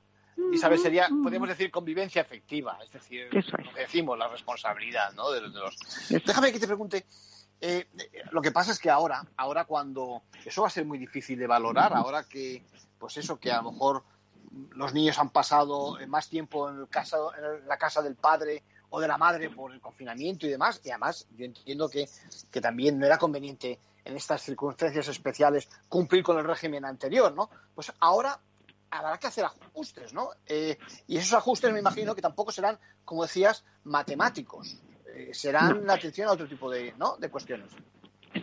Isabel, 0.54 0.80
sería, 0.80 1.08
podemos 1.10 1.48
decir, 1.48 1.72
convivencia 1.72 2.22
efectiva, 2.22 2.78
es 2.84 2.92
decir, 2.92 3.28
Eso 3.32 3.58
decimos, 3.76 4.18
la 4.18 4.28
responsabilidad, 4.28 5.14
¿no? 5.14 5.32
De, 5.32 5.42
los... 5.42 5.78
Déjame 6.10 6.52
que 6.52 6.60
te 6.60 6.68
pregunte, 6.68 7.06
eh, 7.60 7.88
lo 8.32 8.42
que 8.42 8.52
pasa 8.52 8.72
es 8.72 8.80
que 8.80 8.90
ahora, 8.90 9.26
ahora 9.38 9.66
cuando, 9.66 10.24
eso 10.44 10.62
va 10.62 10.68
a 10.68 10.72
ser 10.72 10.86
muy 10.86 10.98
difícil 10.98 11.40
de 11.40 11.48
valorar, 11.48 11.94
ahora 11.94 12.24
que, 12.24 12.64
pues 12.98 13.18
eso, 13.18 13.40
que 13.40 13.52
a 13.52 13.62
lo 13.62 13.72
mejor 13.72 14.04
los 14.72 14.94
niños 14.94 15.20
han 15.20 15.30
pasado 15.30 15.98
más 16.08 16.30
tiempo 16.30 16.70
en, 16.70 16.86
casa, 16.88 17.18
en 17.38 17.68
la 17.68 17.78
casa 17.78 18.02
del 18.02 18.16
padre 18.16 18.64
o 18.90 19.00
de 19.00 19.08
la 19.08 19.18
madre 19.18 19.50
por 19.50 19.74
el 19.74 19.82
confinamiento 19.82 20.46
y 20.46 20.50
demás, 20.50 20.82
y 20.84 20.90
además 20.90 21.28
yo 21.36 21.46
entiendo 21.46 21.90
que, 21.90 22.08
que 22.52 22.62
también 22.62 22.98
no 22.98 23.06
era 23.06 23.18
conveniente 23.18 23.80
en 24.06 24.16
estas 24.16 24.42
circunstancias 24.42 25.08
especiales 25.08 25.68
cumplir 25.90 26.24
con 26.24 26.38
el 26.38 26.46
régimen 26.46 26.86
anterior, 26.86 27.34
¿no? 27.34 27.50
Pues 27.74 27.92
ahora 28.00 28.40
habrá 28.92 29.18
que 29.18 29.28
hacer 29.28 29.46
ajustes, 29.46 30.14
¿no? 30.14 30.30
Eh, 30.46 30.78
y 31.08 31.18
esos 31.18 31.34
ajustes 31.34 31.74
me 31.74 31.80
imagino 31.80 32.16
que 32.16 32.22
tampoco 32.22 32.52
serán, 32.52 32.78
como 33.04 33.24
decías, 33.24 33.66
matemáticos. 33.84 34.80
Eh, 35.14 35.34
serán 35.34 35.86
la 35.86 35.94
atención 35.94 36.28
a 36.28 36.34
otro 36.34 36.48
tipo 36.48 36.70
de, 36.70 36.94
¿no? 36.98 37.18
de 37.18 37.30
cuestiones. 37.30 37.72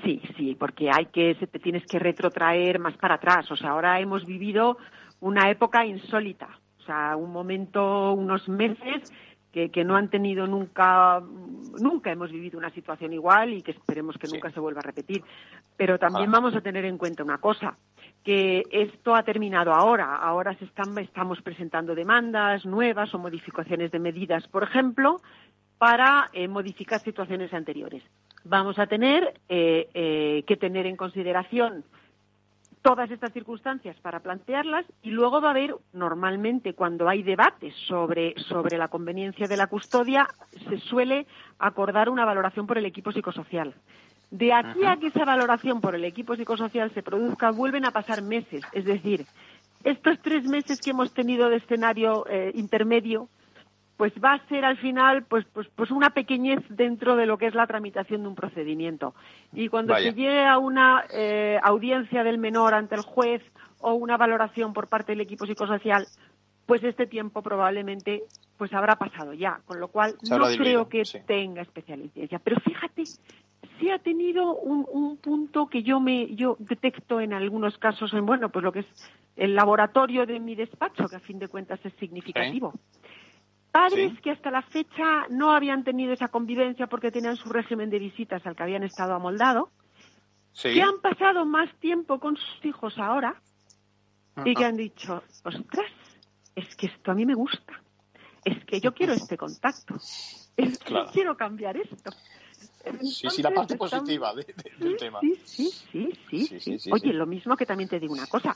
Sí, 0.03 0.23
sí, 0.37 0.55
porque 0.55 0.91
hay 0.91 1.07
que, 1.07 1.35
te 1.35 1.59
tienes 1.59 1.85
que 1.87 1.99
retrotraer 1.99 2.79
más 2.79 2.97
para 2.97 3.17
atrás. 3.17 3.51
O 3.51 3.57
sea, 3.57 3.71
ahora 3.71 4.01
hemos 4.01 4.25
vivido 4.25 4.79
una 5.23 5.49
época 5.51 5.87
insólita. 5.87 6.49
O 6.81 6.83
sea, 6.85 7.17
un 7.17 7.33
momento, 7.33 8.13
unos 8.13 8.49
meses 8.49 9.13
que, 9.53 9.71
que, 9.71 9.85
no 9.85 9.95
han 9.97 10.09
tenido 10.09 10.47
nunca, 10.47 11.23
nunca 11.81 12.11
hemos 12.11 12.33
vivido 12.33 12.59
una 12.59 12.71
situación 12.71 13.13
igual 13.13 13.55
y 13.55 13.63
que 13.63 13.71
esperemos 13.71 14.19
que 14.19 14.27
nunca 14.27 14.51
se 14.51 14.59
vuelva 14.59 14.81
a 14.81 14.85
repetir. 14.85 15.23
Pero 15.77 15.99
también 15.99 16.31
vamos 16.31 16.57
a 16.57 16.61
tener 16.61 16.85
en 16.85 16.99
cuenta 16.99 17.23
una 17.23 17.39
cosa, 17.39 17.77
que 18.25 18.65
esto 18.73 19.15
ha 19.15 19.23
terminado 19.23 19.73
ahora. 19.73 20.17
Ahora 20.17 20.55
se 20.57 20.65
están, 20.65 20.99
estamos 20.99 21.41
presentando 21.41 21.95
demandas 21.95 22.67
nuevas 22.67 23.15
o 23.15 23.19
modificaciones 23.19 23.93
de 23.93 24.01
medidas, 24.01 24.49
por 24.49 24.65
ejemplo, 24.65 25.21
para 25.79 26.31
eh, 26.33 26.49
modificar 26.49 27.01
situaciones 27.01 27.55
anteriores. 27.55 28.03
Vamos 28.45 28.79
a 28.81 28.87
tener 28.87 29.41
eh, 29.49 29.89
eh, 29.95 30.43
que 30.49 30.57
tener 30.57 30.87
en 30.87 30.97
consideración 30.97 31.85
todas 32.83 33.11
estas 33.11 33.33
circunstancias 33.33 33.97
para 34.03 34.21
plantearlas 34.21 34.85
y 35.03 35.11
luego 35.11 35.41
va 35.41 35.49
a 35.49 35.51
haber, 35.53 35.75
normalmente, 35.93 36.75
cuando 36.75 37.09
hay 37.09 37.23
debates 37.23 37.75
sobre, 37.87 38.35
sobre 38.49 38.77
la 38.77 38.89
conveniencia 38.89 39.47
de 39.47 39.57
la 39.57 39.69
custodia, 39.69 40.29
se 40.69 40.79
suele 40.79 41.27
acordar 41.59 42.09
una 42.09 42.25
valoración 42.25 42.67
por 42.67 42.79
el 42.79 42.87
equipo 42.87 43.13
psicosocial. 43.13 43.75
De 44.31 44.53
aquí 44.53 44.85
a 44.85 44.97
que 44.97 45.09
esa 45.09 45.25
valoración 45.25 45.81
por 45.81 45.95
el 45.95 46.05
equipo 46.05 46.35
psicosocial 46.35 46.91
se 46.93 47.03
produzca, 47.03 47.51
vuelven 47.51 47.85
a 47.85 47.91
pasar 47.91 48.23
meses. 48.23 48.65
Es 48.73 48.85
decir, 48.85 49.27
estos 49.85 50.21
tres 50.21 50.45
meses 50.45 50.81
que 50.81 50.91
hemos 50.91 51.13
tenido 51.13 51.51
de 51.51 51.57
escenario 51.57 52.27
eh, 52.29 52.51
intermedio, 52.55 53.29
pues 54.03 54.15
va 54.15 54.33
a 54.33 54.49
ser 54.49 54.65
al 54.65 54.77
final 54.79 55.23
pues, 55.23 55.47
pues, 55.53 55.69
pues 55.77 55.93
una 55.93 56.11
pequeñez 56.11 56.59
dentro 56.69 57.15
de 57.15 57.25
lo 57.25 57.39
que 57.39 57.47
es 57.47 57.55
la 57.55 57.69
tramitación 57.69 58.23
de 58.23 58.29
un 58.31 58.35
procedimiento. 58.35 59.15
Y 59.53 59.69
cuando 59.69 59.95
se 59.95 60.13
llegue 60.13 60.45
a 60.45 60.59
una 60.59 61.05
eh, 61.15 61.61
audiencia 61.63 62.25
del 62.25 62.37
menor 62.37 62.75
ante 62.75 62.97
el 62.97 63.03
juez 63.03 63.43
o 63.79 63.95
una 63.95 64.17
valoración 64.17 64.73
por 64.73 64.89
parte 64.89 65.13
del 65.13 65.21
equipo 65.21 65.47
psicosocial, 65.47 66.09
pues 66.67 66.83
este 66.83 67.07
tiempo 67.07 67.43
probablemente 67.43 68.25
pues 68.59 68.73
habrá 68.73 68.97
pasado 68.97 69.35
ya, 69.35 69.61
con 69.67 69.79
lo 69.79 69.87
cual 69.87 70.17
no 70.29 70.47
creo 70.57 70.89
que 70.89 71.05
tenga 71.25 71.63
especial 71.63 72.01
incidencia. 72.01 72.41
Pero 72.41 72.59
fíjate, 72.59 73.05
sí 73.07 73.89
ha 73.89 74.01
tenido 74.01 74.57
un, 74.57 74.85
un, 74.91 75.17
punto 75.19 75.69
que 75.69 75.85
yo 75.85 76.01
me 76.01 76.35
yo 76.35 76.57
detecto 76.59 77.21
en 77.21 77.35
algunos 77.35 77.79
casos 77.79 78.13
en 78.15 78.27
bueno 78.27 78.49
pues 78.49 78.65
lo 78.65 78.73
que 78.73 78.81
es 78.81 78.87
el 79.37 79.55
laboratorio 79.55 80.27
de 80.27 80.41
mi 80.41 80.57
despacho, 80.57 81.07
que 81.09 81.15
a 81.15 81.21
fin 81.21 81.39
de 81.39 81.47
cuentas 81.47 81.79
es 81.85 81.93
significativo. 82.01 82.73
Padres 83.73 84.13
que 84.21 84.31
hasta 84.31 84.51
la 84.51 84.61
fecha 84.61 85.27
no 85.31 85.51
habían 85.53 85.83
tenido 85.83 86.13
esa 86.13 86.29
convivencia 86.29 86.89
porque 86.89 87.11
tenían 87.11 87.37
su 87.37 87.49
régimen 87.49 87.89
de 87.89 87.99
visitas 87.99 88.47
al 88.47 88.55
que 88.55 88.63
habían 88.63 88.83
estado 88.83 89.15
amoldado, 89.15 89.71
que 90.63 90.83
han 90.83 91.01
pasado 91.01 91.47
más 91.47 91.75
tiempo 91.81 92.21
con 92.21 92.37
sus 92.37 92.65
hijos 92.67 92.99
ahora 92.99 93.41
y 94.45 94.55
que 94.55 94.65
han 94.67 94.77
dicho, 94.77 95.23
ostras, 95.43 95.91
es 96.55 96.77
que 96.77 96.87
esto 96.87 97.13
a 97.13 97.15
mí 97.15 97.25
me 97.25 97.35
gusta, 97.35 97.81
es 98.45 98.63
que 98.67 98.79
yo 98.79 98.93
quiero 98.93 99.15
este 99.15 99.39
contacto, 99.39 99.97
es 100.55 100.79
que 100.79 100.95
quiero 101.11 101.35
cambiar 101.35 101.79
esto. 101.79 102.11
sí, 103.01 103.31
sí, 103.31 103.43
la 103.43 103.53
parte 103.53 103.77
positiva 103.77 104.35
del 104.35 104.97
tema. 104.99 105.21
sí 105.45 105.71
sí 105.71 106.13
sí, 106.29 106.79
sí, 106.79 106.91
Oye, 106.91 107.15
lo 107.15 107.27
mismo 107.27 107.57
que 107.57 107.65
también 107.65 107.89
te 107.89 107.99
digo 107.99 108.13
una 108.13 108.27
cosa, 108.27 108.55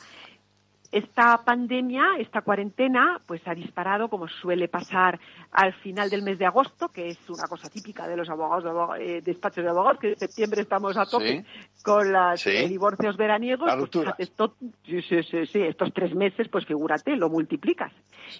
esta 0.92 1.42
pandemia, 1.44 2.16
esta 2.18 2.42
cuarentena, 2.42 3.20
pues 3.26 3.40
ha 3.46 3.54
disparado, 3.54 4.08
como 4.08 4.28
suele 4.28 4.68
pasar 4.68 5.18
al 5.52 5.72
final 5.74 6.10
del 6.10 6.22
mes 6.22 6.38
de 6.38 6.46
agosto, 6.46 6.88
que 6.88 7.08
es 7.08 7.18
una 7.28 7.46
cosa 7.48 7.68
típica 7.68 8.06
de 8.06 8.16
los 8.16 8.28
abogados, 8.28 8.98
de 8.98 9.18
eh, 9.18 9.20
despachos 9.22 9.64
de 9.64 9.70
abogados, 9.70 10.00
que 10.00 10.08
en 10.10 10.18
septiembre 10.18 10.62
estamos 10.62 10.96
a 10.96 11.06
tope 11.06 11.44
con 11.82 12.12
los 12.12 12.46
eh, 12.46 12.68
divorcios 12.68 13.16
veraniegos. 13.16 13.70
Pues, 13.74 15.50
sí, 15.50 15.60
estos 15.60 15.92
tres 15.92 16.14
meses, 16.14 16.48
pues 16.48 16.64
figúrate, 16.66 17.16
lo 17.16 17.28
multiplicas. 17.28 17.92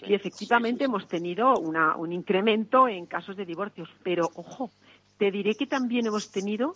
y 0.05 0.13
efectivamente 0.13 0.85
hemos 0.85 1.07
tenido 1.07 1.55
una, 1.55 1.95
un 1.95 2.11
incremento 2.11 2.87
en 2.87 3.05
casos 3.05 3.35
de 3.35 3.45
divorcios. 3.45 3.89
Pero, 4.03 4.29
ojo, 4.35 4.71
te 5.17 5.31
diré 5.31 5.55
que 5.55 5.67
también 5.67 6.07
hemos 6.07 6.31
tenido 6.31 6.73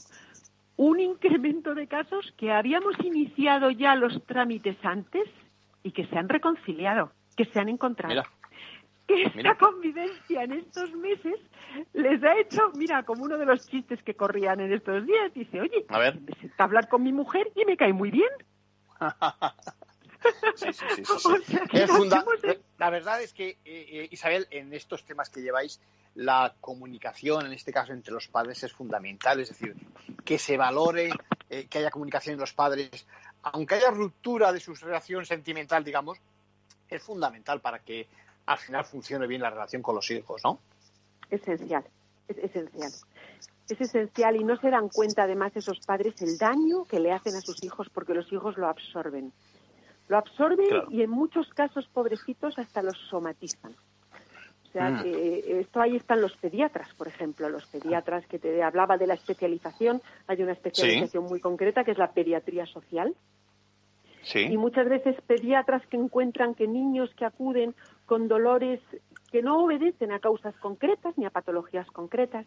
un 0.77 0.99
incremento 0.99 1.75
de 1.75 1.87
casos 1.87 2.33
que 2.37 2.51
habíamos 2.51 2.95
iniciado 3.03 3.69
ya 3.69 3.95
los 3.95 4.23
trámites 4.25 4.77
antes 4.83 5.27
y 5.83 5.91
que 5.91 6.05
se 6.07 6.17
han 6.17 6.29
reconciliado, 6.29 7.11
que 7.35 7.45
se 7.45 7.59
han 7.59 7.69
encontrado. 7.69 8.23
Que 9.07 9.23
esta 9.23 9.57
convivencia 9.57 10.43
en 10.43 10.53
estos 10.53 10.93
meses 10.93 11.39
les 11.93 12.23
ha 12.23 12.39
hecho, 12.39 12.71
mira, 12.75 13.03
como 13.03 13.23
uno 13.23 13.37
de 13.37 13.45
los 13.45 13.67
chistes 13.67 14.01
que 14.03 14.15
corrían 14.15 14.59
en 14.59 14.71
estos 14.71 15.05
días, 15.05 15.33
dice, 15.33 15.61
oye, 15.61 15.85
a 15.89 15.99
ver. 15.99 16.19
me 16.21 16.51
a 16.57 16.63
hablar 16.63 16.87
con 16.87 17.03
mi 17.03 17.11
mujer 17.11 17.51
y 17.55 17.65
me 17.65 17.75
cae 17.75 17.93
muy 17.93 18.11
bien. 18.11 18.29
sí, 20.55 20.67
sí, 20.73 20.85
sí, 20.95 21.03
La 22.77 22.89
verdad 22.89 23.21
es 23.21 23.33
que, 23.33 23.49
eh, 23.49 23.57
eh, 23.65 24.07
Isabel, 24.11 24.47
en 24.51 24.73
estos 24.73 25.05
temas 25.05 25.29
que 25.29 25.41
lleváis, 25.41 25.79
la 26.15 26.55
comunicación, 26.59 27.45
en 27.45 27.53
este 27.53 27.71
caso 27.71 27.93
entre 27.93 28.13
los 28.13 28.27
padres, 28.27 28.63
es 28.63 28.73
fundamental. 28.73 29.39
Es 29.39 29.49
decir, 29.49 29.75
que 30.25 30.37
se 30.37 30.57
valore, 30.57 31.11
eh, 31.49 31.67
que 31.67 31.79
haya 31.79 31.91
comunicación 31.91 32.33
entre 32.33 32.43
los 32.43 32.53
padres, 32.53 33.07
aunque 33.43 33.75
haya 33.75 33.91
ruptura 33.91 34.51
de 34.51 34.59
su 34.59 34.73
relación 34.75 35.25
sentimental, 35.25 35.83
digamos, 35.83 36.17
es 36.89 37.01
fundamental 37.01 37.61
para 37.61 37.79
que 37.79 38.07
al 38.45 38.57
final 38.57 38.85
funcione 38.85 39.27
bien 39.27 39.41
la 39.41 39.49
relación 39.49 39.81
con 39.81 39.95
los 39.95 40.09
hijos, 40.11 40.41
¿no? 40.43 40.59
Esencial, 41.29 41.83
es 42.27 42.37
esencial. 42.37 42.91
Es 43.69 43.79
esencial 43.79 44.35
y 44.35 44.43
no 44.43 44.57
se 44.57 44.69
dan 44.69 44.89
cuenta 44.89 45.23
además 45.23 45.55
esos 45.55 45.79
padres 45.79 46.21
el 46.21 46.37
daño 46.37 46.83
que 46.83 46.99
le 46.99 47.13
hacen 47.13 47.35
a 47.35 47.41
sus 47.41 47.63
hijos 47.63 47.89
porque 47.93 48.13
los 48.13 48.31
hijos 48.33 48.57
lo 48.57 48.67
absorben. 48.67 49.31
Lo 50.09 50.17
absorben 50.17 50.83
y 50.89 51.03
en 51.03 51.09
muchos 51.09 51.47
casos, 51.53 51.87
pobrecitos, 51.87 52.59
hasta 52.59 52.81
los 52.81 52.97
somatizan. 53.09 53.73
O 54.71 54.73
sea, 54.73 54.89
mm. 54.89 55.03
que 55.03 55.59
esto 55.59 55.81
ahí 55.81 55.97
están 55.97 56.21
los 56.21 56.33
pediatras, 56.37 56.87
por 56.95 57.09
ejemplo, 57.09 57.49
los 57.49 57.65
pediatras 57.65 58.25
que 58.27 58.39
te 58.39 58.63
hablaba 58.63 58.97
de 58.97 59.05
la 59.05 59.15
especialización. 59.15 60.01
Hay 60.27 60.41
una 60.41 60.53
especialización 60.53 61.25
muy 61.25 61.41
concreta 61.41 61.83
que 61.83 61.91
es 61.91 61.97
la 61.97 62.13
pediatría 62.13 62.65
social. 62.67 63.13
Y 64.33 64.55
muchas 64.55 64.87
veces 64.87 65.19
pediatras 65.27 65.85
que 65.87 65.97
encuentran 65.97 66.55
que 66.55 66.67
niños 66.67 67.13
que 67.15 67.25
acuden 67.25 67.75
con 68.05 68.29
dolores 68.29 68.79
que 69.29 69.41
no 69.41 69.65
obedecen 69.65 70.13
a 70.13 70.19
causas 70.19 70.55
concretas 70.57 71.17
ni 71.17 71.25
a 71.25 71.31
patologías 71.31 71.89
concretas 71.91 72.45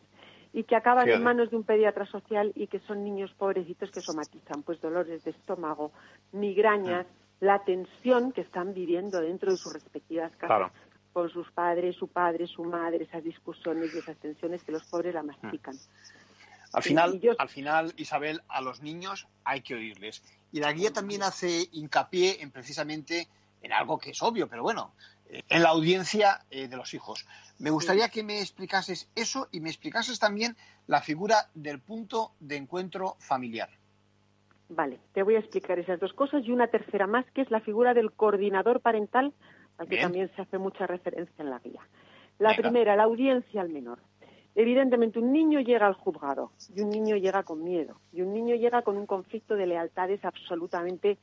y 0.55 0.65
que 0.65 0.77
acaban 0.77 1.09
en 1.09 1.23
manos 1.23 1.51
de 1.51 1.57
un 1.57 1.65
pediatra 1.65 2.07
social 2.07 2.53
y 2.55 2.69
que 2.69 2.79
son 2.81 3.05
niños 3.05 3.35
pobrecitos 3.35 3.91
que 3.91 4.01
somatizan 4.01 4.63
pues 4.63 4.81
dolores 4.81 5.25
de 5.25 5.33
estómago, 5.33 5.93
migrañas, 6.33 7.07
mm. 7.07 7.45
la 7.45 7.59
tensión 7.65 8.33
que 8.33 8.43
están 8.43 8.73
viviendo 8.73 9.21
dentro 9.21 9.51
de 9.51 9.59
sus 9.59 9.75
respectivas 9.75 10.35
casas 10.37 10.73
con 11.15 11.31
sus 11.31 11.51
padres, 11.53 11.95
su 11.97 12.09
padre, 12.09 12.49
su 12.49 12.65
madre, 12.65 13.05
esas 13.05 13.23
discusiones 13.23 13.95
y 13.95 13.99
esas 13.99 14.17
tensiones 14.17 14.65
que 14.65 14.73
los 14.73 14.85
pobres 14.85 15.15
la 15.15 15.23
mm. 15.23 15.27
mastican. 15.27 15.77
Al 16.73 16.83
final, 16.83 17.21
al 17.39 17.49
final, 17.49 17.95
Isabel, 17.97 18.43
a 18.49 18.61
los 18.61 18.83
niños 18.83 19.29
hay 19.45 19.63
que 19.63 19.77
oírles. 19.77 20.25
Y 20.51 20.59
la 20.59 20.73
guía 20.73 20.93
también 20.93 21.23
hace 21.23 21.69
hincapié 21.71 22.43
en 22.43 22.51
precisamente 22.51 23.29
en 23.63 23.73
algo 23.73 23.97
que 23.97 24.11
es 24.11 24.23
obvio, 24.25 24.49
pero 24.49 24.65
bueno, 24.65 24.93
eh, 25.29 25.43
en 25.49 25.63
la 25.63 25.69
audiencia 25.69 26.45
eh, 26.51 26.67
de 26.67 26.77
los 26.77 26.93
hijos. 26.95 27.27
Me 27.61 27.71
gustaría 27.71 28.09
que 28.09 28.25
me 28.25 28.41
explicases 28.41 29.09
eso 29.15 29.49
y 29.53 29.61
me 29.61 29.71
explicases 29.71 30.19
también 30.19 30.57
la 30.89 31.01
figura 31.01 31.49
del 31.55 31.79
punto 31.79 32.33
de 32.41 32.57
encuentro 32.57 33.15
familiar. 33.21 33.71
Vale, 34.69 34.99
te 35.13 35.23
voy 35.23 35.37
a 35.37 35.39
explicar 35.39 35.79
esas 35.79 36.01
dos 36.01 36.13
cosas 36.13 36.45
y 36.45 36.51
una 36.51 36.67
tercera 36.67 37.07
más, 37.07 37.25
que 37.31 37.43
es 37.43 37.51
la 37.53 37.61
figura 37.61 37.95
del 37.95 38.11
coordinador 38.11 38.81
parental 38.81 39.33
al 39.79 39.89
que 39.89 39.99
también 39.99 40.31
se 40.35 40.43
hace 40.43 40.59
mucha 40.59 40.87
referencia 40.87 41.43
en 41.43 41.51
la 41.51 41.59
guía. 41.59 41.81
La 42.39 42.55
primera, 42.57 42.97
la 42.97 43.05
audiencia 43.05 43.61
al 43.61 43.69
menor. 43.69 43.99
Evidentemente, 44.55 45.19
un 45.19 45.33
niño 45.33 45.61
llega 45.61 45.87
al 45.87 45.95
juzgado 45.95 46.53
y 46.75 46.81
un 46.81 46.91
niño 46.91 47.17
llega 47.17 47.43
con 47.43 47.65
miedo 47.65 47.97
y 48.13 48.23
un 48.23 48.33
niño 48.33 48.55
llega 48.55 48.83
con 48.83 48.97
un 48.97 49.07
conflicto 49.07 49.57
de 49.57 49.67
lealtades 49.67 50.25
absolutamente 50.25 51.19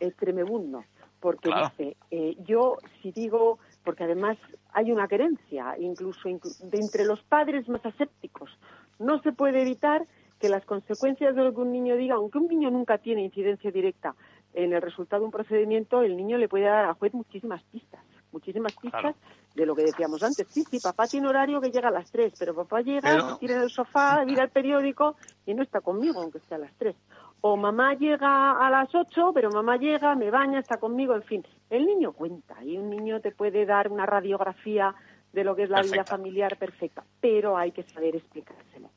eh, 0.00 0.10
tremebundo, 0.10 0.84
porque 1.20 1.50
dice, 1.50 1.96
eh, 2.10 2.36
yo 2.44 2.76
si 3.00 3.10
digo 3.12 3.58
porque 3.84 4.04
además 4.04 4.36
hay 4.72 4.90
una 4.90 5.08
querencia, 5.08 5.76
incluso 5.78 6.28
de 6.28 6.78
entre 6.78 7.04
los 7.04 7.22
padres 7.22 7.68
más 7.68 7.84
asépticos. 7.84 8.50
No 8.98 9.20
se 9.22 9.32
puede 9.32 9.62
evitar 9.62 10.06
que 10.40 10.48
las 10.48 10.64
consecuencias 10.64 11.34
de 11.34 11.44
lo 11.44 11.54
que 11.54 11.60
un 11.60 11.72
niño 11.72 11.96
diga, 11.96 12.16
aunque 12.16 12.38
un 12.38 12.48
niño 12.48 12.70
nunca 12.70 12.98
tiene 12.98 13.22
incidencia 13.22 13.70
directa 13.70 14.14
en 14.54 14.72
el 14.72 14.80
resultado 14.80 15.20
de 15.20 15.26
un 15.26 15.32
procedimiento, 15.32 16.02
el 16.02 16.16
niño 16.16 16.38
le 16.38 16.48
puede 16.48 16.64
dar 16.64 16.84
al 16.84 16.94
juez 16.94 17.12
muchísimas 17.12 17.62
pistas, 17.64 18.00
muchísimas 18.32 18.72
pistas 18.76 19.14
de 19.54 19.66
lo 19.66 19.74
que 19.74 19.82
decíamos 19.82 20.22
antes. 20.22 20.46
Sí, 20.48 20.64
sí, 20.64 20.78
papá 20.80 21.06
tiene 21.06 21.28
horario 21.28 21.60
que 21.60 21.70
llega 21.70 21.88
a 21.88 21.92
las 21.92 22.10
3, 22.10 22.34
pero 22.38 22.54
papá 22.54 22.80
llega, 22.80 23.36
tiene 23.38 23.54
en 23.54 23.62
el 23.62 23.70
sofá, 23.70 24.24
mira 24.26 24.44
el 24.44 24.50
periódico 24.50 25.16
y 25.44 25.54
no 25.54 25.62
está 25.62 25.80
conmigo, 25.80 26.20
aunque 26.20 26.38
esté 26.38 26.54
a 26.54 26.58
las 26.58 26.72
3. 26.74 26.94
O 27.40 27.56
mamá 27.56 27.94
llega 27.94 28.52
a 28.52 28.70
las 28.70 28.94
8, 28.94 29.32
pero 29.34 29.50
mamá 29.50 29.76
llega, 29.76 30.14
me 30.14 30.30
baña, 30.30 30.60
está 30.60 30.78
conmigo, 30.78 31.14
en 31.14 31.24
fin. 31.24 31.46
El 31.68 31.84
niño 31.84 32.12
cuenta 32.12 32.62
y 32.64 32.78
un 32.78 32.88
niño 32.88 33.20
te 33.20 33.32
puede 33.32 33.66
dar 33.66 33.90
una 33.90 34.06
radiografía 34.06 34.94
de 35.32 35.44
lo 35.44 35.56
que 35.56 35.64
es 35.64 35.70
la 35.70 35.82
vida 35.82 36.04
familiar 36.04 36.56
perfecta, 36.56 37.04
pero 37.20 37.56
hay 37.56 37.72
que 37.72 37.82
saber 37.82 38.16
explicárselo. 38.16 38.90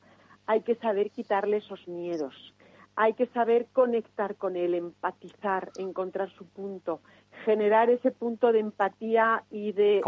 Hay 0.45 0.61
que 0.61 0.75
saber 0.75 1.09
quitarle 1.11 1.57
esos 1.57 1.85
miedos 1.87 2.53
hay 2.97 3.13
que 3.13 3.27
saber 3.27 3.67
conectar 3.73 4.35
con 4.35 4.55
él, 4.55 4.73
empatizar, 4.73 5.69
encontrar 5.77 6.31
su 6.31 6.45
punto, 6.45 6.99
generar 7.45 7.91
ese 7.91 8.09
punto 8.09 8.51
de 8.51 8.59
empatía 8.59 9.43
y 9.51 9.71
de 9.71 10.01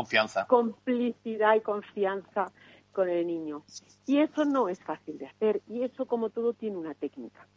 complicidad 0.48 1.56
y 1.56 1.62
confianza 1.62 2.52
con 2.92 3.08
el 3.08 3.28
niño. 3.28 3.62
Y 4.08 4.20
eso 4.20 4.44
no 4.44 4.70
es 4.70 4.84
fácil 4.84 5.20
de 5.20 5.28
hacer 5.28 5.62
y 5.68 5.84
eso 5.84 6.08
como 6.08 6.32
todo 6.32 6.54
tiene 6.54 6.78
una 6.78 6.96
técnica. 6.96 7.48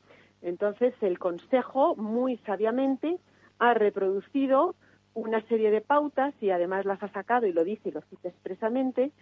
Entonces 0.42 0.94
el 1.00 1.18
consejo 1.18 1.96
muy 1.96 2.36
sabiamente 2.38 3.18
ha 3.58 3.72
reproducido 3.72 4.74
una 5.14 5.40
serie 5.48 5.70
de 5.70 5.80
pautas 5.80 6.34
y 6.42 6.50
además 6.50 6.84
las 6.84 7.02
ha 7.02 7.08
sacado 7.08 7.46
y 7.46 7.54
lo 7.54 7.64
dice 7.64 7.88
y 7.88 7.92
lo 7.92 8.02
cita 8.02 8.28
expresamente 8.28 9.12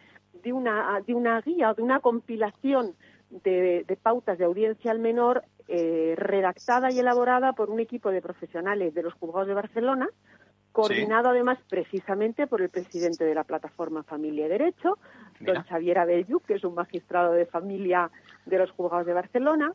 de 0.43 0.53
una, 0.53 1.01
de 1.07 1.15
una 1.15 1.41
guía 1.41 1.71
o 1.71 1.75
de 1.75 1.83
una 1.83 2.01
compilación 2.01 2.97
de, 3.31 3.99
pautas 4.03 4.39
de 4.39 4.45
audiencia 4.45 4.91
al 4.91 4.99
menor 4.99 5.45
eh, 5.69 6.15
redactada 6.17 6.91
y 6.91 6.99
elaborada 6.99 7.53
por 7.53 7.71
un 7.71 7.81
equipo 7.81 8.11
de 8.11 8.21
profesionales 8.21 8.95
de 8.95 9.03
los 9.03 9.15
juzgados 9.15 9.49
de 9.49 9.55
Barcelona, 9.55 10.09
coordinado 10.73 11.31
además 11.31 11.59
precisamente 11.69 12.47
por 12.47 12.63
el 12.63 12.69
presidente 12.69 13.25
de 13.25 13.35
la 13.35 13.45
plataforma 13.45 14.03
Familia 14.03 14.47
y 14.47 14.49
Derecho, 14.49 14.99
don 15.41 15.63
Xavier 15.65 15.99
Abelluc, 15.99 16.45
que 16.45 16.55
es 16.55 16.65
un 16.65 16.75
magistrado 16.75 17.33
de 17.33 17.47
familia 17.47 18.11
de 18.47 18.59
los 18.59 18.71
juzgados 18.73 19.07
de 19.07 19.15
Barcelona, 19.15 19.75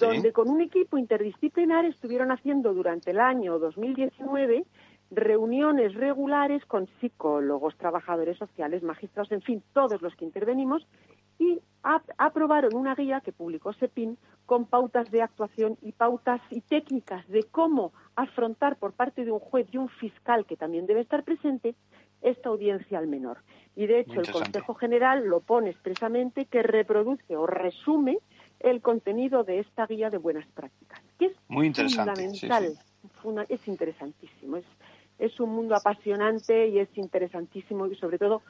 donde 0.00 0.32
con 0.32 0.48
un 0.48 0.60
equipo 0.60 0.98
interdisciplinar 0.98 1.84
estuvieron 1.84 2.32
haciendo 2.32 2.74
durante 2.74 3.12
el 3.12 3.20
año 3.20 3.58
2019 3.58 4.64
reuniones 5.10 5.94
regulares 5.94 6.64
con 6.66 6.88
psicólogos, 7.00 7.76
trabajadores 7.76 8.36
sociales, 8.38 8.82
magistrados, 8.82 9.30
en 9.30 9.42
fin, 9.42 9.62
todos 9.72 10.02
los 10.02 10.14
que 10.16 10.24
intervenimos, 10.24 10.86
y 11.38 11.60
aprobaron 12.18 12.74
una 12.74 12.94
guía 12.94 13.20
que 13.20 13.32
publicó 13.32 13.72
SEPIN 13.72 14.18
con 14.44 14.66
pautas 14.66 15.10
de 15.10 15.22
actuación 15.22 15.76
y 15.82 15.92
pautas 15.92 16.40
y 16.50 16.60
técnicas 16.60 17.26
de 17.28 17.44
cómo 17.44 17.92
afrontar 18.16 18.76
por 18.76 18.92
parte 18.92 19.24
de 19.24 19.30
un 19.30 19.38
juez 19.38 19.68
y 19.72 19.76
un 19.76 19.88
fiscal 19.88 20.46
que 20.46 20.56
también 20.56 20.86
debe 20.86 21.00
estar 21.00 21.22
presente 21.22 21.74
esta 22.22 22.48
audiencia 22.48 22.98
al 22.98 23.06
menor. 23.06 23.38
Y 23.76 23.86
de 23.86 24.00
hecho 24.00 24.20
el 24.20 24.30
Consejo 24.30 24.74
General 24.74 25.24
lo 25.26 25.40
pone 25.40 25.70
expresamente 25.70 26.46
que 26.46 26.62
reproduce 26.62 27.36
o 27.36 27.46
resume 27.46 28.18
el 28.60 28.80
contenido 28.80 29.44
de 29.44 29.60
esta 29.60 29.86
guía 29.86 30.10
de 30.10 30.18
buenas 30.18 30.46
prácticas, 30.48 31.00
que 31.18 31.26
es 31.26 31.36
Muy 31.48 31.72
fundamental, 31.72 32.72
es 33.48 33.68
interesantísimo, 33.68 34.56
es, 34.56 34.64
es 35.18 35.38
un 35.40 35.50
mundo 35.50 35.76
apasionante 35.76 36.68
y 36.68 36.78
es 36.78 36.88
interesantísimo 36.96 37.86
y 37.86 37.96
sobre 37.96 38.18
todo 38.18 38.42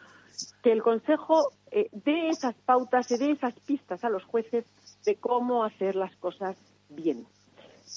que 0.62 0.72
el 0.72 0.82
Consejo 0.82 1.50
eh, 1.70 1.88
dé 1.92 2.28
esas 2.28 2.54
pautas 2.54 3.10
y 3.10 3.18
dé 3.18 3.30
esas 3.30 3.54
pistas 3.60 4.04
a 4.04 4.10
los 4.10 4.24
jueces 4.24 4.64
de 5.04 5.16
cómo 5.16 5.64
hacer 5.64 5.96
las 5.96 6.14
cosas 6.16 6.56
bien. 6.88 7.26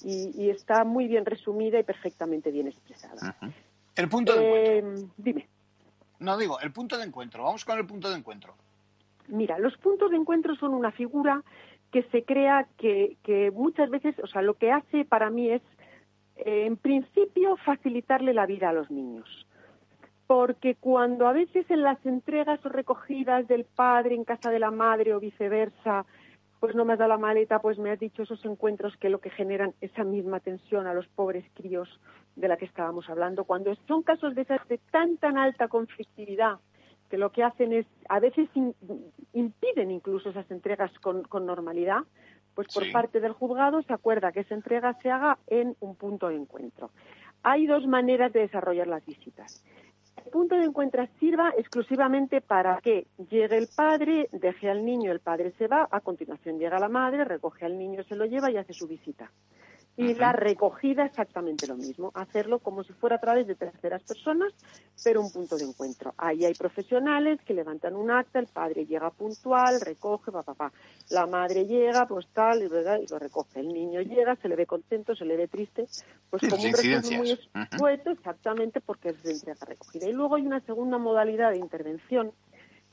Y, 0.03 0.49
está 0.49 0.83
muy 0.83 1.07
bien 1.07 1.25
resumida 1.25 1.79
y 1.79 1.83
perfectamente 1.83 2.51
bien 2.51 2.67
expresada. 2.67 3.35
El 3.95 4.07
punto 4.07 4.35
de 4.35 4.41
eh, 4.41 4.77
encuentro. 4.77 5.13
Dime. 5.17 5.47
No 6.19 6.37
digo, 6.37 6.59
el 6.59 6.71
punto 6.71 6.97
de 6.97 7.05
encuentro. 7.05 7.43
Vamos 7.43 7.65
con 7.65 7.77
el 7.77 7.87
punto 7.87 8.09
de 8.09 8.17
encuentro. 8.17 8.53
Mira, 9.27 9.57
los 9.57 9.75
puntos 9.77 10.11
de 10.11 10.17
encuentro 10.17 10.55
son 10.55 10.73
una 10.73 10.91
figura 10.91 11.43
que 11.91 12.03
se 12.03 12.23
crea 12.23 12.67
que, 12.77 13.17
que 13.23 13.51
muchas 13.51 13.89
veces, 13.89 14.15
o 14.23 14.27
sea, 14.27 14.41
lo 14.41 14.53
que 14.53 14.71
hace 14.71 15.05
para 15.05 15.29
mí 15.29 15.49
es, 15.49 15.61
eh, 16.37 16.65
en 16.65 16.77
principio, 16.77 17.57
facilitarle 17.57 18.33
la 18.33 18.45
vida 18.45 18.69
a 18.69 18.73
los 18.73 18.91
niños 18.91 19.47
porque 20.29 20.75
cuando 20.75 21.27
a 21.27 21.33
veces 21.33 21.65
en 21.71 21.81
las 21.81 22.05
entregas 22.05 22.63
o 22.63 22.69
recogidas 22.69 23.47
del 23.47 23.65
padre 23.65 24.13
en 24.13 24.23
casa 24.23 24.51
de 24.51 24.59
la 24.59 24.69
madre 24.69 25.15
o 25.15 25.19
viceversa, 25.19 26.05
pues 26.59 26.75
no 26.75 26.85
me 26.85 26.93
has 26.93 26.99
dado 26.99 27.09
la 27.09 27.17
maleta, 27.17 27.57
pues 27.57 27.79
me 27.79 27.89
has 27.89 27.99
dicho 27.99 28.21
esos 28.21 28.45
encuentros 28.45 28.95
que 28.97 29.09
lo 29.09 29.21
que 29.21 29.31
generan 29.31 29.73
esa 29.81 30.03
misma 30.03 30.39
tensión 30.39 30.85
a 30.85 30.93
los 30.93 31.07
pobres 31.07 31.45
críos 31.55 31.89
de 32.35 32.47
la 32.47 32.57
que 32.57 32.65
estábamos 32.65 33.09
hablando, 33.09 33.43
cuando 33.45 33.73
son 33.87 34.03
casos 34.03 34.35
de 34.35 34.43
esas 34.43 34.67
de 34.67 34.77
tan 34.91 35.17
tan 35.17 35.35
alta 35.35 35.67
conflictividad 35.67 36.59
que 37.09 37.17
lo 37.17 37.31
que 37.31 37.41
hacen 37.41 37.73
es, 37.73 37.87
a 38.07 38.19
veces 38.19 38.47
impiden 39.33 39.89
incluso 39.89 40.29
esas 40.29 40.51
entregas 40.51 40.91
con, 40.99 41.25
normalidad, 41.43 42.03
pues 42.53 42.67
por 42.71 42.83
parte 42.91 43.19
del 43.19 43.31
juzgado 43.31 43.81
se 43.81 43.93
acuerda 43.93 44.31
que 44.31 44.41
esa 44.41 44.53
entrega 44.53 44.93
se 45.01 45.09
haga 45.09 45.39
en 45.47 45.75
un 45.79 45.95
punto 45.95 46.27
de 46.27 46.35
encuentro. 46.35 46.91
Hay 47.41 47.65
dos 47.65 47.87
maneras 47.87 48.31
de 48.31 48.41
desarrollar 48.41 48.85
las 48.85 49.03
visitas. 49.07 49.65
El 50.25 50.31
punto 50.31 50.55
de 50.55 50.65
encuentro 50.65 51.07
sirva 51.19 51.53
exclusivamente 51.57 52.41
para 52.41 52.79
que 52.81 53.07
llegue 53.29 53.57
el 53.57 53.67
padre, 53.73 54.27
deje 54.31 54.69
al 54.69 54.85
niño, 54.85 55.11
el 55.11 55.21
padre 55.21 55.53
se 55.57 55.67
va, 55.67 55.87
a 55.89 56.01
continuación 56.01 56.59
llega 56.59 56.77
la 56.77 56.89
madre, 56.89 57.23
recoge 57.23 57.65
al 57.65 57.77
niño, 57.77 58.03
se 58.03 58.15
lo 58.15 58.25
lleva 58.25 58.51
y 58.51 58.57
hace 58.57 58.73
su 58.73 58.87
visita. 58.87 59.31
Y 59.99 60.13
la 60.13 60.31
recogida 60.31 61.03
exactamente 61.03 61.67
lo 61.67 61.75
mismo, 61.75 62.13
hacerlo 62.15 62.59
como 62.59 62.85
si 62.85 62.93
fuera 62.93 63.17
a 63.17 63.19
través 63.19 63.45
de 63.47 63.55
terceras 63.55 64.01
personas, 64.01 64.53
pero 65.03 65.19
un 65.19 65.29
punto 65.29 65.57
de 65.57 65.65
encuentro. 65.65 66.13
Ahí 66.17 66.45
hay 66.45 66.53
profesionales 66.53 67.37
que 67.45 67.53
levantan 67.53 67.97
un 67.97 68.09
acta, 68.09 68.39
el 68.39 68.47
padre 68.47 68.85
llega 68.85 69.09
puntual, 69.09 69.81
recoge, 69.81 70.31
papá, 70.31 70.53
papá. 70.53 70.71
La 71.09 71.25
madre 71.25 71.65
llega, 71.65 72.07
pues 72.07 72.27
tal, 72.31 72.63
y, 72.63 72.67
y 72.67 73.07
lo 73.07 73.19
recoge. 73.19 73.59
El 73.59 73.73
niño 73.73 73.99
llega, 73.99 74.37
se 74.37 74.47
le 74.47 74.55
ve 74.55 74.65
contento, 74.65 75.17
se 75.17 75.25
le 75.25 75.35
ve 75.35 75.49
triste, 75.49 75.85
pues 76.29 76.43
como 76.49 76.63
un 76.63 76.71
resumen 76.71 77.17
muy 77.17 77.31
escueto, 77.31 78.11
exactamente 78.11 78.79
porque 78.79 79.09
es 79.09 79.21
de 79.21 79.33
entrega 79.33 79.65
recogida. 79.65 80.07
Y 80.07 80.13
luego 80.13 80.35
hay 80.35 80.47
una 80.47 80.61
segunda 80.61 80.97
modalidad 80.97 81.51
de 81.51 81.57
intervención, 81.57 82.31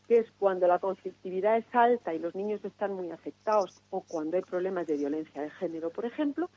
que 0.09 0.19
es 0.19 0.27
cuando 0.39 0.67
la 0.67 0.81
conflictividad 0.81 1.57
es 1.57 1.67
alta 1.73 2.15
y 2.15 2.19
los 2.19 2.35
niños 2.35 2.65
están 2.65 2.95
muy 2.95 3.13
afectados 3.13 3.81
o 3.91 4.01
cuando 4.01 4.37
hay 4.37 4.43
problemas 4.43 4.89
de 4.89 4.97
violencia 4.97 5.43
de 5.43 5.51
género, 5.51 5.91
por 5.91 6.05
ejemplo, 6.05 6.51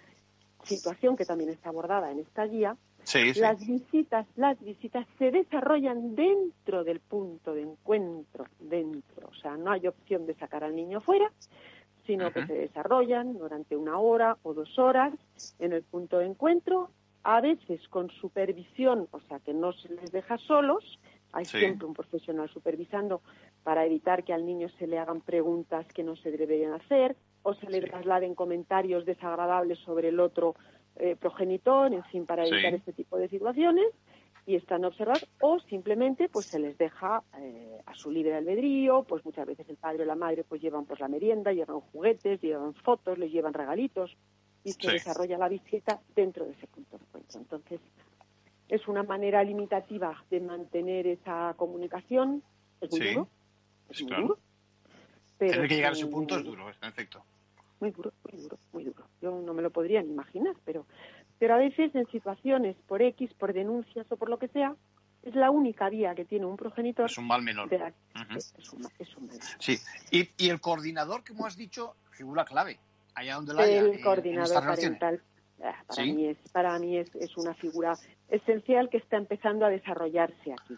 situación 0.63 1.15
que 1.15 1.25
también 1.25 1.49
está 1.49 1.69
abordada 1.69 2.11
en 2.11 2.19
esta 2.19 2.45
guía, 2.45 2.77
las 3.37 3.65
visitas, 3.65 4.27
las 4.35 4.59
visitas 4.59 5.07
se 5.17 5.31
desarrollan 5.31 6.15
dentro 6.15 6.83
del 6.83 6.99
punto 6.99 7.53
de 7.53 7.63
encuentro, 7.63 8.45
dentro, 8.59 9.29
o 9.29 9.33
sea, 9.35 9.57
no 9.57 9.71
hay 9.71 9.87
opción 9.87 10.25
de 10.27 10.35
sacar 10.35 10.63
al 10.63 10.75
niño 10.75 11.01
fuera, 11.01 11.31
sino 12.05 12.31
que 12.31 12.45
se 12.45 12.53
desarrollan 12.53 13.37
durante 13.37 13.75
una 13.75 13.99
hora 13.99 14.37
o 14.43 14.53
dos 14.53 14.77
horas 14.77 15.13
en 15.59 15.73
el 15.73 15.83
punto 15.83 16.19
de 16.19 16.25
encuentro, 16.25 16.89
a 17.23 17.41
veces 17.41 17.87
con 17.89 18.09
supervisión, 18.09 19.07
o 19.11 19.19
sea, 19.21 19.39
que 19.39 19.53
no 19.53 19.73
se 19.73 19.89
les 19.89 20.11
deja 20.11 20.37
solos, 20.37 20.99
hay 21.31 21.45
siempre 21.45 21.85
un 21.85 21.93
profesional 21.93 22.49
supervisando 22.49 23.21
para 23.63 23.85
evitar 23.85 24.23
que 24.23 24.33
al 24.33 24.45
niño 24.45 24.69
se 24.79 24.87
le 24.87 24.97
hagan 24.97 25.21
preguntas 25.21 25.87
que 25.93 26.03
no 26.03 26.15
se 26.15 26.31
deberían 26.31 26.73
hacer, 26.73 27.15
o 27.43 27.53
se 27.53 27.69
le 27.69 27.81
trasladen 27.81 28.35
comentarios 28.35 29.05
desagradables 29.05 29.79
sobre 29.79 30.09
el 30.09 30.19
otro 30.19 30.55
eh, 30.95 31.15
progenitor, 31.15 31.93
en 31.93 32.03
fin, 32.05 32.25
para 32.25 32.45
evitar 32.45 32.73
este 32.73 32.93
tipo 32.93 33.17
de 33.17 33.29
situaciones 33.29 33.87
y 34.45 34.55
están 34.55 34.83
observados 34.83 35.27
o 35.41 35.59
simplemente 35.59 36.27
pues 36.27 36.47
se 36.47 36.59
les 36.59 36.77
deja 36.77 37.23
eh, 37.37 37.81
a 37.85 37.93
su 37.93 38.09
libre 38.09 38.35
albedrío, 38.35 39.03
pues 39.03 39.23
muchas 39.23 39.45
veces 39.45 39.69
el 39.69 39.77
padre 39.77 40.03
o 40.03 40.05
la 40.05 40.15
madre 40.15 40.43
pues 40.43 40.61
llevan 40.61 40.85
pues 40.85 40.99
la 40.99 41.07
merienda, 41.07 41.53
llevan 41.53 41.81
juguetes, 41.81 42.41
llevan 42.41 42.73
fotos, 42.73 43.17
les 43.17 43.31
llevan 43.31 43.53
regalitos 43.53 44.17
y 44.63 44.71
se 44.71 44.91
desarrolla 44.91 45.37
la 45.37 45.49
visita 45.49 46.01
dentro 46.15 46.45
de 46.45 46.51
ese 46.51 46.67
punto 46.67 46.97
de 46.97 47.03
encuentro. 47.05 47.39
Entonces, 47.39 47.79
es 48.67 48.87
una 48.87 49.03
manera 49.03 49.43
limitativa 49.43 50.23
de 50.29 50.39
mantener 50.39 51.07
esa 51.07 51.53
comunicación, 51.55 52.43
es 52.81 52.91
muy 52.91 53.13
duro, 53.13 53.27
es 53.89 54.01
muy 54.03 54.15
duro, 54.15 54.39
Tener 55.39 55.67
que 55.67 55.75
llegar 55.75 55.93
a 55.93 55.95
ese 55.95 56.05
punto 56.07 56.37
es 56.37 56.43
duro, 56.43 56.69
en 56.69 56.89
efecto. 56.89 57.23
Muy 57.79 57.91
duro, 57.91 58.11
muy 58.29 58.41
duro, 58.41 58.57
muy 58.73 58.83
duro. 58.83 59.05
Yo 59.21 59.41
no 59.41 59.53
me 59.53 59.61
lo 59.61 59.69
podría 59.69 60.01
ni 60.01 60.09
imaginar, 60.09 60.53
pero, 60.65 60.85
pero 61.39 61.55
a 61.55 61.57
veces 61.57 61.95
en 61.95 62.05
situaciones 62.07 62.75
por 62.87 63.01
X, 63.01 63.33
por 63.35 63.53
denuncias 63.53 64.05
o 64.11 64.17
por 64.17 64.29
lo 64.29 64.37
que 64.37 64.49
sea, 64.49 64.75
es 65.23 65.33
la 65.35 65.49
única 65.49 65.89
vía 65.89 66.13
que 66.13 66.25
tiene 66.25 66.45
un 66.45 66.57
progenitor. 66.57 67.05
Es 67.05 67.17
un 67.17 67.27
mal 67.27 67.41
menor. 67.41 67.73
es, 67.73 68.73
un, 68.73 69.27
menor. 69.27 69.41
Sí, 69.59 69.77
y, 70.11 70.29
y, 70.37 70.49
el 70.49 70.59
coordinador, 70.59 71.23
como 71.25 71.45
has 71.45 71.55
dicho, 71.55 71.95
figura 72.11 72.43
clave, 72.43 72.77
allá 73.15 73.35
donde 73.35 73.53
la 73.53 73.63
haya. 73.63 73.79
El 73.79 74.01
coordinador 74.01 74.61
parental. 74.61 75.21
Ah, 75.61 75.75
para 75.87 76.03
mí, 76.03 76.25
es, 76.25 76.37
para 76.53 76.79
mí 76.79 76.97
es, 76.97 77.13
es 77.15 77.35
una 77.37 77.53
figura 77.53 77.93
esencial 78.29 78.89
que 78.89 78.97
está 78.97 79.17
empezando 79.17 79.65
a 79.65 79.69
desarrollarse 79.69 80.53
aquí 80.53 80.77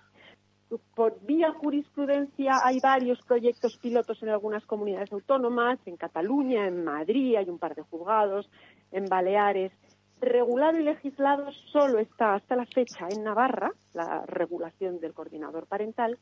por 0.95 1.19
vía 1.25 1.51
jurisprudencia 1.51 2.53
hay 2.63 2.79
varios 2.79 3.21
proyectos 3.21 3.77
pilotos 3.77 4.21
en 4.23 4.29
algunas 4.29 4.65
comunidades 4.65 5.11
autónomas, 5.11 5.79
en 5.85 5.97
Cataluña, 5.97 6.67
en 6.67 6.83
Madrid, 6.83 7.35
hay 7.35 7.49
un 7.49 7.59
par 7.59 7.75
de 7.75 7.81
juzgados, 7.83 8.49
en 8.91 9.05
Baleares. 9.05 9.71
Regulado 10.19 10.77
y 10.77 10.83
legislado 10.83 11.51
solo 11.71 11.99
está 11.99 12.35
hasta 12.35 12.55
la 12.55 12.65
fecha 12.65 13.07
en 13.09 13.23
Navarra, 13.23 13.71
la 13.93 14.25
regulación 14.27 14.99
del 14.99 15.13
coordinador 15.13 15.65
parental, 15.65 16.19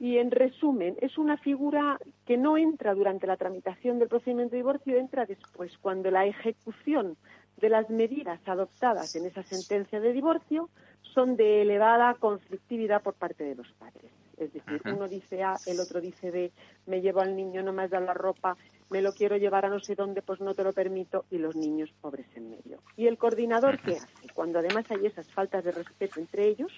y 0.00 0.18
en 0.18 0.30
resumen, 0.30 0.96
es 1.00 1.18
una 1.18 1.36
figura 1.36 1.98
que 2.24 2.36
no 2.36 2.56
entra 2.56 2.94
durante 2.94 3.26
la 3.26 3.36
tramitación 3.36 3.98
del 3.98 4.08
procedimiento 4.08 4.52
de 4.52 4.58
divorcio, 4.58 4.96
entra 4.96 5.26
después, 5.26 5.76
cuando 5.78 6.10
la 6.10 6.24
ejecución 6.26 7.16
de 7.56 7.68
las 7.68 7.90
medidas 7.90 8.40
adoptadas 8.46 9.16
en 9.16 9.26
esa 9.26 9.42
sentencia 9.42 9.98
de 10.00 10.12
divorcio 10.12 10.68
son 11.14 11.36
de 11.36 11.62
elevada 11.62 12.14
conflictividad 12.14 13.02
por 13.02 13.14
parte 13.14 13.44
de 13.44 13.54
los 13.54 13.70
padres. 13.72 14.12
Es 14.36 14.52
decir, 14.52 14.80
uno 14.84 15.08
dice 15.08 15.42
A, 15.42 15.56
el 15.66 15.80
otro 15.80 16.00
dice 16.00 16.30
B, 16.30 16.52
me 16.86 17.00
llevo 17.00 17.20
al 17.20 17.34
niño, 17.34 17.62
no 17.62 17.72
me 17.72 17.82
has 17.82 17.90
dado 17.90 18.06
la 18.06 18.14
ropa, 18.14 18.56
me 18.88 19.02
lo 19.02 19.12
quiero 19.12 19.36
llevar 19.36 19.66
a 19.66 19.68
no 19.68 19.80
sé 19.80 19.96
dónde, 19.96 20.22
pues 20.22 20.40
no 20.40 20.54
te 20.54 20.62
lo 20.62 20.72
permito, 20.72 21.24
y 21.30 21.38
los 21.38 21.56
niños 21.56 21.90
pobres 22.00 22.26
en 22.36 22.50
medio. 22.50 22.80
¿Y 22.96 23.08
el 23.08 23.18
coordinador 23.18 23.80
qué 23.80 23.96
hace? 23.96 24.28
Cuando 24.34 24.60
además 24.60 24.84
hay 24.90 25.06
esas 25.06 25.26
faltas 25.32 25.64
de 25.64 25.72
respeto 25.72 26.20
entre 26.20 26.46
ellos, 26.46 26.72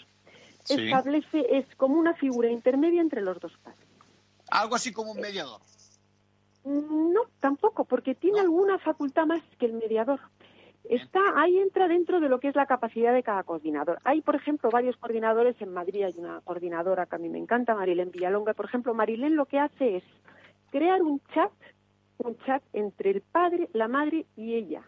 establece, 0.69 1.59
es 1.59 1.67
como 1.77 1.99
una 1.99 2.15
figura 2.15 2.51
intermedia 2.51 3.03
entre 3.03 3.21
los 3.21 3.39
dos 3.39 3.53
padres. 3.63 3.87
Algo 4.51 4.75
así 4.75 4.91
como 4.93 5.13
un 5.13 5.21
mediador. 5.21 5.61
Mm, 6.65 7.13
no, 7.13 7.23
tampoco, 7.41 7.85
porque 7.85 8.15
tiene 8.15 8.41
alguna 8.41 8.79
facultad 8.79 9.27
más 9.27 9.43
que 9.59 9.67
el 9.67 9.75
mediador. 9.75 10.21
Está, 10.85 11.21
ahí 11.37 11.59
entra 11.59 11.89
dentro 11.89 12.21
de 12.21 12.29
lo 12.29 12.41
que 12.41 12.49
es 12.49 12.57
la 12.57 12.67
capacidad 12.67 13.13
de 13.13 13.23
cada 13.23 13.43
coordinador. 13.43 13.99
Hay, 14.05 14.23
por 14.23 14.35
ejemplo, 14.35 14.71
varios 14.71 14.97
coordinadores. 14.97 15.61
En 15.61 15.73
Madrid 15.73 16.05
hay 16.05 16.15
una 16.17 16.41
coordinadora 16.41 17.07
que 17.07 17.17
a 17.17 17.19
mí 17.19 17.29
me 17.29 17.39
encanta, 17.39 17.75
Marilén 17.75 18.11
Villalonga. 18.11 18.55
Por 18.55 18.67
ejemplo, 18.67 18.95
Marilén 18.95 19.37
lo 19.37 19.47
que 19.47 19.59
hace 19.59 19.99
es 19.99 20.05
crear 20.71 21.03
un 21.03 21.21
chat, 21.35 21.53
un 22.19 22.37
chat 22.39 22.63
entre 22.73 23.11
el 23.11 23.21
padre, 23.21 23.69
la 23.73 23.89
madre 23.89 24.27
y 24.37 24.55
ella. 24.55 24.83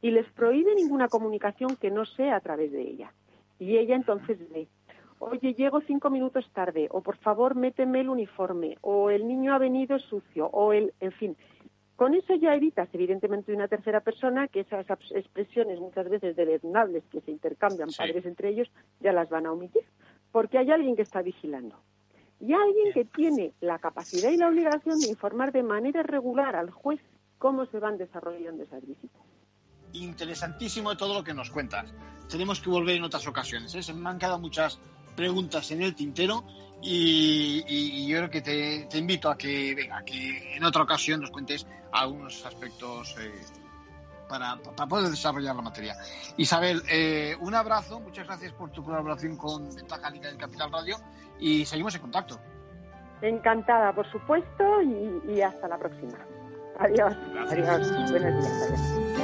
Y 0.00 0.12
les 0.12 0.30
prohíbe 0.32 0.74
ninguna 0.74 1.08
comunicación 1.08 1.76
que 1.76 1.90
no 1.90 2.06
sea 2.06 2.36
a 2.36 2.40
través 2.40 2.72
de 2.72 2.82
ella. 2.82 3.12
Y 3.58 3.76
ella 3.76 3.96
entonces 3.96 4.38
ve 4.50 4.68
oye, 5.18 5.54
llego 5.54 5.80
cinco 5.80 6.10
minutos 6.10 6.48
tarde, 6.52 6.88
o 6.90 7.00
por 7.00 7.16
favor, 7.16 7.54
méteme 7.54 8.00
el 8.00 8.08
uniforme, 8.08 8.78
o 8.80 9.10
el 9.10 9.26
niño 9.26 9.54
ha 9.54 9.58
venido 9.58 9.98
sucio, 9.98 10.46
o 10.46 10.72
el, 10.72 10.92
en 11.00 11.12
fin. 11.12 11.36
Con 11.98 12.14
eso 12.14 12.32
ya 12.36 12.54
evitas, 12.54 12.88
evidentemente, 12.92 13.52
una 13.52 13.66
tercera 13.66 13.98
persona 13.98 14.46
que 14.46 14.60
esas 14.60 14.86
expresiones 15.10 15.80
muchas 15.80 16.08
veces 16.08 16.36
deleznables 16.36 17.02
que 17.10 17.20
se 17.22 17.32
intercambian 17.32 17.88
padres 17.90 18.24
entre 18.24 18.50
ellos 18.50 18.70
ya 19.00 19.12
las 19.12 19.28
van 19.28 19.46
a 19.46 19.52
omitir, 19.52 19.82
porque 20.30 20.58
hay 20.58 20.70
alguien 20.70 20.94
que 20.94 21.02
está 21.02 21.22
vigilando. 21.22 21.74
Y 22.38 22.52
alguien 22.52 22.92
que 22.94 23.04
tiene 23.04 23.52
la 23.60 23.80
capacidad 23.80 24.30
y 24.30 24.36
la 24.36 24.46
obligación 24.46 25.00
de 25.00 25.08
informar 25.08 25.50
de 25.50 25.64
manera 25.64 26.04
regular 26.04 26.54
al 26.54 26.70
juez 26.70 27.00
cómo 27.38 27.66
se 27.66 27.80
van 27.80 27.98
desarrollando 27.98 28.62
esas 28.62 28.86
visitas 28.86 29.22
interesantísimo 29.92 30.96
todo 30.96 31.14
lo 31.14 31.24
que 31.24 31.34
nos 31.34 31.50
cuentas. 31.50 31.92
Tenemos 32.28 32.60
que 32.60 32.70
volver 32.70 32.96
en 32.96 33.04
otras 33.04 33.26
ocasiones. 33.26 33.74
¿eh? 33.74 33.82
Se 33.82 33.94
me 33.94 34.08
han 34.08 34.18
quedado 34.18 34.38
muchas 34.38 34.78
preguntas 35.16 35.70
en 35.70 35.82
el 35.82 35.94
tintero 35.94 36.44
y, 36.80 38.06
yo 38.06 38.18
creo 38.18 38.30
que 38.30 38.40
te, 38.40 38.98
invito 38.98 39.30
a 39.30 39.36
que, 39.36 39.74
venga, 39.74 40.02
que 40.04 40.56
en 40.56 40.64
otra 40.64 40.82
ocasión 40.82 41.20
nos 41.20 41.30
cuentes 41.30 41.66
algunos 41.92 42.44
aspectos 42.44 43.16
eh, 43.18 43.32
para, 44.28 44.56
poder 44.88 45.10
desarrollar 45.10 45.56
la 45.56 45.62
materia. 45.62 45.96
Isabel, 46.36 46.82
eh, 46.90 47.36
un 47.40 47.54
abrazo, 47.54 48.00
muchas 48.00 48.26
gracias 48.26 48.52
por 48.52 48.70
tu 48.70 48.84
colaboración 48.84 49.36
con 49.36 49.74
Ventaja 49.74 50.10
Liga 50.10 50.28
del 50.28 50.38
Capital 50.38 50.70
Radio 50.70 50.96
y 51.38 51.64
seguimos 51.64 51.94
en 51.94 52.02
contacto. 52.02 52.38
Encantada, 53.22 53.92
por 53.92 54.08
supuesto, 54.10 54.82
y, 54.82 55.40
hasta 55.40 55.66
la 55.66 55.78
próxima. 55.78 56.18
Adiós. 56.78 57.12
Adiós. 57.50 58.10
Buenos 58.10 58.44
días. 58.44 59.18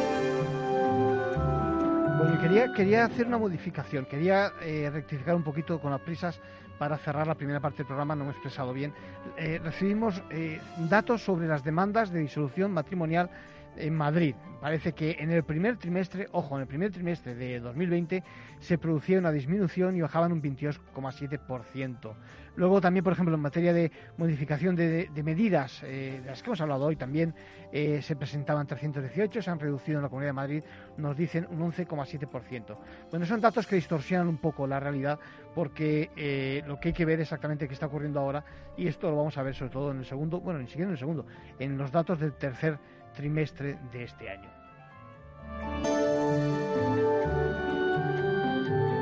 Bueno, 2.18 2.40
quería, 2.40 2.72
quería 2.72 3.04
hacer 3.04 3.26
una 3.26 3.38
modificación, 3.38 4.06
quería 4.06 4.52
eh, 4.62 4.90
rectificar 4.92 5.34
un 5.36 5.44
poquito 5.44 5.80
con 5.80 5.92
las 5.92 6.00
prisas 6.00 6.40
para 6.78 6.98
cerrar 6.98 7.26
la 7.26 7.34
primera 7.34 7.60
parte 7.60 7.78
del 7.78 7.86
programa, 7.86 8.14
no 8.14 8.24
me 8.24 8.30
he 8.30 8.32
expresado 8.32 8.72
bien. 8.72 8.92
Eh, 9.36 9.60
recibimos 9.62 10.22
eh, 10.30 10.60
datos 10.88 11.22
sobre 11.22 11.46
las 11.46 11.64
demandas 11.64 12.10
de 12.10 12.20
disolución 12.20 12.72
matrimonial 12.72 13.30
en 13.76 13.94
Madrid. 13.94 14.34
Parece 14.60 14.92
que 14.92 15.16
en 15.18 15.30
el 15.30 15.44
primer 15.44 15.76
trimestre, 15.76 16.28
ojo, 16.32 16.56
en 16.56 16.62
el 16.62 16.66
primer 16.66 16.90
trimestre 16.90 17.34
de 17.34 17.60
2020 17.60 18.22
se 18.60 18.78
producía 18.78 19.18
una 19.18 19.30
disminución 19.30 19.96
y 19.96 20.00
bajaban 20.00 20.32
un 20.32 20.40
22,7%. 20.40 22.14
Luego 22.56 22.80
también, 22.80 23.02
por 23.02 23.12
ejemplo, 23.12 23.34
en 23.34 23.40
materia 23.40 23.72
de 23.72 23.90
modificación 24.16 24.76
de, 24.76 25.10
medidas, 25.24 25.82
eh, 25.82 26.20
de 26.22 26.30
las 26.30 26.42
que 26.42 26.50
hemos 26.50 26.60
hablado 26.60 26.86
hoy 26.86 26.96
también, 26.96 27.34
eh, 27.72 28.00
se 28.00 28.14
presentaban 28.14 28.66
318, 28.66 29.42
se 29.42 29.50
han 29.50 29.58
reducido 29.58 29.98
en 29.98 30.04
la 30.04 30.08
Comunidad 30.08 30.30
de 30.30 30.34
Madrid, 30.34 30.64
nos 30.96 31.16
dicen 31.16 31.46
un 31.50 31.60
11,7%. 31.60 32.78
Bueno, 33.10 33.26
son 33.26 33.40
datos 33.40 33.66
que 33.66 33.74
distorsionan 33.74 34.28
un 34.28 34.38
poco 34.38 34.66
la 34.66 34.78
realidad 34.78 35.18
porque 35.54 36.10
eh, 36.16 36.62
lo 36.66 36.80
que 36.80 36.88
hay 36.88 36.94
que 36.94 37.04
ver 37.04 37.20
exactamente 37.20 37.68
qué 37.68 37.74
está 37.74 37.86
ocurriendo 37.86 38.20
ahora 38.20 38.44
y 38.76 38.88
esto 38.88 39.10
lo 39.10 39.16
vamos 39.16 39.38
a 39.38 39.42
ver 39.42 39.54
sobre 39.54 39.70
todo 39.70 39.90
en 39.92 39.98
el 39.98 40.04
segundo, 40.04 40.40
bueno, 40.40 40.60
ni 40.60 40.66
siquiera 40.66 40.86
en 40.88 40.92
el 40.92 40.98
segundo, 40.98 41.26
en 41.58 41.78
los 41.78 41.90
datos 41.90 42.18
del 42.18 42.32
tercer 42.34 42.78
trimestre 43.14 43.78
de 43.92 44.04
este 44.04 44.28
año. 44.28 44.50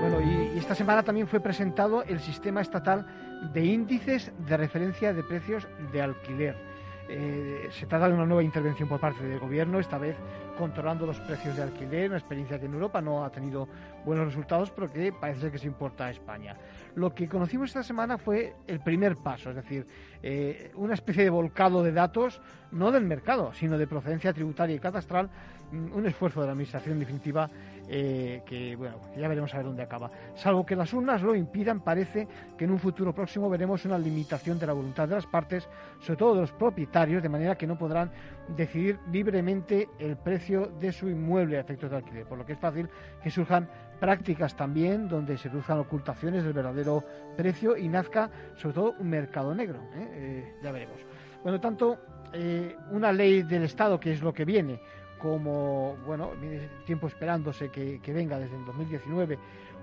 Bueno, 0.00 0.20
y, 0.20 0.58
esta 0.58 0.74
semana 0.74 1.02
también 1.02 1.26
fue 1.26 1.40
presentado 1.40 2.02
el 2.04 2.20
sistema 2.20 2.60
estatal 2.60 3.06
de 3.52 3.64
índices 3.64 4.32
de 4.46 4.56
referencia 4.56 5.12
de 5.12 5.22
precios 5.22 5.66
de 5.92 6.02
alquiler. 6.02 6.71
Eh, 7.14 7.68
se 7.78 7.84
trata 7.84 8.08
de 8.08 8.14
una 8.14 8.24
nueva 8.24 8.42
intervención 8.42 8.88
por 8.88 8.98
parte 8.98 9.22
del 9.22 9.38
gobierno, 9.38 9.78
esta 9.78 9.98
vez 9.98 10.16
controlando 10.56 11.04
los 11.04 11.20
precios 11.20 11.54
de 11.54 11.62
alquiler, 11.62 12.08
una 12.08 12.18
experiencia 12.18 12.58
que 12.58 12.64
en 12.64 12.72
Europa 12.72 13.02
no 13.02 13.22
ha 13.22 13.30
tenido 13.30 13.68
buenos 14.06 14.24
resultados, 14.24 14.70
pero 14.70 14.90
que 14.90 15.12
parece 15.12 15.50
que 15.50 15.58
se 15.58 15.66
importa 15.66 16.06
a 16.06 16.10
España. 16.10 16.56
Lo 16.94 17.14
que 17.14 17.28
conocimos 17.28 17.68
esta 17.68 17.82
semana 17.82 18.16
fue 18.16 18.54
el 18.66 18.80
primer 18.80 19.16
paso, 19.16 19.50
es 19.50 19.56
decir, 19.56 19.86
eh, 20.22 20.72
una 20.74 20.94
especie 20.94 21.24
de 21.24 21.28
volcado 21.28 21.82
de 21.82 21.92
datos, 21.92 22.40
no 22.70 22.90
del 22.90 23.04
mercado, 23.04 23.52
sino 23.52 23.76
de 23.76 23.86
procedencia 23.86 24.32
tributaria 24.32 24.76
y 24.76 24.78
catastral, 24.78 25.28
mm, 25.70 25.92
un 25.92 26.06
esfuerzo 26.06 26.40
de 26.40 26.46
la 26.46 26.52
Administración 26.52 26.98
definitiva 26.98 27.50
eh, 27.88 28.42
que, 28.46 28.76
bueno, 28.76 28.96
ya 29.16 29.28
veremos 29.28 29.52
a 29.52 29.58
ver 29.58 29.66
dónde 29.66 29.82
acaba. 29.82 30.10
Salvo 30.34 30.64
que 30.64 30.76
las 30.76 30.92
urnas 30.92 31.22
lo 31.22 31.34
impidan, 31.34 31.80
parece 31.80 32.28
que 32.56 32.64
en 32.64 32.70
un 32.70 32.78
futuro 32.78 33.14
próximo 33.14 33.50
veremos 33.50 33.84
una 33.84 33.98
limitación 33.98 34.58
de 34.58 34.66
la 34.66 34.72
voluntad 34.72 35.08
de 35.08 35.16
las 35.16 35.26
partes, 35.26 35.68
sobre 36.00 36.16
todo 36.16 36.34
de 36.34 36.40
los 36.42 36.52
propietarios, 36.52 37.22
de 37.22 37.28
manera 37.28 37.56
que 37.56 37.66
no 37.66 37.76
podrán 37.76 38.10
decidir 38.56 38.98
libremente 39.10 39.88
el 39.98 40.16
precio 40.16 40.66
de 40.80 40.92
su 40.92 41.08
inmueble 41.08 41.56
a 41.56 41.60
efectos 41.60 41.90
de 41.90 41.96
alquiler, 41.96 42.26
por 42.26 42.38
lo 42.38 42.46
que 42.46 42.52
es 42.52 42.58
fácil 42.58 42.88
que 43.22 43.30
surjan 43.30 43.68
prácticas 44.00 44.56
también 44.56 45.08
donde 45.08 45.38
se 45.38 45.48
produzcan 45.48 45.78
ocultaciones 45.78 46.42
del 46.42 46.52
verdadero 46.52 47.04
precio 47.36 47.76
y 47.76 47.88
nazca 47.88 48.30
sobre 48.56 48.74
todo 48.74 48.94
un 48.98 49.08
mercado 49.08 49.54
negro. 49.54 49.78
¿eh? 49.94 50.08
Eh, 50.12 50.54
ya 50.62 50.72
veremos. 50.72 50.98
Bueno, 51.42 51.60
tanto 51.60 51.98
una 52.90 53.12
ley 53.12 53.42
del 53.42 53.64
Estado, 53.64 54.00
que 54.00 54.12
es 54.12 54.22
lo 54.22 54.32
que 54.32 54.46
viene, 54.46 54.80
como, 55.22 55.96
bueno, 56.04 56.30
tiempo 56.84 57.06
esperándose 57.06 57.70
que, 57.70 58.00
venga 58.12 58.40
desde 58.40 58.56
el 58.56 58.64
2019, 58.64 59.38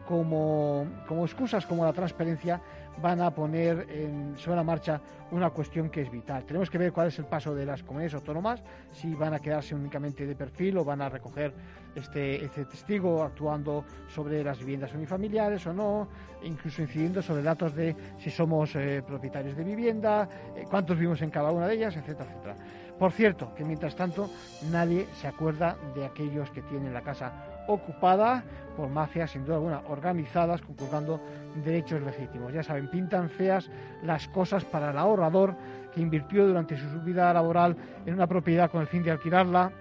como, 0.06 0.86
como 1.08 1.24
excusas 1.24 1.66
como 1.66 1.86
la 1.86 1.94
transparencia, 1.94 2.62
van 3.02 3.22
a 3.22 3.32
poner 3.32 3.88
sobre 4.36 4.58
la 4.58 4.64
marcha 4.64 5.00
una 5.32 5.50
cuestión 5.52 5.90
que 5.90 6.02
es 6.02 6.12
vital. 6.12 6.44
Tenemos 6.44 6.70
que 6.70 6.78
ver 6.78 6.92
cuál 6.92 7.08
es 7.08 7.20
el 7.20 7.26
paso 7.26 7.56
de 7.56 7.66
las 7.66 7.84
comunidades 7.84 8.16
autónomas, 8.16 8.62
si 8.92 9.14
van 9.16 9.34
a 9.34 9.40
quedarse 9.40 9.76
únicamente 9.76 10.26
de 10.26 10.36
perfil 10.36 10.78
o 10.78 10.84
van 10.84 11.02
a 11.02 11.08
recoger 11.08 11.54
este, 11.96 12.44
este 12.44 12.66
testigo 12.66 13.24
actuando 13.24 13.86
sobre 14.14 14.44
las 14.44 14.60
viviendas 14.60 14.94
unifamiliares 14.94 15.66
o 15.68 15.74
no, 15.74 16.08
incluso 16.44 16.82
incidiendo 16.82 17.22
sobre 17.22 17.44
datos 17.44 17.74
de 17.76 17.96
si 18.18 18.30
somos 18.30 18.76
eh, 18.76 19.02
propietarios 19.06 19.56
de 19.56 19.64
vivienda, 19.64 20.28
eh, 20.56 20.66
cuántos 20.70 20.98
vivimos 20.98 21.22
en 21.22 21.30
cada 21.30 21.52
una 21.52 21.68
de 21.68 21.76
ellas, 21.76 21.96
etcétera, 21.96 22.30
etcétera. 22.30 22.56
Por 23.00 23.14
cierto, 23.14 23.54
que 23.56 23.64
mientras 23.64 23.96
tanto 23.96 24.30
nadie 24.70 25.08
se 25.14 25.28
acuerda 25.28 25.78
de 25.96 26.06
aquellos 26.06 26.50
que 26.52 26.62
tienen 26.64 26.94
la 26.94 27.02
casa 27.02 27.32
ocupada 27.68 28.44
por 28.76 28.90
mafias, 28.90 29.32
sin 29.32 29.46
duda 29.46 29.56
alguna, 29.56 29.82
organizadas, 29.88 30.62
conculcando 30.62 31.22
derechos 31.64 32.02
legítimos. 32.02 32.52
Ya 32.52 32.62
saben, 32.62 32.90
pintan 32.90 33.30
feas 33.30 33.70
las 34.04 34.28
cosas 34.28 34.66
para 34.66 34.92
el 34.92 34.98
ahorrador 34.98 35.56
que 35.94 36.02
invirtió 36.02 36.46
durante 36.46 36.78
su 36.78 37.02
vida 37.02 37.32
laboral 37.34 37.78
en 38.06 38.16
una 38.16 38.28
propiedad 38.28 38.70
con 38.70 38.82
el 38.82 38.88
fin 38.88 39.04
de 39.04 39.12
alquilarla 39.12 39.72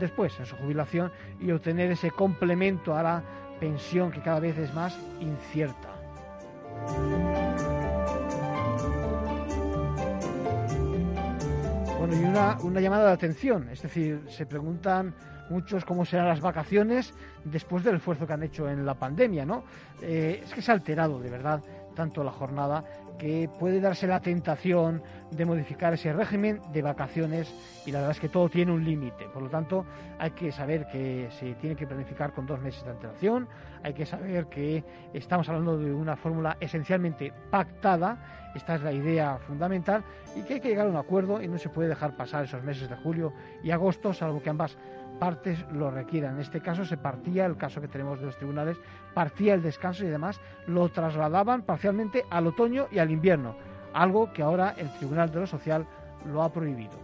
después, 0.00 0.38
en 0.40 0.46
su 0.46 0.56
jubilación, 0.56 1.12
y 1.38 1.52
obtener 1.52 1.90
ese 1.90 2.10
complemento 2.10 2.96
a 2.96 3.02
la 3.02 3.22
pensión 3.60 4.10
que 4.10 4.20
cada 4.20 4.40
vez 4.40 4.58
es 4.58 4.74
más 4.74 4.98
incierta. 5.20 5.90
Bueno, 12.12 12.26
y 12.26 12.30
una, 12.30 12.58
una 12.60 12.80
llamada 12.80 13.06
de 13.06 13.12
atención, 13.12 13.70
es 13.70 13.80
decir, 13.80 14.20
se 14.28 14.44
preguntan 14.44 15.14
muchos 15.48 15.82
cómo 15.86 16.04
serán 16.04 16.28
las 16.28 16.42
vacaciones 16.42 17.14
después 17.44 17.84
del 17.84 17.96
esfuerzo 17.96 18.26
que 18.26 18.34
han 18.34 18.42
hecho 18.42 18.68
en 18.68 18.84
la 18.84 18.92
pandemia, 18.92 19.46
¿no? 19.46 19.64
Eh, 20.02 20.42
es 20.44 20.52
que 20.52 20.60
se 20.60 20.70
ha 20.70 20.74
alterado 20.74 21.18
de 21.20 21.30
verdad 21.30 21.62
tanto 21.92 22.24
la 22.24 22.32
jornada 22.32 22.84
que 23.18 23.48
puede 23.58 23.80
darse 23.80 24.06
la 24.06 24.20
tentación 24.20 25.02
de 25.30 25.44
modificar 25.44 25.92
ese 25.92 26.12
régimen 26.12 26.60
de 26.72 26.82
vacaciones 26.82 27.54
y 27.86 27.92
la 27.92 27.98
verdad 27.98 28.16
es 28.16 28.20
que 28.20 28.28
todo 28.28 28.48
tiene 28.48 28.72
un 28.72 28.84
límite. 28.84 29.26
Por 29.32 29.42
lo 29.42 29.48
tanto, 29.48 29.86
hay 30.18 30.32
que 30.32 30.50
saber 30.50 30.86
que 30.90 31.28
se 31.38 31.54
tiene 31.54 31.76
que 31.76 31.86
planificar 31.86 32.32
con 32.32 32.46
dos 32.46 32.60
meses 32.60 32.84
de 32.84 32.90
antelación, 32.90 33.48
hay 33.82 33.94
que 33.94 34.06
saber 34.06 34.46
que 34.46 34.84
estamos 35.12 35.48
hablando 35.48 35.78
de 35.78 35.92
una 35.92 36.16
fórmula 36.16 36.56
esencialmente 36.60 37.32
pactada, 37.50 38.52
esta 38.54 38.74
es 38.74 38.82
la 38.82 38.92
idea 38.92 39.38
fundamental, 39.38 40.04
y 40.36 40.42
que 40.42 40.54
hay 40.54 40.60
que 40.60 40.68
llegar 40.68 40.86
a 40.86 40.90
un 40.90 40.96
acuerdo 40.96 41.42
y 41.42 41.48
no 41.48 41.58
se 41.58 41.68
puede 41.68 41.88
dejar 41.88 42.16
pasar 42.16 42.44
esos 42.44 42.62
meses 42.62 42.88
de 42.88 42.96
julio 42.96 43.32
y 43.62 43.70
agosto, 43.70 44.12
salvo 44.12 44.42
que 44.42 44.50
ambas 44.50 44.76
partes 45.18 45.64
lo 45.70 45.90
requieran. 45.90 46.34
En 46.34 46.40
este 46.40 46.60
caso 46.60 46.84
se 46.84 46.96
partía, 46.96 47.46
el 47.46 47.56
caso 47.56 47.80
que 47.80 47.88
tenemos 47.88 48.18
de 48.18 48.26
los 48.26 48.36
tribunales, 48.36 48.76
partía 49.14 49.54
el 49.54 49.62
descanso 49.62 50.04
y 50.04 50.08
además 50.08 50.40
lo 50.66 50.88
trasladaban 50.88 51.62
parcialmente 51.62 52.24
al 52.30 52.46
otoño 52.46 52.86
y 52.90 52.98
al 52.98 53.10
invierno, 53.10 53.56
algo 53.92 54.32
que 54.32 54.42
ahora 54.42 54.74
el 54.76 54.92
Tribunal 54.94 55.30
de 55.30 55.40
lo 55.40 55.46
Social 55.46 55.86
lo 56.24 56.42
ha 56.42 56.52
prohibido. 56.52 56.98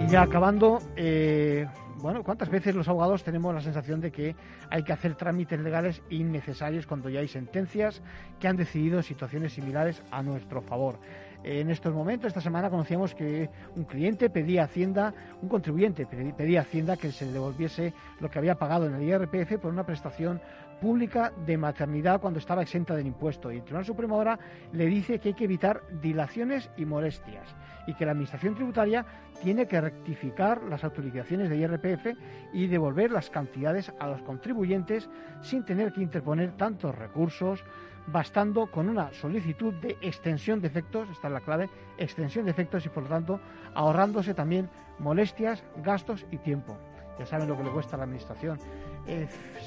Y 0.00 0.10
ya 0.10 0.22
acabando, 0.22 0.78
eh, 0.96 1.66
bueno, 2.00 2.22
¿cuántas 2.22 2.48
veces 2.48 2.74
los 2.74 2.88
abogados 2.88 3.24
tenemos 3.24 3.52
la 3.52 3.60
sensación 3.60 4.00
de 4.00 4.12
que 4.12 4.36
hay 4.70 4.84
que 4.84 4.92
hacer 4.92 5.16
trámites 5.16 5.58
legales 5.58 6.00
innecesarios 6.10 6.86
cuando 6.86 7.08
ya 7.08 7.20
hay 7.20 7.28
sentencias 7.28 8.02
que 8.38 8.46
han 8.46 8.56
decidido 8.56 9.02
situaciones 9.02 9.52
similares 9.52 10.02
a 10.10 10.22
nuestro 10.22 10.62
favor? 10.62 10.98
En 11.44 11.70
estos 11.70 11.94
momentos, 11.94 12.28
esta 12.28 12.40
semana 12.40 12.68
conocíamos 12.68 13.14
que 13.14 13.48
un 13.76 13.84
cliente 13.84 14.28
pedía 14.28 14.62
a 14.62 14.64
Hacienda, 14.64 15.14
un 15.40 15.48
contribuyente 15.48 16.06
pedía 16.06 16.60
a 16.60 16.62
Hacienda 16.62 16.96
que 16.96 17.12
se 17.12 17.26
le 17.26 17.32
devolviese 17.32 17.92
lo 18.20 18.30
que 18.30 18.38
había 18.38 18.56
pagado 18.56 18.86
en 18.86 18.94
el 18.94 19.02
IRPF 19.02 19.58
por 19.58 19.72
una 19.72 19.86
prestación 19.86 20.40
pública 20.80 21.32
de 21.46 21.58
maternidad 21.58 22.20
cuando 22.20 22.38
estaba 22.38 22.62
exenta 22.62 22.94
del 22.94 23.06
impuesto. 23.06 23.50
Y 23.50 23.56
el 23.56 23.62
Tribunal 23.62 23.84
Supremo 23.84 24.14
ahora 24.14 24.38
le 24.72 24.86
dice 24.86 25.18
que 25.18 25.28
hay 25.28 25.34
que 25.34 25.44
evitar 25.44 25.82
dilaciones 26.00 26.70
y 26.76 26.84
molestias 26.84 27.54
y 27.86 27.94
que 27.94 28.04
la 28.04 28.12
Administración 28.12 28.54
Tributaria 28.54 29.04
tiene 29.42 29.66
que 29.66 29.80
rectificar 29.80 30.62
las 30.64 30.84
autorizaciones 30.84 31.48
de 31.48 31.56
IRPF 31.56 32.18
y 32.52 32.66
devolver 32.66 33.10
las 33.10 33.30
cantidades 33.30 33.92
a 33.98 34.06
los 34.08 34.22
contribuyentes 34.22 35.08
sin 35.40 35.64
tener 35.64 35.92
que 35.92 36.02
interponer 36.02 36.52
tantos 36.56 36.94
recursos, 36.94 37.64
bastando 38.06 38.66
con 38.70 38.88
una 38.88 39.12
solicitud 39.12 39.74
de 39.74 39.96
extensión 40.00 40.60
de 40.60 40.68
efectos, 40.68 41.08
esta 41.10 41.28
es 41.28 41.32
la 41.32 41.40
clave, 41.40 41.68
extensión 41.98 42.46
de 42.46 42.50
efectos 42.50 42.84
y 42.86 42.88
por 42.88 43.04
lo 43.04 43.08
tanto 43.08 43.40
ahorrándose 43.74 44.34
también 44.34 44.68
molestias, 44.98 45.62
gastos 45.82 46.26
y 46.30 46.38
tiempo. 46.38 46.76
Ya 47.18 47.26
saben 47.26 47.48
lo 47.48 47.56
que 47.56 47.64
le 47.64 47.70
cuesta 47.70 47.96
a 47.96 47.98
la 47.98 48.04
Administración 48.04 48.58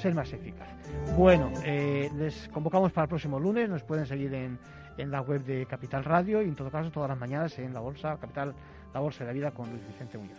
ser 0.00 0.14
más 0.14 0.32
eficaz. 0.32 0.68
Bueno, 1.16 1.50
eh, 1.64 2.10
les 2.16 2.48
convocamos 2.48 2.92
para 2.92 3.04
el 3.04 3.08
próximo 3.08 3.38
lunes, 3.40 3.68
nos 3.68 3.82
pueden 3.82 4.06
seguir 4.06 4.32
en, 4.34 4.58
en 4.96 5.10
la 5.10 5.20
web 5.20 5.44
de 5.44 5.66
Capital 5.66 6.04
Radio 6.04 6.42
y 6.42 6.48
en 6.48 6.54
todo 6.54 6.70
caso 6.70 6.90
todas 6.90 7.08
las 7.08 7.18
mañanas 7.18 7.58
en 7.58 7.74
la 7.74 7.80
Bolsa 7.80 8.16
Capital, 8.20 8.54
la 8.94 9.00
Bolsa 9.00 9.24
de 9.24 9.26
la 9.26 9.32
Vida 9.32 9.50
con 9.50 9.68
Luis 9.70 9.86
Vicente 9.86 10.18
Muñoz. 10.18 10.38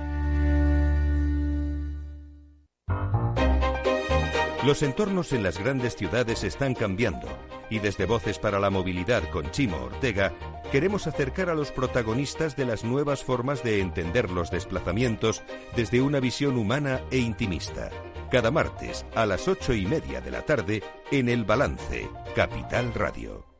Los 4.63 4.83
entornos 4.83 5.33
en 5.33 5.41
las 5.41 5.57
grandes 5.57 5.95
ciudades 5.95 6.43
están 6.43 6.75
cambiando 6.75 7.27
y 7.71 7.79
desde 7.79 8.05
Voces 8.05 8.37
para 8.37 8.59
la 8.59 8.69
Movilidad 8.69 9.27
con 9.31 9.49
Chimo 9.49 9.77
Ortega 9.77 10.33
queremos 10.71 11.07
acercar 11.07 11.49
a 11.49 11.55
los 11.55 11.71
protagonistas 11.71 12.55
de 12.55 12.65
las 12.65 12.83
nuevas 12.83 13.23
formas 13.23 13.63
de 13.63 13.81
entender 13.81 14.29
los 14.29 14.51
desplazamientos 14.51 15.41
desde 15.75 16.01
una 16.01 16.19
visión 16.19 16.57
humana 16.57 17.01
e 17.09 17.17
intimista. 17.17 17.89
Cada 18.29 18.51
martes 18.51 19.03
a 19.15 19.25
las 19.25 19.47
ocho 19.47 19.73
y 19.73 19.87
media 19.87 20.21
de 20.21 20.29
la 20.29 20.43
tarde 20.43 20.83
en 21.09 21.27
El 21.27 21.43
Balance, 21.43 22.07
Capital 22.35 22.93
Radio. 22.93 23.51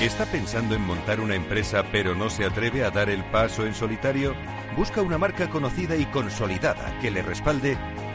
¿Está 0.00 0.26
pensando 0.26 0.74
en 0.74 0.82
montar 0.82 1.20
una 1.20 1.36
empresa 1.36 1.84
pero 1.92 2.14
no 2.14 2.28
se 2.28 2.44
atreve 2.44 2.84
a 2.84 2.90
dar 2.90 3.08
el 3.08 3.24
paso 3.26 3.66
en 3.66 3.72
solitario? 3.74 4.34
Busca 4.76 5.00
una 5.00 5.16
marca 5.16 5.48
conocida 5.48 5.94
y 5.96 6.06
consolidada 6.06 6.98
que 7.00 7.10
le 7.10 7.22
respalde 7.22 7.76